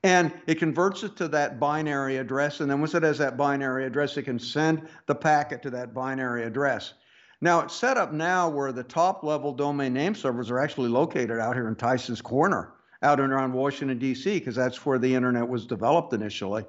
And 0.03 0.31
it 0.45 0.59
converts 0.59 1.03
it 1.03 1.15
to 1.17 1.27
that 1.29 1.59
binary 1.59 2.17
address. 2.17 2.59
And 2.59 2.69
then 2.69 2.79
once 2.79 2.93
it 2.93 3.01
has 3.01 3.17
that 3.17 3.35
binary 3.35 3.85
address, 3.85 4.15
it 4.15 4.23
can 4.23 4.37
send 4.37 4.87
the 5.07 5.15
packet 5.15 5.63
to 5.63 5.71
that 5.71 5.93
binary 5.93 6.43
address. 6.43 6.93
Now, 7.41 7.61
it's 7.61 7.75
set 7.75 7.97
up 7.97 8.13
now 8.13 8.47
where 8.49 8.71
the 8.71 8.83
top 8.83 9.23
level 9.23 9.53
domain 9.53 9.93
name 9.93 10.13
servers 10.13 10.51
are 10.51 10.59
actually 10.59 10.89
located 10.89 11.39
out 11.39 11.55
here 11.55 11.67
in 11.67 11.75
Tyson's 11.75 12.21
Corner, 12.21 12.73
out 13.03 13.19
and 13.19 13.31
around 13.31 13.53
Washington, 13.53 13.97
D.C., 13.97 14.39
because 14.39 14.55
that's 14.55 14.85
where 14.85 14.97
the 14.97 15.13
internet 15.13 15.47
was 15.47 15.65
developed 15.65 16.13
initially. 16.13 16.65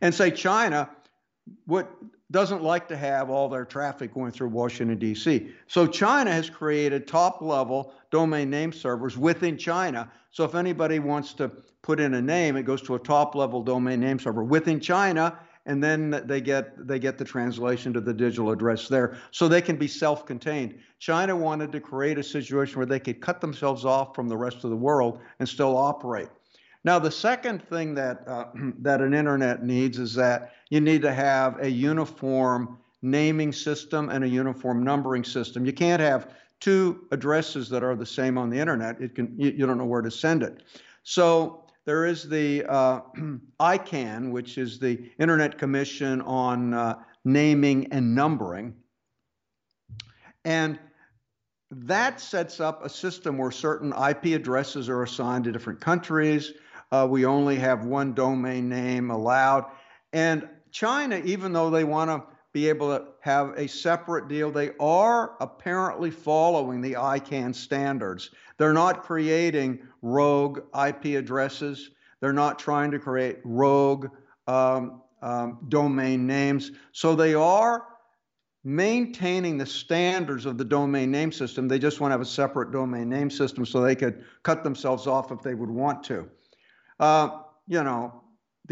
And 0.00 0.14
say 0.14 0.30
China, 0.30 0.88
what 1.66 1.90
doesn't 2.30 2.62
like 2.62 2.88
to 2.88 2.96
have 2.96 3.28
all 3.30 3.48
their 3.48 3.64
traffic 3.64 4.14
going 4.14 4.32
through 4.32 4.48
Washington, 4.48 4.98
D.C. 4.98 5.50
So 5.66 5.86
China 5.86 6.32
has 6.32 6.48
created 6.48 7.06
top 7.06 7.42
level 7.42 7.92
domain 8.10 8.48
name 8.48 8.72
servers 8.72 9.18
within 9.18 9.58
China. 9.58 10.10
So 10.30 10.44
if 10.44 10.54
anybody 10.54 10.98
wants 10.98 11.34
to 11.34 11.50
put 11.82 12.00
in 12.00 12.14
a 12.14 12.22
name, 12.22 12.56
it 12.56 12.62
goes 12.62 12.80
to 12.82 12.94
a 12.94 12.98
top 12.98 13.34
level 13.34 13.62
domain 13.62 14.00
name 14.00 14.18
server 14.18 14.42
within 14.42 14.80
China. 14.80 15.38
And 15.66 15.82
then 15.82 16.22
they 16.26 16.40
get 16.40 16.86
they 16.86 16.98
get 16.98 17.18
the 17.18 17.24
translation 17.24 17.92
to 17.92 18.00
the 18.00 18.12
digital 18.12 18.50
address 18.50 18.88
there, 18.88 19.16
so 19.30 19.46
they 19.46 19.62
can 19.62 19.76
be 19.76 19.86
self-contained. 19.86 20.78
China 20.98 21.36
wanted 21.36 21.70
to 21.72 21.80
create 21.80 22.18
a 22.18 22.22
situation 22.22 22.78
where 22.78 22.86
they 22.86 22.98
could 22.98 23.20
cut 23.20 23.40
themselves 23.40 23.84
off 23.84 24.14
from 24.14 24.28
the 24.28 24.36
rest 24.36 24.64
of 24.64 24.70
the 24.70 24.76
world 24.76 25.20
and 25.38 25.48
still 25.48 25.76
operate. 25.76 26.28
Now, 26.84 26.98
the 26.98 27.10
second 27.10 27.62
thing 27.68 27.94
that 27.94 28.26
uh, 28.26 28.46
that 28.80 29.00
an 29.00 29.14
internet 29.14 29.64
needs 29.64 29.98
is 29.98 30.14
that 30.14 30.52
you 30.70 30.80
need 30.80 31.02
to 31.02 31.12
have 31.12 31.60
a 31.60 31.70
uniform 31.70 32.78
naming 33.02 33.52
system 33.52 34.08
and 34.08 34.24
a 34.24 34.28
uniform 34.28 34.82
numbering 34.82 35.24
system. 35.24 35.66
You 35.66 35.72
can't 35.72 36.00
have 36.00 36.34
two 36.60 37.06
addresses 37.10 37.68
that 37.68 37.82
are 37.82 37.96
the 37.96 38.06
same 38.06 38.38
on 38.38 38.48
the 38.48 38.58
internet. 38.58 39.00
It 39.00 39.14
can 39.14 39.34
you, 39.36 39.50
you 39.50 39.66
don't 39.66 39.78
know 39.78 39.84
where 39.84 40.02
to 40.02 40.10
send 40.10 40.42
it. 40.42 40.62
So 41.02 41.61
there 41.84 42.06
is 42.06 42.28
the 42.28 42.64
uh, 42.64 43.00
ICANN, 43.60 44.30
which 44.30 44.58
is 44.58 44.78
the 44.78 45.10
Internet 45.18 45.58
Commission 45.58 46.20
on 46.22 46.74
uh, 46.74 46.94
Naming 47.24 47.92
and 47.92 48.14
Numbering, 48.14 48.74
and 50.44 50.78
that 51.70 52.20
sets 52.20 52.60
up 52.60 52.84
a 52.84 52.88
system 52.88 53.38
where 53.38 53.50
certain 53.50 53.92
IP 53.92 54.26
addresses 54.26 54.88
are 54.88 55.02
assigned 55.02 55.44
to 55.44 55.52
different 55.52 55.80
countries. 55.80 56.52
Uh, 56.90 57.06
we 57.08 57.24
only 57.24 57.56
have 57.56 57.86
one 57.86 58.12
domain 58.12 58.68
name 58.68 59.10
allowed. 59.10 59.64
And 60.12 60.48
China, 60.70 61.20
even 61.24 61.54
though 61.54 61.70
they 61.70 61.84
want 61.84 62.10
to 62.10 62.31
be 62.52 62.68
able 62.68 62.88
to 62.88 63.06
have 63.20 63.50
a 63.56 63.66
separate 63.66 64.28
deal, 64.28 64.50
they 64.50 64.70
are 64.78 65.36
apparently 65.40 66.10
following 66.10 66.80
the 66.80 66.92
ICANN 66.92 67.54
standards. 67.54 68.30
They're 68.58 68.74
not 68.74 69.02
creating 69.02 69.80
rogue 70.02 70.60
IP 70.74 71.16
addresses. 71.16 71.90
They're 72.20 72.32
not 72.32 72.58
trying 72.58 72.90
to 72.90 72.98
create 72.98 73.38
rogue 73.44 74.08
um, 74.46 75.02
um, 75.22 75.64
domain 75.68 76.26
names. 76.26 76.72
So 76.92 77.14
they 77.14 77.34
are 77.34 77.86
maintaining 78.64 79.58
the 79.58 79.66
standards 79.66 80.46
of 80.46 80.58
the 80.58 80.64
domain 80.64 81.10
name 81.10 81.32
system. 81.32 81.66
They 81.66 81.78
just 81.78 82.00
want 82.00 82.10
to 82.10 82.14
have 82.14 82.20
a 82.20 82.26
separate 82.26 82.70
domain 82.70 83.08
name 83.08 83.30
system 83.30 83.66
so 83.66 83.80
they 83.80 83.96
could 83.96 84.24
cut 84.42 84.62
themselves 84.62 85.06
off 85.06 85.32
if 85.32 85.42
they 85.42 85.54
would 85.54 85.70
want 85.70 86.04
to. 86.04 86.28
Uh, 87.00 87.40
you 87.66 87.82
know, 87.82 88.21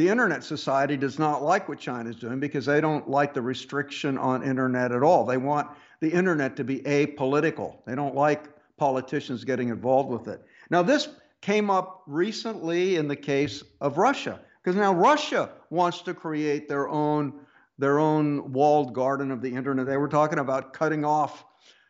the 0.00 0.08
Internet 0.08 0.42
Society 0.42 0.96
does 0.96 1.18
not 1.18 1.42
like 1.42 1.68
what 1.68 1.78
China 1.78 2.08
is 2.08 2.16
doing 2.16 2.40
because 2.40 2.64
they 2.64 2.80
don't 2.80 3.10
like 3.10 3.34
the 3.34 3.42
restriction 3.42 4.16
on 4.16 4.42
Internet 4.42 4.92
at 4.92 5.02
all. 5.02 5.26
They 5.26 5.36
want 5.36 5.68
the 6.00 6.08
Internet 6.10 6.56
to 6.56 6.64
be 6.64 6.78
apolitical. 6.78 7.84
They 7.84 7.94
don't 7.94 8.14
like 8.14 8.48
politicians 8.78 9.44
getting 9.44 9.68
involved 9.68 10.08
with 10.08 10.26
it. 10.26 10.42
Now, 10.70 10.80
this 10.80 11.10
came 11.42 11.68
up 11.68 12.02
recently 12.06 12.96
in 12.96 13.08
the 13.08 13.16
case 13.16 13.62
of 13.82 13.98
Russia 13.98 14.40
because 14.64 14.74
now 14.74 14.94
Russia 14.94 15.50
wants 15.68 16.00
to 16.02 16.14
create 16.14 16.66
their 16.66 16.88
own 16.88 17.34
their 17.78 17.98
own 17.98 18.54
walled 18.54 18.94
garden 18.94 19.30
of 19.30 19.42
the 19.42 19.54
internet. 19.54 19.84
They 19.84 19.98
were 19.98 20.08
talking 20.08 20.38
about 20.38 20.72
cutting 20.72 21.04
off 21.04 21.44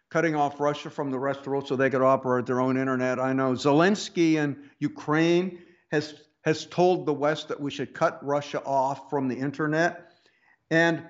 cutting 0.08 0.34
off 0.34 0.58
Russia 0.58 0.90
from 0.90 1.12
the 1.12 1.18
rest 1.18 1.38
of 1.38 1.44
the 1.44 1.50
world 1.50 1.68
so 1.68 1.76
they 1.76 1.90
could 1.90 2.02
operate 2.02 2.46
their 2.46 2.60
own 2.60 2.76
internet. 2.76 3.20
I 3.20 3.32
know 3.34 3.52
Zelensky 3.52 4.34
in 4.34 4.56
Ukraine 4.80 5.60
has 5.92 6.14
has 6.42 6.66
told 6.66 7.06
the 7.06 7.12
West 7.12 7.48
that 7.48 7.60
we 7.60 7.70
should 7.70 7.94
cut 7.94 8.24
Russia 8.24 8.62
off 8.64 9.10
from 9.10 9.28
the 9.28 9.36
internet. 9.36 10.12
And 10.70 11.02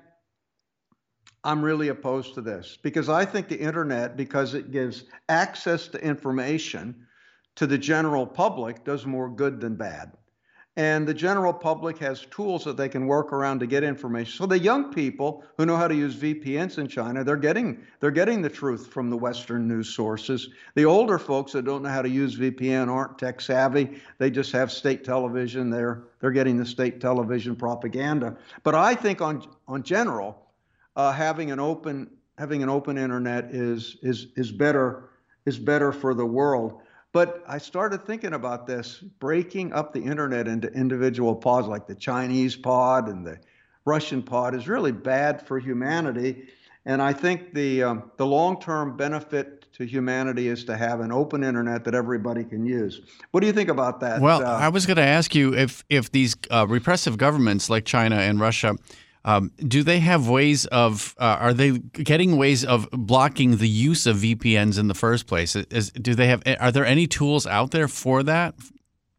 I'm 1.45 1.63
really 1.63 1.89
opposed 1.89 2.35
to 2.35 2.41
this 2.41 2.79
because 2.83 3.09
I 3.09 3.25
think 3.25 3.49
the 3.49 3.61
internet, 3.61 4.17
because 4.17 4.55
it 4.55 4.71
gives 4.71 5.05
access 5.29 5.89
to 5.89 6.05
information 6.05 7.07
to 7.57 7.67
the 7.67 7.79
general 7.79 8.27
public, 8.27 8.85
does 8.85 9.07
more 9.07 9.29
good 9.29 9.61
than 9.61 9.77
bad. 9.77 10.13
And 10.81 11.07
the 11.07 11.13
general 11.13 11.53
public 11.53 11.99
has 11.99 12.25
tools 12.31 12.65
that 12.65 12.79
they 12.79 12.89
can 12.89 13.07
work 13.07 13.35
around 13.35 13.61
to 13.61 13.67
get 13.67 13.85
information. 13.85 14.33
So 14.33 14.47
the 14.47 14.59
young 14.59 14.95
people 14.95 15.45
who 15.59 15.67
know 15.67 15.77
how 15.77 15.87
to 15.87 15.95
use 15.95 16.17
VPNs 16.17 16.79
in 16.79 16.89
China, 16.89 17.23
they're 17.23 17.37
getting 17.37 17.83
they're 18.01 18.11
getting 18.11 18.41
the 18.41 18.49
truth 18.49 18.87
from 18.87 19.11
the 19.11 19.17
Western 19.19 19.69
news 19.69 19.91
sources. 19.91 20.49
The 20.77 20.87
older 20.87 21.19
folks 21.19 21.53
that 21.53 21.67
don't 21.67 21.83
know 21.83 21.91
how 21.91 22.01
to 22.01 22.09
use 22.09 22.35
VPN 22.39 22.89
aren't 22.89 23.19
tech 23.19 23.43
savvy. 23.43 24.01
They 24.17 24.31
just 24.31 24.53
have 24.53 24.73
state 24.73 25.05
television. 25.05 25.69
They're 25.69 26.05
they're 26.19 26.31
getting 26.31 26.57
the 26.57 26.65
state 26.65 26.99
television 26.99 27.57
propaganda. 27.57 28.39
But 28.63 28.75
I 28.75 28.95
think 28.95 29.21
on 29.21 29.47
on 29.69 29.83
general, 29.83 30.47
uh, 30.97 31.13
having 31.13 31.51
an 31.51 31.61
open 31.61 32.09
having 32.39 32.63
an 32.63 32.71
open 32.71 32.97
internet 32.97 33.55
is 33.55 33.99
is 34.01 34.29
is 34.35 34.51
better 34.51 35.11
is 35.45 35.59
better 35.59 35.93
for 35.93 36.15
the 36.15 36.25
world. 36.25 36.81
But 37.13 37.43
I 37.47 37.59
started 37.59 38.05
thinking 38.07 38.35
about 38.35 38.67
this 38.67 38.99
breaking 38.99 39.73
up 39.73 39.93
the 39.93 40.01
internet 40.01 40.47
into 40.47 40.69
individual 40.69 41.35
pods, 41.35 41.67
like 41.67 41.87
the 41.87 41.95
Chinese 41.95 42.55
pod 42.55 43.09
and 43.09 43.27
the 43.27 43.39
Russian 43.85 44.23
pod, 44.23 44.55
is 44.55 44.69
really 44.69 44.93
bad 44.93 45.45
for 45.47 45.59
humanity. 45.59 46.49
And 46.87 47.03
I 47.03 47.13
think 47.13 47.53
the 47.53 47.83
um, 47.83 48.11
the 48.17 48.27
long-term 48.27 48.97
benefit 48.97 49.67
to 49.75 49.85
humanity 49.85 50.49
is 50.49 50.65
to 50.65 50.77
have 50.77 51.01
an 51.01 51.13
open 51.13 51.43
internet 51.43 51.85
that 51.85 51.95
everybody 51.95 52.45
can 52.45 52.65
use. 52.65 53.01
What 53.33 53.41
do 53.41 53.47
you 53.47 53.53
think 53.53 53.69
about 53.69 54.01
that? 54.01 54.21
Well, 54.21 54.45
uh, 54.45 54.59
I 54.59 54.69
was 54.69 54.87
going 54.87 54.97
to 54.97 55.03
ask 55.03 55.35
you 55.35 55.55
if 55.55 55.85
if 55.89 56.11
these 56.13 56.37
uh, 56.51 56.67
repressive 56.69 57.19
governments 57.19 57.69
like 57.69 57.85
China 57.85 58.17
and 58.17 58.41
Russia 58.41 58.77
um, 59.25 59.53
do 59.59 59.83
they 59.83 60.01
have 60.01 60.29
ways 60.29 60.67
of? 60.67 61.15
Uh, 61.19 61.37
are 61.41 61.53
they 61.53 61.79
getting 61.79 62.37
ways 62.37 62.65
of 62.65 62.89
blocking 62.91 63.57
the 63.57 63.69
use 63.69 64.07
of 64.07 64.17
VPNs 64.19 64.79
in 64.79 64.89
the 64.89 64.95
first 64.95 65.27
place? 65.27 65.55
Is, 65.55 65.91
do 65.91 66.15
they 66.15 66.29
have? 66.29 66.43
Are 66.59 66.73
there 66.73 66.87
any 66.87 67.07
tools 67.07 67.47
out 67.47 67.71
there 67.71 67.89
for 67.89 68.23
that? 68.23 68.55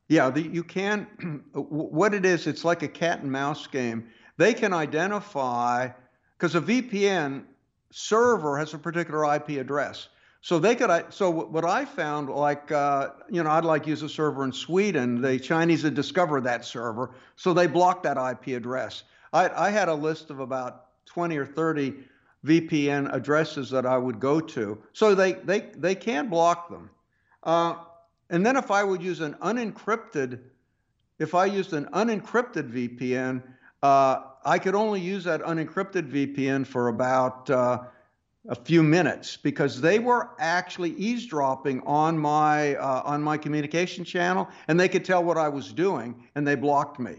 Yeah, 0.08 0.30
the, 0.30 0.42
you 0.42 0.64
can. 0.64 1.44
What 1.54 2.14
it 2.14 2.26
is, 2.26 2.48
it's 2.48 2.66
like 2.66 2.82
a 2.82 2.88
cat 2.88 3.22
and 3.22 3.32
mouse 3.32 3.68
game. 3.68 4.10
They 4.38 4.54
can 4.54 4.74
identify 4.74 5.90
because 6.38 6.56
a 6.56 6.62
VPN 6.62 7.44
server 7.92 8.58
has 8.58 8.74
a 8.74 8.80
particular 8.80 9.36
IP 9.36 9.50
address. 9.50 10.08
So 10.42 10.58
they 10.58 10.76
could. 10.76 10.90
So 11.14 11.30
what 11.30 11.64
I 11.66 11.86
found, 11.86 12.30
like 12.30 12.72
uh, 12.72 13.10
you 13.30 13.44
know, 13.44 13.52
I'd 13.52 13.64
like 13.64 13.86
use 13.86 14.02
a 14.02 14.10
server 14.10 14.44
in 14.44 14.52
Sweden. 14.52 15.22
The 15.22 15.40
Chinese 15.40 15.84
had 15.84 15.94
discovered 15.94 16.46
that 16.46 16.66
server, 16.66 17.14
so 17.36 17.54
they 17.54 17.68
blocked 17.68 18.04
that 18.04 18.18
IP 18.18 18.58
address. 18.58 19.04
I, 19.34 19.68
I 19.68 19.70
had 19.70 19.90
a 19.90 19.94
list 19.94 20.30
of 20.30 20.40
about 20.40 20.86
20 21.06 21.38
or 21.38 21.46
30 21.46 21.94
VPN 22.46 23.14
addresses 23.14 23.70
that 23.70 23.86
I 23.86 23.98
would 23.98 24.20
go 24.20 24.40
to. 24.40 24.82
So 24.94 25.16
they, 25.16 25.34
they, 25.34 25.70
they 25.78 25.96
can 25.96 26.28
block 26.28 26.70
them. 26.70 26.90
Uh, 27.44 27.76
and 28.30 28.46
then 28.46 28.56
if 28.56 28.72
I 28.72 28.84
would 28.84 29.02
use 29.02 29.20
an 29.20 29.36
unencrypted, 29.42 30.40
if 31.20 31.36
I 31.36 31.46
used 31.46 31.74
an 31.74 31.86
unencrypted 31.94 32.72
VPN, 32.72 33.44
uh, 33.84 34.22
I 34.44 34.58
could 34.58 34.76
only 34.76 35.02
use 35.02 35.24
that 35.26 35.42
unencrypted 35.42 36.10
VPN 36.10 36.66
for 36.66 36.88
about 36.88 37.50
uh, 37.50 37.84
a 38.50 38.56
few 38.56 38.82
minutes 38.82 39.38
because 39.38 39.82
they 39.82 40.00
were 40.00 40.30
actually 40.40 40.92
eavesdropping 40.92 41.82
on 41.82 42.18
my 42.18 42.76
uh, 42.76 43.02
on 43.06 43.22
my 43.22 43.38
communication 43.38 44.04
channel 44.04 44.48
and 44.68 44.80
they 44.80 44.90
could 44.90 45.06
tell 45.06 45.24
what 45.24 45.38
I 45.38 45.48
was 45.48 45.72
doing 45.72 46.28
and 46.34 46.48
they 46.48 46.56
blocked 46.56 47.00
me 47.00 47.18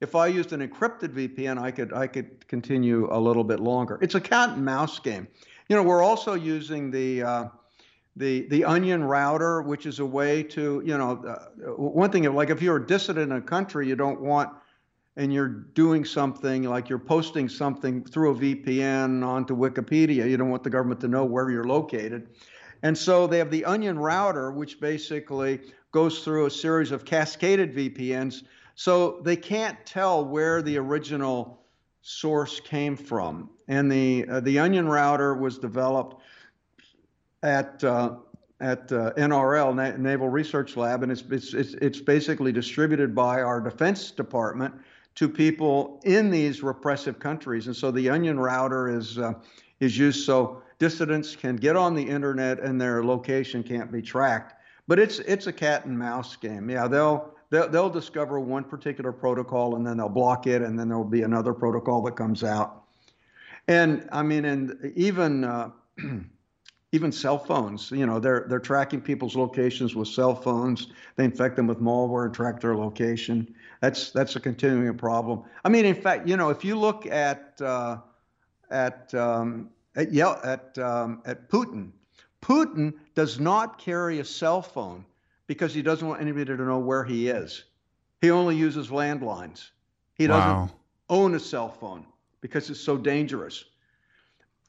if 0.00 0.14
I 0.14 0.28
used 0.28 0.52
an 0.52 0.66
encrypted 0.66 1.08
VPN, 1.08 1.60
I 1.60 1.70
could 1.70 1.92
I 1.92 2.06
could 2.06 2.46
continue 2.46 3.08
a 3.10 3.18
little 3.18 3.44
bit 3.44 3.60
longer. 3.60 3.98
It's 4.00 4.14
a 4.14 4.20
cat 4.20 4.50
and 4.50 4.64
mouse 4.64 4.98
game. 4.98 5.26
You 5.68 5.76
know, 5.76 5.82
we're 5.82 6.02
also 6.02 6.34
using 6.34 6.90
the 6.90 7.22
uh, 7.22 7.44
the 8.16 8.46
the 8.48 8.64
onion 8.64 9.02
router, 9.04 9.62
which 9.62 9.86
is 9.86 9.98
a 9.98 10.06
way 10.06 10.42
to 10.44 10.82
you 10.84 10.96
know 10.96 11.12
uh, 11.24 11.70
one 11.72 12.10
thing 12.10 12.24
like 12.34 12.50
if 12.50 12.62
you're 12.62 12.76
a 12.76 12.86
dissident 12.86 13.32
in 13.32 13.38
a 13.38 13.42
country, 13.42 13.88
you 13.88 13.96
don't 13.96 14.20
want 14.20 14.50
and 15.16 15.32
you're 15.32 15.48
doing 15.48 16.04
something 16.04 16.62
like 16.62 16.88
you're 16.88 16.98
posting 16.98 17.48
something 17.48 18.04
through 18.04 18.30
a 18.30 18.34
VPN 18.36 19.26
onto 19.26 19.54
Wikipedia, 19.56 20.30
you 20.30 20.36
don't 20.36 20.48
want 20.48 20.62
the 20.62 20.70
government 20.70 21.00
to 21.00 21.08
know 21.08 21.24
where 21.24 21.50
you're 21.50 21.64
located. 21.64 22.28
And 22.84 22.96
so 22.96 23.26
they 23.26 23.38
have 23.38 23.50
the 23.50 23.64
onion 23.64 23.98
router, 23.98 24.52
which 24.52 24.78
basically 24.78 25.60
goes 25.90 26.22
through 26.22 26.46
a 26.46 26.50
series 26.50 26.92
of 26.92 27.04
cascaded 27.04 27.74
VPNs 27.74 28.44
so 28.78 29.18
they 29.24 29.34
can't 29.34 29.76
tell 29.84 30.24
where 30.24 30.62
the 30.62 30.76
original 30.76 31.64
source 32.00 32.60
came 32.60 32.96
from. 32.96 33.50
And 33.66 33.90
the 33.90 34.24
uh, 34.30 34.38
the 34.38 34.60
Onion 34.60 34.86
router 34.86 35.34
was 35.34 35.58
developed 35.58 36.22
at 37.42 37.82
uh, 37.82 38.18
at 38.60 38.92
uh, 38.92 39.14
NRL 39.16 39.74
Na- 39.74 39.96
Naval 39.96 40.28
Research 40.28 40.76
Lab, 40.76 41.02
and 41.02 41.10
it's, 41.10 41.24
it's 41.28 41.54
it's 41.54 42.00
basically 42.00 42.52
distributed 42.52 43.16
by 43.16 43.42
our 43.42 43.60
Defense 43.60 44.12
Department 44.12 44.72
to 45.16 45.28
people 45.28 46.00
in 46.04 46.30
these 46.30 46.62
repressive 46.62 47.18
countries. 47.18 47.66
And 47.66 47.74
so 47.74 47.90
the 47.90 48.08
Onion 48.08 48.38
router 48.38 48.96
is 48.96 49.18
uh, 49.18 49.32
is 49.80 49.98
used 49.98 50.24
so 50.24 50.62
dissidents 50.78 51.34
can 51.34 51.56
get 51.56 51.74
on 51.74 51.96
the 51.96 52.08
internet 52.08 52.60
and 52.60 52.80
their 52.80 53.02
location 53.02 53.64
can't 53.64 53.90
be 53.90 54.02
tracked. 54.02 54.54
But 54.86 55.00
it's 55.00 55.18
it's 55.18 55.48
a 55.48 55.52
cat 55.52 55.84
and 55.84 55.98
mouse 55.98 56.36
game. 56.36 56.70
Yeah, 56.70 56.86
they'll 56.86 57.34
they'll, 57.50 57.68
they'll 57.68 57.90
discover 57.90 58.40
one 58.40 58.64
particular 58.64 59.12
protocol 59.12 59.76
and 59.76 59.86
then 59.86 59.96
they'll 59.96 60.08
block 60.08 60.46
it, 60.46 60.62
and 60.62 60.78
then 60.78 60.88
there 60.88 60.98
will 60.98 61.04
be 61.04 61.22
another 61.22 61.52
protocol 61.52 62.02
that 62.02 62.16
comes 62.16 62.44
out. 62.44 62.84
And 63.66 64.08
I 64.12 64.22
mean, 64.22 64.44
and 64.44 64.92
even 64.96 65.44
uh, 65.44 65.70
even 66.92 67.12
cell 67.12 67.38
phones, 67.38 67.90
you 67.90 68.06
know, 68.06 68.18
they're 68.18 68.46
they're 68.48 68.58
tracking 68.58 69.00
people's 69.00 69.36
locations 69.36 69.94
with 69.94 70.08
cell 70.08 70.34
phones. 70.34 70.88
They 71.16 71.24
infect 71.24 71.56
them 71.56 71.66
with 71.66 71.80
malware 71.80 72.24
and 72.24 72.34
track 72.34 72.60
their 72.60 72.76
location. 72.76 73.54
That's 73.80 74.10
that's 74.10 74.36
a 74.36 74.40
continuing 74.40 74.96
problem. 74.96 75.44
I 75.64 75.68
mean, 75.68 75.84
in 75.84 75.94
fact, 75.94 76.26
you 76.26 76.36
know, 76.36 76.48
if 76.48 76.64
you 76.64 76.78
look 76.78 77.06
at 77.06 77.60
uh, 77.60 77.98
at 78.70 79.12
um, 79.14 79.70
at, 79.96 80.12
Yel- 80.12 80.40
at 80.42 80.78
um, 80.78 81.20
at 81.26 81.48
Putin, 81.50 81.90
Putin 82.40 82.94
does 83.14 83.38
not 83.38 83.78
carry 83.78 84.20
a 84.20 84.24
cell 84.24 84.62
phone 84.62 85.04
because 85.48 85.74
he 85.74 85.82
doesn't 85.82 86.06
want 86.06 86.20
anybody 86.20 86.44
to 86.44 86.56
know 86.56 86.78
where 86.78 87.02
he 87.02 87.28
is. 87.28 87.64
He 88.20 88.30
only 88.30 88.54
uses 88.54 88.88
landlines. 88.88 89.70
He 90.14 90.28
doesn't 90.28 90.48
wow. 90.48 90.70
own 91.08 91.34
a 91.34 91.40
cell 91.40 91.68
phone 91.68 92.04
because 92.40 92.70
it's 92.70 92.80
so 92.80 92.96
dangerous. 92.96 93.64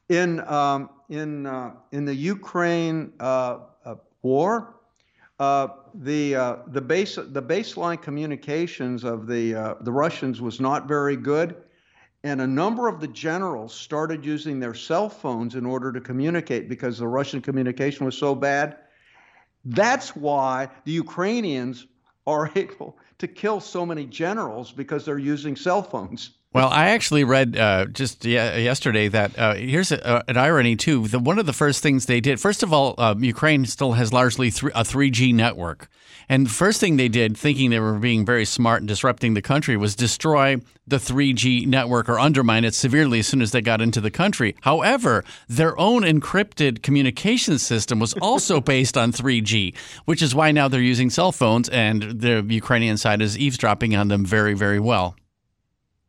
In 0.08 0.40
um, 0.48 0.90
in 1.08 1.46
uh, 1.46 1.74
in 1.92 2.04
the 2.04 2.14
Ukraine 2.14 3.12
uh, 3.20 3.58
uh, 3.84 3.94
war, 4.22 4.74
uh, 5.38 5.68
the 5.94 6.34
uh, 6.34 6.56
the 6.68 6.80
base 6.80 7.16
the 7.16 7.42
baseline 7.42 8.00
communications 8.00 9.04
of 9.04 9.28
the 9.28 9.54
uh, 9.54 9.74
the 9.82 9.92
Russians 9.92 10.40
was 10.40 10.60
not 10.60 10.88
very 10.88 11.16
good, 11.16 11.56
and 12.24 12.40
a 12.40 12.46
number 12.46 12.88
of 12.88 13.00
the 13.00 13.08
generals 13.08 13.72
started 13.72 14.24
using 14.24 14.58
their 14.58 14.74
cell 14.74 15.08
phones 15.08 15.54
in 15.54 15.64
order 15.64 15.92
to 15.92 16.00
communicate 16.00 16.68
because 16.68 16.98
the 16.98 17.06
Russian 17.06 17.40
communication 17.40 18.04
was 18.04 18.16
so 18.16 18.34
bad 18.34 18.78
that's 19.64 20.16
why 20.16 20.68
the 20.84 20.92
Ukrainians 20.92 21.86
are 22.26 22.50
able 22.56 22.98
to 23.18 23.28
kill 23.28 23.60
so 23.60 23.84
many 23.84 24.06
generals 24.06 24.72
because 24.72 25.04
they're 25.04 25.18
using 25.18 25.56
cell 25.56 25.82
phones. 25.82 26.30
Well, 26.52 26.68
I 26.68 26.88
actually 26.88 27.22
read 27.22 27.56
uh, 27.56 27.84
just 27.86 28.24
yesterday 28.24 29.06
that 29.06 29.38
uh, 29.38 29.54
here's 29.54 29.92
a, 29.92 30.24
an 30.26 30.36
irony 30.36 30.74
too. 30.74 31.06
The, 31.06 31.20
one 31.20 31.38
of 31.38 31.46
the 31.46 31.52
first 31.52 31.80
things 31.80 32.06
they 32.06 32.20
did, 32.20 32.40
first 32.40 32.64
of 32.64 32.72
all, 32.72 32.96
uh, 32.98 33.14
Ukraine 33.16 33.66
still 33.66 33.92
has 33.92 34.12
largely 34.12 34.50
th- 34.50 34.72
a 34.74 34.82
3G 34.82 35.32
network, 35.32 35.88
and 36.28 36.46
the 36.46 36.50
first 36.50 36.80
thing 36.80 36.96
they 36.96 37.06
did, 37.06 37.36
thinking 37.36 37.70
they 37.70 37.78
were 37.78 38.00
being 38.00 38.26
very 38.26 38.44
smart 38.44 38.80
and 38.80 38.88
disrupting 38.88 39.34
the 39.34 39.42
country, 39.42 39.76
was 39.76 39.94
destroy 39.94 40.56
the 40.88 40.96
3G 40.96 41.68
network 41.68 42.08
or 42.08 42.18
undermine 42.18 42.64
it 42.64 42.74
severely 42.74 43.20
as 43.20 43.28
soon 43.28 43.42
as 43.42 43.52
they 43.52 43.60
got 43.60 43.80
into 43.80 44.00
the 44.00 44.10
country. 44.10 44.56
However, 44.62 45.24
their 45.48 45.78
own 45.78 46.02
encrypted 46.02 46.82
communication 46.82 47.60
system 47.60 48.00
was 48.00 48.14
also 48.14 48.60
based 48.74 48.96
on 48.96 49.12
3G, 49.12 49.76
which 50.04 50.20
is 50.20 50.34
why 50.34 50.50
now 50.50 50.66
they're 50.66 50.80
using 50.80 51.10
cell 51.10 51.30
phones, 51.30 51.68
and 51.68 52.02
the 52.02 52.44
Ukrainian 52.48 52.96
side 52.96 53.22
is 53.22 53.38
eavesdropping 53.38 53.94
on 53.94 54.08
them 54.08 54.24
very, 54.24 54.54
very 54.54 54.80
well. 54.80 55.14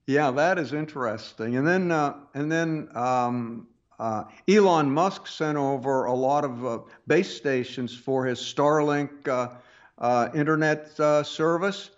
Yeah, 0.07 0.31
that 0.31 0.57
is 0.57 0.73
interesting. 0.73 1.55
And 1.57 1.67
then, 1.67 1.91
uh, 1.91 2.15
and 2.33 2.51
then 2.51 2.89
um, 2.95 3.67
uh, 3.99 4.23
Elon 4.47 4.91
Musk 4.91 5.27
sent 5.27 5.57
over 5.57 6.05
a 6.05 6.13
lot 6.13 6.43
of 6.43 6.65
uh, 6.65 6.79
base 7.07 7.35
stations 7.35 7.95
for 7.95 8.25
his 8.25 8.39
Starlink 8.39 9.27
uh, 9.27 9.49
uh, 9.99 10.29
internet 10.33 10.99
uh, 10.99 11.23
service, 11.23 11.91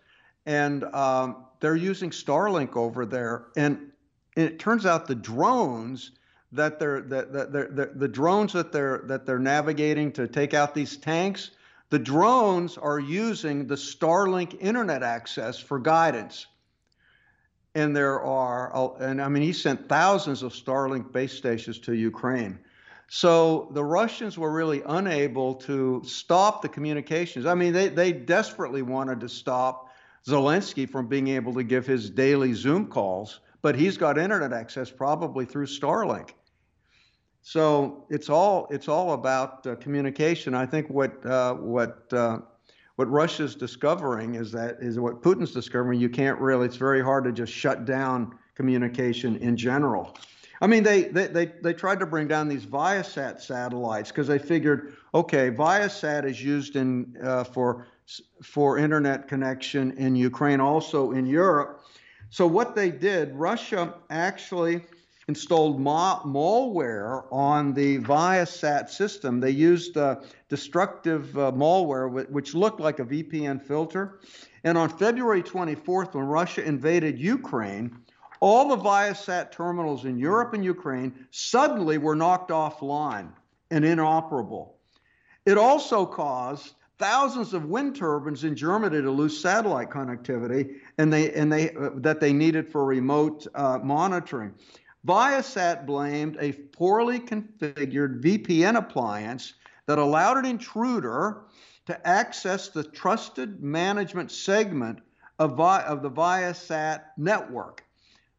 and 0.45 0.83
um, 0.93 1.45
they're 1.59 1.75
using 1.75 2.09
Starlink 2.09 2.75
over 2.75 3.05
there. 3.05 3.45
And, 3.55 3.93
it 4.35 4.59
turns 4.59 4.85
out 4.85 5.07
the 5.07 5.15
drones 5.15 6.11
that 6.51 6.79
they're 6.79 7.01
that, 7.01 7.33
that 7.33 7.51
the, 7.51 7.91
the 7.95 8.07
drones 8.07 8.53
that 8.53 8.71
they're 8.71 9.03
that 9.05 9.25
they're 9.25 9.39
navigating 9.39 10.11
to 10.13 10.27
take 10.27 10.53
out 10.53 10.73
these 10.73 10.97
tanks, 10.97 11.51
the 11.89 11.99
drones 11.99 12.77
are 12.77 12.99
using 12.99 13.67
the 13.67 13.75
Starlink 13.75 14.59
internet 14.59 15.03
access 15.03 15.59
for 15.59 15.79
guidance 15.79 16.47
and 17.75 17.95
there 17.95 18.21
are, 18.21 18.95
and 19.01 19.21
I 19.21 19.27
mean, 19.29 19.43
he 19.43 19.53
sent 19.53 19.89
thousands 19.89 20.43
of 20.43 20.53
Starlink 20.53 21.11
base 21.11 21.33
stations 21.33 21.79
to 21.79 21.93
Ukraine. 21.93 22.59
So 23.07 23.69
the 23.73 23.83
Russians 23.83 24.37
were 24.37 24.51
really 24.51 24.81
unable 24.85 25.55
to 25.55 26.01
stop 26.05 26.61
the 26.61 26.69
communications. 26.69 27.45
I 27.45 27.53
mean, 27.53 27.73
they, 27.73 27.89
they 27.89 28.11
desperately 28.11 28.81
wanted 28.81 29.19
to 29.21 29.29
stop 29.29 29.89
Zelensky 30.27 30.89
from 30.89 31.07
being 31.07 31.27
able 31.27 31.53
to 31.53 31.63
give 31.63 31.85
his 31.85 32.09
daily 32.09 32.53
Zoom 32.53 32.87
calls, 32.87 33.39
but 33.61 33.75
he's 33.75 33.97
got 33.97 34.17
internet 34.17 34.53
access 34.53 34.89
probably 34.89 35.45
through 35.45 35.65
Starlink. 35.65 36.29
So 37.41 38.05
it's 38.09 38.29
all 38.29 38.67
it's 38.71 38.87
all 38.87 39.13
about 39.13 39.67
uh, 39.67 39.75
communication. 39.75 40.55
I 40.55 40.65
think 40.65 40.89
what 40.89 41.25
uh, 41.25 41.55
what 41.55 42.11
uh, 42.13 42.39
what 42.95 43.09
Russia's 43.09 43.55
discovering 43.55 44.35
is 44.35 44.51
that 44.51 44.77
is 44.79 44.99
what 44.99 45.21
Putin's 45.21 45.51
discovering. 45.51 45.99
You 45.99 46.09
can't 46.09 46.39
really. 46.39 46.65
It's 46.65 46.75
very 46.75 47.03
hard 47.03 47.23
to 47.25 47.31
just 47.31 47.51
shut 47.51 47.85
down 47.85 48.37
communication 48.55 49.35
in 49.37 49.57
general. 49.57 50.15
I 50.61 50.67
mean, 50.67 50.83
they 50.83 51.03
they 51.03 51.27
they, 51.27 51.45
they 51.61 51.73
tried 51.73 51.99
to 51.99 52.05
bring 52.05 52.27
down 52.27 52.47
these 52.47 52.65
Viasat 52.65 53.41
satellites 53.41 54.09
because 54.11 54.27
they 54.27 54.39
figured, 54.39 54.95
okay, 55.13 55.49
Viasat 55.49 56.25
is 56.25 56.43
used 56.43 56.75
in 56.75 57.17
uh, 57.23 57.43
for 57.43 57.87
for 58.43 58.77
internet 58.77 59.27
connection 59.27 59.91
in 59.97 60.15
Ukraine, 60.15 60.61
also 60.61 61.11
in 61.11 61.25
Europe. 61.25 61.83
So 62.29 62.47
what 62.47 62.75
they 62.75 62.91
did, 62.91 63.33
Russia 63.35 63.95
actually 64.09 64.81
installed 65.27 65.79
ma- 65.79 66.21
malware 66.23 67.25
on 67.31 67.73
the 67.73 67.99
Viasat 67.99 68.89
system. 68.89 69.39
They 69.39 69.51
used 69.51 69.97
uh, 69.97 70.17
destructive 70.49 71.37
uh, 71.37 71.51
malware, 71.51 72.29
which 72.29 72.53
looked 72.53 72.79
like 72.79 72.99
a 72.99 73.05
VPN 73.05 73.61
filter. 73.61 74.19
And 74.63 74.77
on 74.77 74.89
February 74.89 75.43
24th, 75.43 76.13
when 76.13 76.25
Russia 76.25 76.63
invaded 76.63 77.19
Ukraine, 77.19 77.97
all 78.39 78.67
the 78.67 78.77
Viasat 78.77 79.51
terminals 79.51 80.05
in 80.05 80.17
Europe 80.17 80.53
and 80.53 80.65
Ukraine 80.65 81.27
suddenly 81.31 81.97
were 81.97 82.15
knocked 82.15 82.51
offline 82.51 83.29
and 83.71 83.85
inoperable. 83.85 84.75
It 85.45 85.57
also 85.57 86.05
caused 86.05 86.73
thousands 86.99 87.53
of 87.53 87.65
wind 87.65 87.95
turbines 87.95 88.43
in 88.43 88.55
Germany 88.55 89.01
to 89.01 89.11
lose 89.11 89.39
satellite 89.39 89.89
connectivity 89.89 90.75
and 90.97 91.11
they 91.11 91.33
and 91.33 91.51
they 91.51 91.71
uh, 91.71 91.89
that 91.95 92.19
they 92.19 92.31
needed 92.31 92.69
for 92.69 92.85
remote 92.85 93.47
uh, 93.55 93.79
monitoring. 93.83 94.53
Viasat 95.05 95.85
blamed 95.85 96.37
a 96.39 96.53
poorly 96.53 97.19
configured 97.19 98.21
VPN 98.21 98.77
appliance 98.77 99.53
that 99.85 99.97
allowed 99.97 100.37
an 100.37 100.45
intruder 100.45 101.43
to 101.85 102.07
access 102.07 102.69
the 102.69 102.83
trusted 102.83 103.61
management 103.61 104.31
segment 104.31 104.99
of, 105.39 105.57
Vi- 105.57 105.83
of 105.83 106.01
the 106.01 106.09
Viasat 106.09 107.01
network. 107.17 107.83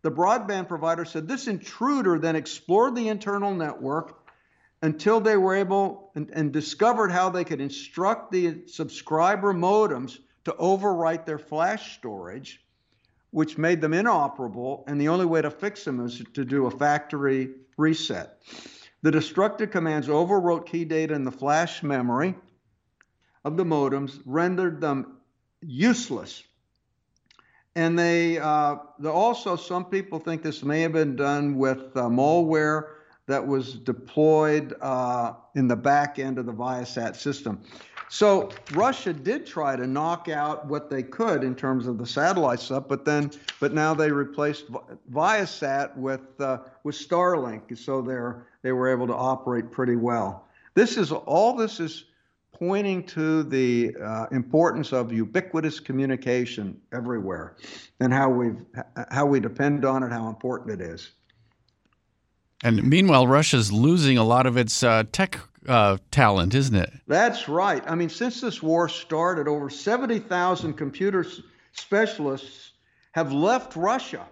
The 0.00 0.10
broadband 0.10 0.68
provider 0.68 1.04
said 1.04 1.28
this 1.28 1.48
intruder 1.48 2.18
then 2.18 2.36
explored 2.36 2.94
the 2.94 3.08
internal 3.08 3.54
network 3.54 4.20
until 4.82 5.20
they 5.20 5.36
were 5.36 5.54
able 5.54 6.12
and, 6.14 6.30
and 6.30 6.52
discovered 6.52 7.10
how 7.10 7.28
they 7.28 7.44
could 7.44 7.60
instruct 7.60 8.30
the 8.32 8.66
subscriber 8.66 9.52
modems 9.52 10.18
to 10.44 10.52
overwrite 10.52 11.26
their 11.26 11.38
flash 11.38 11.96
storage 11.96 12.63
which 13.34 13.58
made 13.58 13.80
them 13.80 13.92
inoperable, 13.92 14.84
and 14.86 15.00
the 15.00 15.08
only 15.08 15.26
way 15.26 15.42
to 15.42 15.50
fix 15.50 15.84
them 15.84 15.98
is 16.06 16.22
to 16.34 16.44
do 16.44 16.66
a 16.66 16.70
factory 16.70 17.50
reset. 17.76 18.40
The 19.02 19.10
destructive 19.10 19.72
commands 19.72 20.06
overwrote 20.06 20.66
key 20.66 20.84
data 20.84 21.14
in 21.14 21.24
the 21.24 21.32
flash 21.32 21.82
memory 21.82 22.36
of 23.44 23.56
the 23.56 23.64
modems, 23.64 24.20
rendered 24.24 24.80
them 24.80 25.16
useless. 25.60 26.44
And 27.74 27.98
they, 27.98 28.38
uh, 28.38 28.76
also, 29.04 29.56
some 29.56 29.86
people 29.86 30.20
think 30.20 30.44
this 30.44 30.62
may 30.62 30.82
have 30.82 30.92
been 30.92 31.16
done 31.16 31.56
with 31.56 31.96
uh, 31.96 32.02
malware 32.02 32.84
that 33.26 33.44
was 33.44 33.74
deployed 33.74 34.74
uh, 34.80 35.32
in 35.56 35.66
the 35.66 35.76
back 35.76 36.20
end 36.20 36.38
of 36.38 36.46
the 36.46 36.52
Viasat 36.52 37.16
system. 37.16 37.64
So 38.08 38.50
Russia 38.72 39.12
did 39.12 39.46
try 39.46 39.76
to 39.76 39.86
knock 39.86 40.28
out 40.28 40.66
what 40.66 40.90
they 40.90 41.02
could 41.02 41.42
in 41.42 41.54
terms 41.54 41.86
of 41.86 41.98
the 41.98 42.06
satellite 42.06 42.60
stuff, 42.60 42.84
but 42.88 43.04
then, 43.04 43.30
but 43.60 43.72
now 43.72 43.94
they 43.94 44.10
replaced 44.10 44.66
Viasat 45.12 45.96
with 45.96 46.40
uh, 46.40 46.58
with 46.84 46.94
Starlink, 46.94 47.76
so 47.76 48.02
they're 48.02 48.46
they 48.62 48.72
were 48.72 48.88
able 48.88 49.06
to 49.06 49.14
operate 49.14 49.70
pretty 49.70 49.96
well. 49.96 50.46
This 50.74 50.96
is 50.96 51.12
all. 51.12 51.54
This 51.56 51.80
is 51.80 52.04
pointing 52.52 53.02
to 53.04 53.42
the 53.42 53.96
uh, 54.00 54.26
importance 54.30 54.92
of 54.92 55.12
ubiquitous 55.12 55.80
communication 55.80 56.80
everywhere, 56.92 57.56
and 58.00 58.12
how 58.12 58.28
we 58.30 58.52
how 59.10 59.26
we 59.26 59.40
depend 59.40 59.84
on 59.84 60.02
it, 60.02 60.12
how 60.12 60.28
important 60.28 60.80
it 60.80 60.84
is. 60.84 61.10
And 62.64 62.82
meanwhile, 62.82 63.26
Russia's 63.26 63.70
losing 63.70 64.16
a 64.16 64.24
lot 64.24 64.46
of 64.46 64.56
its 64.56 64.82
uh, 64.82 65.04
tech 65.12 65.38
uh, 65.68 65.98
talent, 66.10 66.54
isn't 66.54 66.74
it? 66.74 66.90
That's 67.06 67.46
right. 67.46 67.82
I 67.86 67.94
mean, 67.94 68.08
since 68.08 68.40
this 68.40 68.62
war 68.62 68.88
started, 68.88 69.46
over 69.46 69.68
70,000 69.68 70.72
computer 70.72 71.26
specialists 71.72 72.72
have 73.12 73.32
left 73.32 73.76
Russia. 73.76 74.26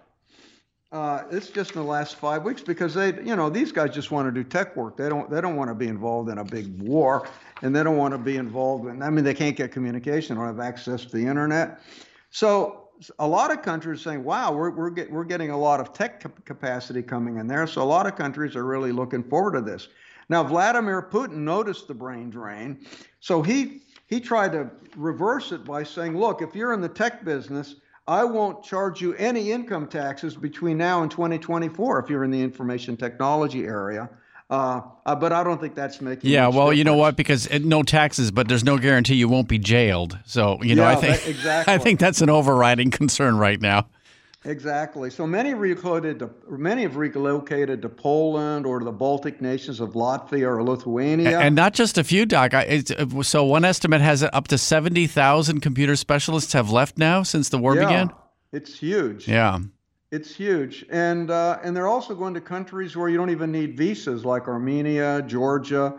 Uh, 0.91 1.24
it's 1.30 1.51
just 1.51 1.74
in 1.74 1.80
the 1.83 1.87
last 1.87 2.16
five 2.16 2.43
weeks 2.43 2.62
because 2.62 2.95
they, 2.95 3.14
you 3.22 3.37
know, 3.37 3.51
these 3.51 3.70
guys 3.70 3.95
just 3.95 4.11
want 4.11 4.26
to 4.26 4.33
do 4.33 4.47
tech 4.47 4.76
work. 4.76 4.97
They 4.97 5.11
don't, 5.11 5.30
they 5.30 5.43
don't 5.43 5.57
want 5.57 5.68
to 5.68 5.74
be 5.74 5.89
involved 5.89 6.30
in 6.30 6.39
a 6.39 6.45
big 6.45 6.80
war, 6.83 7.28
and 7.61 7.76
they 7.76 7.83
don't 7.83 7.97
want 7.99 8.12
to 8.12 8.18
be 8.18 8.39
involved 8.39 8.87
in. 8.87 9.03
I 9.03 9.11
mean, 9.11 9.24
they 9.24 9.35
can't 9.35 9.57
get 9.57 9.72
communication, 9.72 10.37
don't 10.37 10.47
have 10.47 10.61
access 10.61 11.05
to 11.05 11.16
the 11.16 11.26
internet. 11.26 11.80
So 12.30 12.82
a 13.18 13.26
lot 13.26 13.50
of 13.50 13.62
countries 13.62 14.00
are 14.00 14.03
saying, 14.03 14.24
"Wow, 14.24 14.53
we're 14.53 14.70
we're, 14.70 14.90
get, 14.90 15.11
we're 15.11 15.24
getting 15.24 15.50
a 15.50 15.59
lot 15.59 15.80
of 15.80 15.92
tech 15.92 16.24
capacity 16.44 17.03
coming 17.03 17.38
in 17.38 17.46
there." 17.46 17.66
So 17.66 17.82
a 17.82 17.84
lot 17.84 18.07
of 18.07 18.16
countries 18.16 18.57
are 18.57 18.64
really 18.64 18.92
looking 18.92 19.22
forward 19.22 19.53
to 19.55 19.61
this. 19.61 19.88
Now, 20.28 20.42
Vladimir 20.44 21.03
Putin 21.03 21.38
noticed 21.38 21.88
the 21.88 21.94
brain 21.94 22.30
drain, 22.30 22.86
so 23.20 23.42
he 23.42 23.82
he 24.07 24.20
tried 24.20 24.53
to 24.53 24.70
reverse 24.96 25.53
it 25.53 25.64
by 25.64 25.82
saying, 25.82 26.16
"Look, 26.16 26.42
if 26.42 26.55
you're 26.55 26.72
in 26.72 26.80
the 26.80 26.88
tech 26.88 27.24
business, 27.24 27.76
I 28.07 28.24
won't 28.24 28.62
charge 28.62 29.00
you 29.00 29.14
any 29.14 29.53
income 29.53 29.88
taxes 29.88 30.36
between 30.36 30.76
now 30.78 31.03
and 31.03 31.11
2024 31.11 32.00
if 32.00 32.11
you're 32.11 32.24
in 32.24 32.30
the 32.30 32.42
information 32.42 32.96
technology 32.96 33.64
area." 33.64 34.11
Uh, 34.53 34.82
uh, 35.07 35.16
but 35.16 35.32
I 35.32 35.42
don't 35.42 35.59
think 35.59 35.74
that's 35.74 36.03
making. 36.03 36.28
Yeah, 36.28 36.48
well, 36.48 36.66
difference. 36.66 36.78
you 36.78 36.84
know 36.84 36.96
what? 36.96 37.16
Because 37.16 37.46
it, 37.46 37.64
no 37.64 37.82
taxes, 37.82 38.30
but 38.30 38.48
there's 38.48 38.64
no 38.64 38.76
guarantee 38.76 39.14
you 39.14 39.26
won't 39.26 39.48
be 39.48 39.59
jailed. 39.59 40.18
So 40.26 40.62
you 40.62 40.74
know, 40.74 40.82
yeah, 40.82 40.90
I 40.90 40.94
think 40.96 41.16
that, 41.22 41.28
exactly. 41.30 41.74
I 41.74 41.78
think 41.78 41.98
that's 41.98 42.20
an 42.20 42.28
overriding 42.28 42.90
concern 42.90 43.38
right 43.38 43.59
now. 43.59 43.86
Exactly. 44.44 45.09
So 45.09 45.26
many 45.26 45.55
relocated 45.55 46.18
to, 46.18 46.30
many 46.50 46.82
have 46.82 46.96
relocated 46.96 47.80
to 47.80 47.88
Poland 47.88 48.66
or 48.66 48.80
to 48.80 48.84
the 48.84 48.92
Baltic 48.92 49.40
nations 49.40 49.80
of 49.80 49.92
Latvia 49.92 50.48
or 50.48 50.62
Lithuania. 50.62 51.38
And 51.38 51.55
not 51.55 51.72
just 51.72 51.96
a 51.96 52.05
few, 52.05 52.26
Doc. 52.26 52.53
Uh, 52.53 53.22
so 53.22 53.44
one 53.44 53.64
estimate 53.64 54.03
has 54.03 54.22
it 54.22 54.34
up 54.34 54.48
to 54.48 54.59
seventy 54.59 55.07
thousand 55.07 55.61
computer 55.61 55.96
specialists 55.96 56.53
have 56.53 56.70
left 56.70 56.98
now 56.98 57.22
since 57.22 57.48
the 57.48 57.57
war 57.57 57.74
yeah, 57.74 57.84
began. 57.86 58.11
It's 58.53 58.78
huge. 58.78 59.26
Yeah. 59.26 59.61
It's 60.12 60.34
huge, 60.34 60.84
and 60.90 61.30
uh, 61.30 61.58
and 61.64 61.74
they're 61.74 61.88
also 61.88 62.14
going 62.14 62.34
to 62.34 62.40
countries 62.42 62.94
where 62.94 63.08
you 63.08 63.16
don't 63.16 63.30
even 63.30 63.50
need 63.50 63.78
visas, 63.78 64.26
like 64.26 64.46
Armenia, 64.46 65.22
Georgia, 65.22 65.94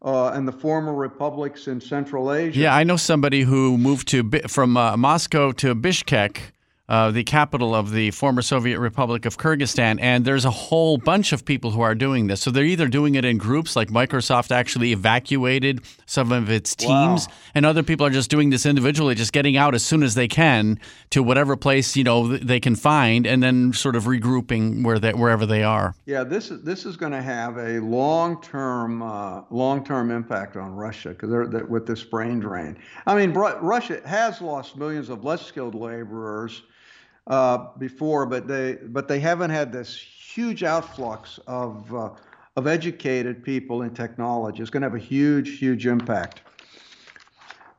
uh, 0.00 0.30
and 0.30 0.48
the 0.48 0.52
former 0.52 0.94
republics 0.94 1.68
in 1.68 1.78
Central 1.78 2.32
Asia. 2.32 2.60
Yeah, 2.60 2.74
I 2.74 2.82
know 2.82 2.96
somebody 2.96 3.42
who 3.42 3.76
moved 3.76 4.08
to 4.08 4.30
from 4.48 4.78
uh, 4.78 4.96
Moscow 4.96 5.52
to 5.52 5.74
Bishkek 5.74 6.52
uh, 6.88 7.10
the 7.10 7.24
capital 7.24 7.74
of 7.74 7.92
the 7.92 8.10
former 8.12 8.40
Soviet 8.40 8.78
Republic 8.78 9.26
of 9.26 9.36
Kyrgyzstan. 9.36 9.98
And 10.00 10.24
there's 10.24 10.44
a 10.44 10.50
whole 10.50 10.96
bunch 10.96 11.32
of 11.32 11.44
people 11.44 11.70
who 11.70 11.82
are 11.82 11.94
doing 11.94 12.28
this. 12.28 12.40
So 12.40 12.50
they're 12.50 12.64
either 12.64 12.88
doing 12.88 13.14
it 13.14 13.24
in 13.24 13.36
groups, 13.36 13.76
like 13.76 13.88
Microsoft 13.88 14.50
actually 14.50 14.92
evacuated 14.92 15.82
some 16.06 16.32
of 16.32 16.50
its 16.50 16.74
teams, 16.74 17.28
wow. 17.28 17.34
and 17.54 17.66
other 17.66 17.82
people 17.82 18.06
are 18.06 18.10
just 18.10 18.30
doing 18.30 18.50
this 18.50 18.64
individually, 18.64 19.14
just 19.14 19.32
getting 19.32 19.56
out 19.56 19.74
as 19.74 19.84
soon 19.84 20.02
as 20.02 20.14
they 20.14 20.28
can 20.28 20.80
to 21.10 21.22
whatever 21.22 21.56
place 21.56 21.96
you 21.96 22.04
know 22.04 22.36
they 22.36 22.60
can 22.60 22.74
find, 22.74 23.26
and 23.26 23.42
then 23.42 23.72
sort 23.72 23.94
of 23.94 24.04
regrouping 24.04 24.84
where 24.84 24.98
they, 24.98 25.12
wherever 25.12 25.44
they 25.44 25.62
are. 25.62 25.94
Yeah, 26.06 26.24
this 26.24 26.50
is 26.50 26.62
this 26.62 26.86
is 26.86 26.96
going 26.96 27.12
to 27.12 27.22
have 27.22 27.58
a 27.58 27.80
long 27.80 28.40
term 28.40 29.02
uh, 29.02 29.42
long 29.50 29.84
term 29.84 30.10
impact 30.10 30.56
on 30.56 30.74
Russia 30.74 31.10
because 31.10 31.30
they're, 31.30 31.46
they're, 31.46 31.66
with 31.66 31.86
this 31.86 32.02
brain 32.02 32.40
drain. 32.40 32.78
I 33.06 33.14
mean, 33.14 33.32
Russia 33.32 34.00
has 34.06 34.40
lost 34.40 34.76
millions 34.76 35.10
of 35.10 35.24
less 35.24 35.44
skilled 35.44 35.74
laborers 35.74 36.62
uh, 37.28 37.68
before, 37.78 38.26
but 38.26 38.48
they 38.48 38.78
but 38.86 39.06
they 39.06 39.20
haven't 39.20 39.50
had 39.50 39.72
this 39.72 39.94
huge 39.94 40.62
outflux 40.62 41.38
of 41.46 41.94
uh, 41.94 42.10
of 42.56 42.66
educated 42.66 43.44
people 43.44 43.82
in 43.82 43.94
technology. 43.94 44.62
It's 44.62 44.70
going 44.70 44.80
to 44.80 44.86
have 44.86 44.96
a 44.96 44.98
huge, 44.98 45.58
huge 45.58 45.86
impact. 45.86 46.40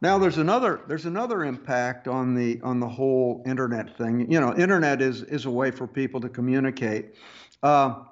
Now 0.01 0.17
there's 0.17 0.37
another 0.37 0.81
there's 0.87 1.05
another 1.05 1.43
impact 1.43 2.07
on 2.07 2.35
the 2.35 2.61
on 2.61 2.79
the 2.79 2.87
whole 2.87 3.43
internet 3.45 3.97
thing. 3.97 4.31
You 4.31 4.39
know, 4.39 4.55
internet 4.55 5.01
is 5.01 5.23
is 5.23 5.45
a 5.45 5.51
way 5.51 5.71
for 5.71 5.87
people 5.87 6.21
to 6.21 6.29
communicate, 6.29 7.15
uh, 7.63 8.03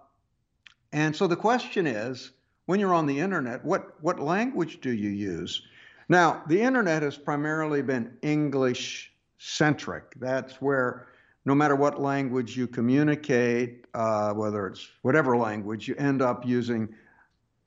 and 0.91 1.15
so 1.15 1.27
the 1.27 1.37
question 1.37 1.87
is, 1.87 2.31
when 2.65 2.79
you're 2.79 2.93
on 2.93 3.05
the 3.05 3.19
internet, 3.19 3.63
what 3.63 4.01
what 4.03 4.19
language 4.19 4.81
do 4.81 4.91
you 4.91 5.09
use? 5.09 5.61
Now 6.09 6.43
the 6.47 6.59
internet 6.59 7.03
has 7.03 7.17
primarily 7.17 7.81
been 7.81 8.17
English 8.21 9.13
centric. 9.37 10.13
That's 10.19 10.61
where 10.61 11.06
no 11.47 11.55
matter 11.55 11.77
what 11.77 12.01
language 12.01 12.57
you 12.57 12.67
communicate, 12.67 13.85
uh, 13.93 14.33
whether 14.33 14.67
it's 14.67 14.89
whatever 15.01 15.37
language, 15.37 15.87
you 15.87 15.95
end 15.95 16.21
up 16.21 16.45
using 16.45 16.89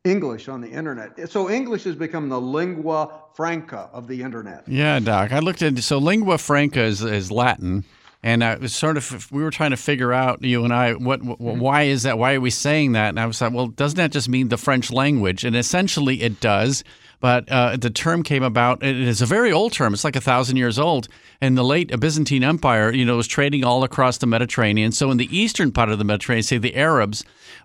English 0.05 0.49
on 0.49 0.61
the 0.61 0.68
internet. 0.68 1.31
So 1.31 1.49
English 1.49 1.85
has 1.85 1.97
become 1.97 2.28
the 2.28 2.39
lingua 2.39 3.22
franca 3.33 3.89
of 3.95 4.07
the 4.07 4.22
internet. 4.22 4.68
Yeah, 4.68 5.01
Doc. 5.01 5.33
I 5.33 5.39
looked 5.39 5.62
at 5.62 5.78
so 5.78 5.97
lingua 5.97 6.37
franca 6.37 6.83
is, 6.83 7.03
is 7.03 7.33
Latin, 7.33 7.85
and 8.22 8.44
I 8.44 8.56
was 8.56 8.74
sort 8.74 8.96
of 8.96 9.30
we 9.32 9.42
were 9.42 9.50
trying 9.50 9.70
to 9.70 9.76
figure 9.76 10.12
out 10.12 10.42
you 10.42 10.64
and 10.64 10.74
I 10.74 10.92
what, 10.92 11.22
what 11.22 11.38
mm-hmm. 11.38 11.60
why 11.60 11.82
is 11.82 12.02
that? 12.02 12.18
Why 12.18 12.34
are 12.34 12.40
we 12.40 12.50
saying 12.50 12.92
that? 12.92 13.08
And 13.10 13.20
I 13.20 13.26
was 13.26 13.40
like, 13.40 13.52
well, 13.52 13.68
doesn't 13.68 13.96
that 13.96 14.12
just 14.12 14.28
mean 14.28 14.48
the 14.48 14.58
French 14.58 14.90
language? 14.90 15.44
And 15.44 15.56
essentially, 15.56 16.22
it 16.22 16.40
does. 16.40 16.84
But 17.20 17.50
uh, 17.50 17.76
the 17.76 17.90
term 17.90 18.22
came 18.22 18.42
about. 18.42 18.82
It 18.82 18.96
is 18.96 19.20
a 19.20 19.26
very 19.26 19.52
old 19.52 19.72
term. 19.72 19.92
It's 19.92 20.04
like 20.04 20.16
a 20.16 20.22
thousand 20.22 20.56
years 20.56 20.78
old. 20.78 21.06
And 21.42 21.56
the 21.56 21.62
late 21.62 21.98
Byzantine 22.00 22.42
Empire, 22.42 22.92
you 22.92 23.04
know, 23.04 23.16
was 23.16 23.26
trading 23.26 23.62
all 23.62 23.84
across 23.84 24.18
the 24.18 24.26
Mediterranean. 24.26 24.90
So 24.92 25.10
in 25.10 25.18
the 25.18 25.36
eastern 25.36 25.70
part 25.70 25.90
of 25.90 25.98
the 25.98 26.04
Mediterranean, 26.04 26.44
say 26.44 26.56
the 26.56 26.76
Arabs, 26.76 27.22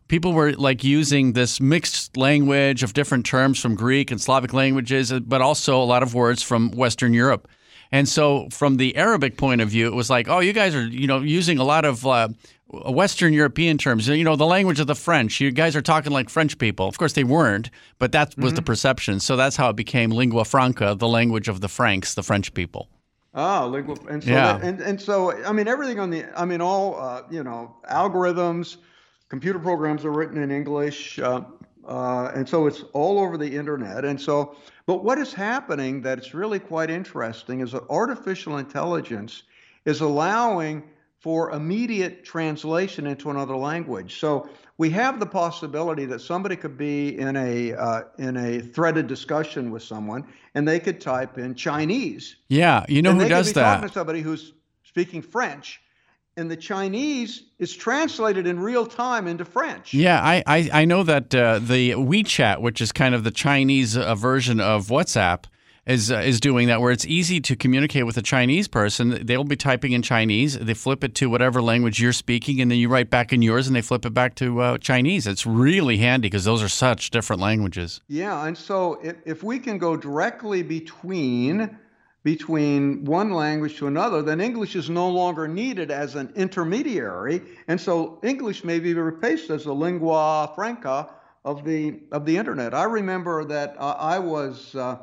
people 0.09 0.33
were 0.33 0.51
like 0.53 0.83
using 0.83 1.33
this 1.33 1.61
mixed 1.61 2.17
language 2.17 2.83
of 2.83 2.91
different 2.91 3.25
terms 3.25 3.59
from 3.61 3.75
Greek 3.75 4.11
and 4.11 4.19
Slavic 4.19 4.51
languages, 4.51 5.13
but 5.21 5.41
also 5.41 5.81
a 5.81 5.85
lot 5.85 6.03
of 6.03 6.13
words 6.13 6.43
from 6.43 6.71
Western 6.71 7.13
Europe. 7.13 7.47
And 7.95 8.09
so, 8.09 8.49
from 8.51 8.75
the 8.75 8.97
Arabic 8.97 9.37
point 9.37 9.61
of 9.61 9.69
view, 9.69 9.87
it 9.87 9.93
was 9.93 10.09
like, 10.09 10.27
oh, 10.27 10.41
you 10.41 10.51
guys 10.51 10.75
are, 10.75 10.85
you 10.85 11.07
know, 11.07 11.19
using 11.21 11.59
a 11.59 11.63
lot 11.63 11.85
of 11.85 12.05
uh, 12.05 12.27
Western 12.67 13.31
European 13.31 13.77
terms. 13.77 14.09
You 14.09 14.25
know, 14.25 14.35
the 14.35 14.45
language 14.45 14.81
of 14.81 14.87
the 14.87 14.95
French. 14.95 15.39
You 15.39 15.49
guys 15.49 15.77
are 15.77 15.81
talking 15.81 16.11
like 16.11 16.29
French 16.29 16.57
people. 16.57 16.89
Of 16.89 16.97
course, 16.97 17.13
they 17.13 17.23
weren't, 17.23 17.69
but 17.97 18.11
that 18.11 18.35
was 18.35 18.47
mm-hmm. 18.47 18.55
the 18.57 18.61
perception. 18.63 19.21
So 19.21 19.37
that's 19.37 19.55
how 19.55 19.69
it 19.69 19.77
became 19.77 20.11
lingua 20.11 20.43
franca, 20.43 20.93
the 20.93 21.07
language 21.07 21.47
of 21.47 21.61
the 21.61 21.69
Franks, 21.69 22.15
the 22.15 22.23
French 22.23 22.53
people. 22.53 22.89
Oh, 23.33 23.65
lingua, 23.67 23.95
and 24.09 24.21
so 24.21 24.29
yeah. 24.29 24.57
That, 24.57 24.67
and 24.67 24.81
and 24.81 24.99
so 24.99 25.31
I 25.45 25.53
mean 25.53 25.69
everything 25.69 25.97
on 25.97 26.09
the 26.09 26.25
I 26.35 26.43
mean 26.43 26.59
all 26.59 26.99
uh, 26.99 27.21
you 27.31 27.45
know 27.45 27.77
algorithms, 27.89 28.75
computer 29.29 29.59
programs 29.59 30.03
are 30.03 30.11
written 30.11 30.43
in 30.43 30.51
English, 30.51 31.17
uh, 31.19 31.43
uh, 31.87 32.31
and 32.35 32.47
so 32.47 32.67
it's 32.67 32.83
all 32.93 33.19
over 33.19 33.37
the 33.37 33.55
internet. 33.55 34.05
And 34.05 34.19
so, 34.19 34.55
but 34.85 35.03
what 35.03 35.17
is 35.17 35.33
happening 35.33 36.01
that's 36.01 36.33
really 36.33 36.59
quite 36.59 36.89
interesting 36.89 37.61
is 37.61 37.71
that 37.71 37.83
artificial 37.89 38.57
intelligence 38.57 39.43
is 39.85 40.01
allowing 40.01 40.83
for 41.19 41.51
immediate 41.51 42.23
translation 42.23 43.07
into 43.07 43.31
another 43.31 43.55
language. 43.55 44.19
So 44.19 44.47
we 44.77 44.89
have 44.91 45.19
the 45.19 45.25
possibility 45.25 46.05
that 46.05 46.19
somebody 46.19 46.55
could 46.55 46.77
be 46.77 47.17
in 47.17 47.35
a 47.35 47.73
uh, 47.73 48.01
in 48.19 48.37
a 48.37 48.59
threaded 48.59 49.07
discussion 49.07 49.71
with 49.71 49.81
someone, 49.83 50.25
and 50.53 50.67
they 50.67 50.79
could 50.79 50.99
type 50.99 51.37
in 51.37 51.55
Chinese. 51.55 52.35
Yeah, 52.49 52.85
you 52.87 53.01
know 53.01 53.11
and 53.11 53.21
who 53.21 53.29
does 53.29 53.53
that? 53.53 53.63
Talking 53.63 53.87
to 53.87 53.93
somebody 53.93 54.21
who's 54.21 54.53
speaking 54.83 55.21
French, 55.21 55.81
and 56.37 56.51
the 56.51 56.57
Chinese 56.57 57.43
is 57.59 57.73
translated 57.73 58.45
in 58.45 58.59
real 58.59 58.85
time 58.85 59.27
into 59.27 59.45
French. 59.45 59.93
Yeah, 59.93 60.21
I 60.21 60.43
I, 60.45 60.69
I 60.73 60.85
know 60.85 61.03
that 61.03 61.33
uh, 61.33 61.59
the 61.59 61.91
WeChat, 61.91 62.61
which 62.61 62.81
is 62.81 62.91
kind 62.91 63.15
of 63.15 63.23
the 63.23 63.31
Chinese 63.31 63.97
uh, 63.97 64.15
version 64.15 64.59
of 64.59 64.87
WhatsApp, 64.87 65.45
is 65.85 66.11
uh, 66.11 66.17
is 66.17 66.39
doing 66.39 66.67
that, 66.67 66.81
where 66.81 66.91
it's 66.91 67.05
easy 67.05 67.39
to 67.41 67.55
communicate 67.55 68.05
with 68.05 68.17
a 68.17 68.21
Chinese 68.21 68.67
person. 68.67 69.25
They'll 69.25 69.43
be 69.43 69.55
typing 69.55 69.93
in 69.93 70.01
Chinese, 70.01 70.57
they 70.57 70.73
flip 70.73 71.03
it 71.03 71.15
to 71.15 71.29
whatever 71.29 71.61
language 71.61 72.01
you're 72.01 72.13
speaking, 72.13 72.59
and 72.59 72.69
then 72.69 72.79
you 72.79 72.89
write 72.89 73.09
back 73.09 73.31
in 73.31 73.41
yours, 73.41 73.67
and 73.67 73.75
they 73.75 73.81
flip 73.81 74.05
it 74.05 74.13
back 74.13 74.35
to 74.35 74.59
uh, 74.61 74.77
Chinese. 74.77 75.27
It's 75.27 75.45
really 75.45 75.97
handy 75.97 76.27
because 76.27 76.43
those 76.43 76.61
are 76.61 76.69
such 76.69 77.11
different 77.11 77.41
languages. 77.41 78.01
Yeah, 78.07 78.45
and 78.45 78.57
so 78.57 78.99
if, 79.03 79.15
if 79.25 79.43
we 79.43 79.59
can 79.59 79.77
go 79.77 79.95
directly 79.95 80.63
between 80.63 81.77
between 82.25 83.05
one 83.05 83.29
language 83.29 83.77
to 83.77 83.85
another, 83.85 84.23
then 84.23 84.41
English 84.41 84.75
is 84.75 84.89
no 84.89 85.07
longer 85.07 85.47
needed 85.47 85.91
as 85.91 86.15
an 86.15 86.33
intermediary, 86.35 87.39
and 87.67 87.79
so 87.79 88.19
English 88.23 88.63
may 88.63 88.79
be 88.79 88.95
replaced 88.95 89.51
as 89.51 89.65
the 89.65 89.73
lingua 89.73 90.51
franca 90.55 91.07
of 91.45 91.63
the 91.63 91.99
of 92.11 92.25
the 92.25 92.35
internet. 92.35 92.73
I 92.73 92.85
remember 92.85 93.45
that 93.45 93.75
uh, 93.77 93.95
I 93.99 94.17
was 94.17 94.73
uh, 94.73 94.97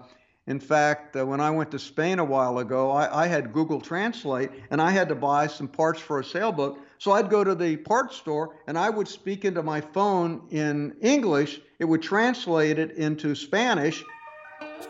in 0.49 0.59
fact, 0.59 1.15
uh, 1.15 1.25
when 1.25 1.41
I 1.41 1.51
went 1.51 1.71
to 1.71 1.79
Spain 1.79 2.19
a 2.19 2.25
while 2.25 2.59
ago, 2.59 2.91
I, 2.91 3.23
I, 3.23 3.27
had 3.29 3.53
Google 3.53 3.81
Translate 3.81 4.51
and 4.73 4.83
I 4.83 4.91
had 4.91 5.09
to 5.11 5.15
buy 5.15 5.47
some 5.47 5.69
parts 5.69 6.01
for 6.01 6.19
a 6.19 6.25
sailboat. 6.25 6.81
So 6.99 7.13
I'd 7.13 7.31
go 7.31 7.45
to 7.45 7.55
the 7.55 7.77
parts 7.77 8.17
store 8.17 8.57
and 8.67 8.77
I 8.77 8.91
would 8.91 9.07
speak 9.07 9.45
into 9.45 9.63
my 9.63 9.81
phone 9.81 10.49
in 10.51 10.97
English. 11.01 11.61
It 11.79 11.85
would 11.85 12.03
translate 12.03 12.81
it 12.81 12.91
into 12.97 13.37
Spanish. 13.37 14.03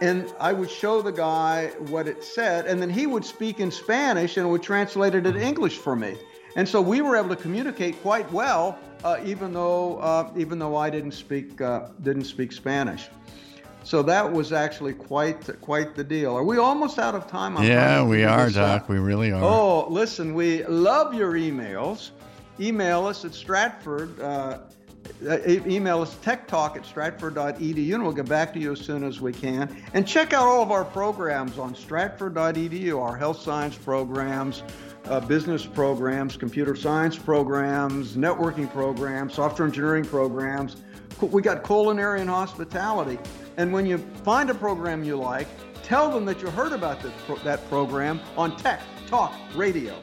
And 0.00 0.32
I 0.40 0.52
would 0.52 0.70
show 0.70 1.02
the 1.02 1.12
guy 1.12 1.68
what 1.88 2.08
it 2.08 2.24
said. 2.24 2.66
And 2.66 2.80
then 2.80 2.90
he 2.90 3.06
would 3.06 3.24
speak 3.24 3.60
in 3.60 3.70
Spanish 3.70 4.36
and 4.36 4.50
would 4.50 4.62
translate 4.62 5.14
it 5.14 5.26
into 5.26 5.40
English 5.40 5.78
for 5.78 5.94
me. 5.94 6.16
And 6.56 6.68
so 6.68 6.80
we 6.80 7.00
were 7.00 7.16
able 7.16 7.30
to 7.30 7.36
communicate 7.36 8.00
quite 8.02 8.30
well, 8.30 8.78
uh, 9.04 9.18
even 9.24 9.52
though 9.52 9.98
uh, 9.98 10.30
even 10.36 10.58
though 10.58 10.76
I 10.76 10.90
didn't 10.90 11.12
speak 11.12 11.60
uh, 11.60 11.88
didn't 12.02 12.24
speak 12.24 12.52
Spanish. 12.52 13.08
So 13.84 14.02
that 14.02 14.30
was 14.30 14.52
actually 14.52 14.92
quite 14.92 15.48
quite 15.60 15.94
the 15.94 16.04
deal. 16.04 16.36
Are 16.36 16.44
we 16.44 16.58
almost 16.58 16.98
out 16.98 17.14
of 17.14 17.26
time? 17.26 17.56
I'm 17.56 17.66
yeah, 17.66 18.04
we 18.04 18.24
are, 18.24 18.50
Doc. 18.50 18.88
We 18.88 18.98
really 18.98 19.32
are. 19.32 19.42
Oh, 19.42 19.86
listen, 19.88 20.34
we 20.34 20.62
love 20.64 21.14
your 21.14 21.32
emails. 21.32 22.10
Email 22.60 23.06
us 23.06 23.24
at 23.24 23.34
Stratford. 23.34 24.20
Uh, 25.28 25.38
email 25.46 26.00
us 26.02 26.16
techtalk 26.16 26.76
at 26.76 26.84
stratford.edu 26.84 27.94
and 27.94 28.02
we'll 28.02 28.12
get 28.12 28.28
back 28.28 28.52
to 28.52 28.58
you 28.58 28.72
as 28.72 28.80
soon 28.80 29.04
as 29.04 29.20
we 29.20 29.32
can. 29.32 29.74
And 29.94 30.06
check 30.06 30.32
out 30.32 30.48
all 30.48 30.62
of 30.62 30.70
our 30.70 30.84
programs 30.84 31.58
on 31.58 31.74
stratford.edu, 31.74 33.00
our 33.00 33.16
health 33.16 33.40
science 33.40 33.76
programs, 33.76 34.62
uh, 35.04 35.20
business 35.20 35.64
programs, 35.66 36.36
computer 36.36 36.74
science 36.74 37.16
programs, 37.16 38.16
networking 38.16 38.70
programs, 38.72 39.34
software 39.34 39.68
engineering 39.68 40.04
programs. 40.04 40.76
We 41.20 41.42
got 41.42 41.64
culinary 41.64 42.20
and 42.20 42.30
hospitality. 42.30 43.18
And 43.56 43.72
when 43.72 43.86
you 43.86 43.98
find 44.24 44.50
a 44.50 44.54
program 44.54 45.04
you 45.04 45.16
like, 45.16 45.46
tell 45.84 46.10
them 46.10 46.24
that 46.24 46.40
you 46.40 46.50
heard 46.50 46.72
about 46.72 47.00
pro- 47.26 47.36
that 47.38 47.68
program 47.68 48.20
on 48.36 48.56
Tech 48.56 48.80
Talk 49.06 49.34
Radio. 49.54 50.02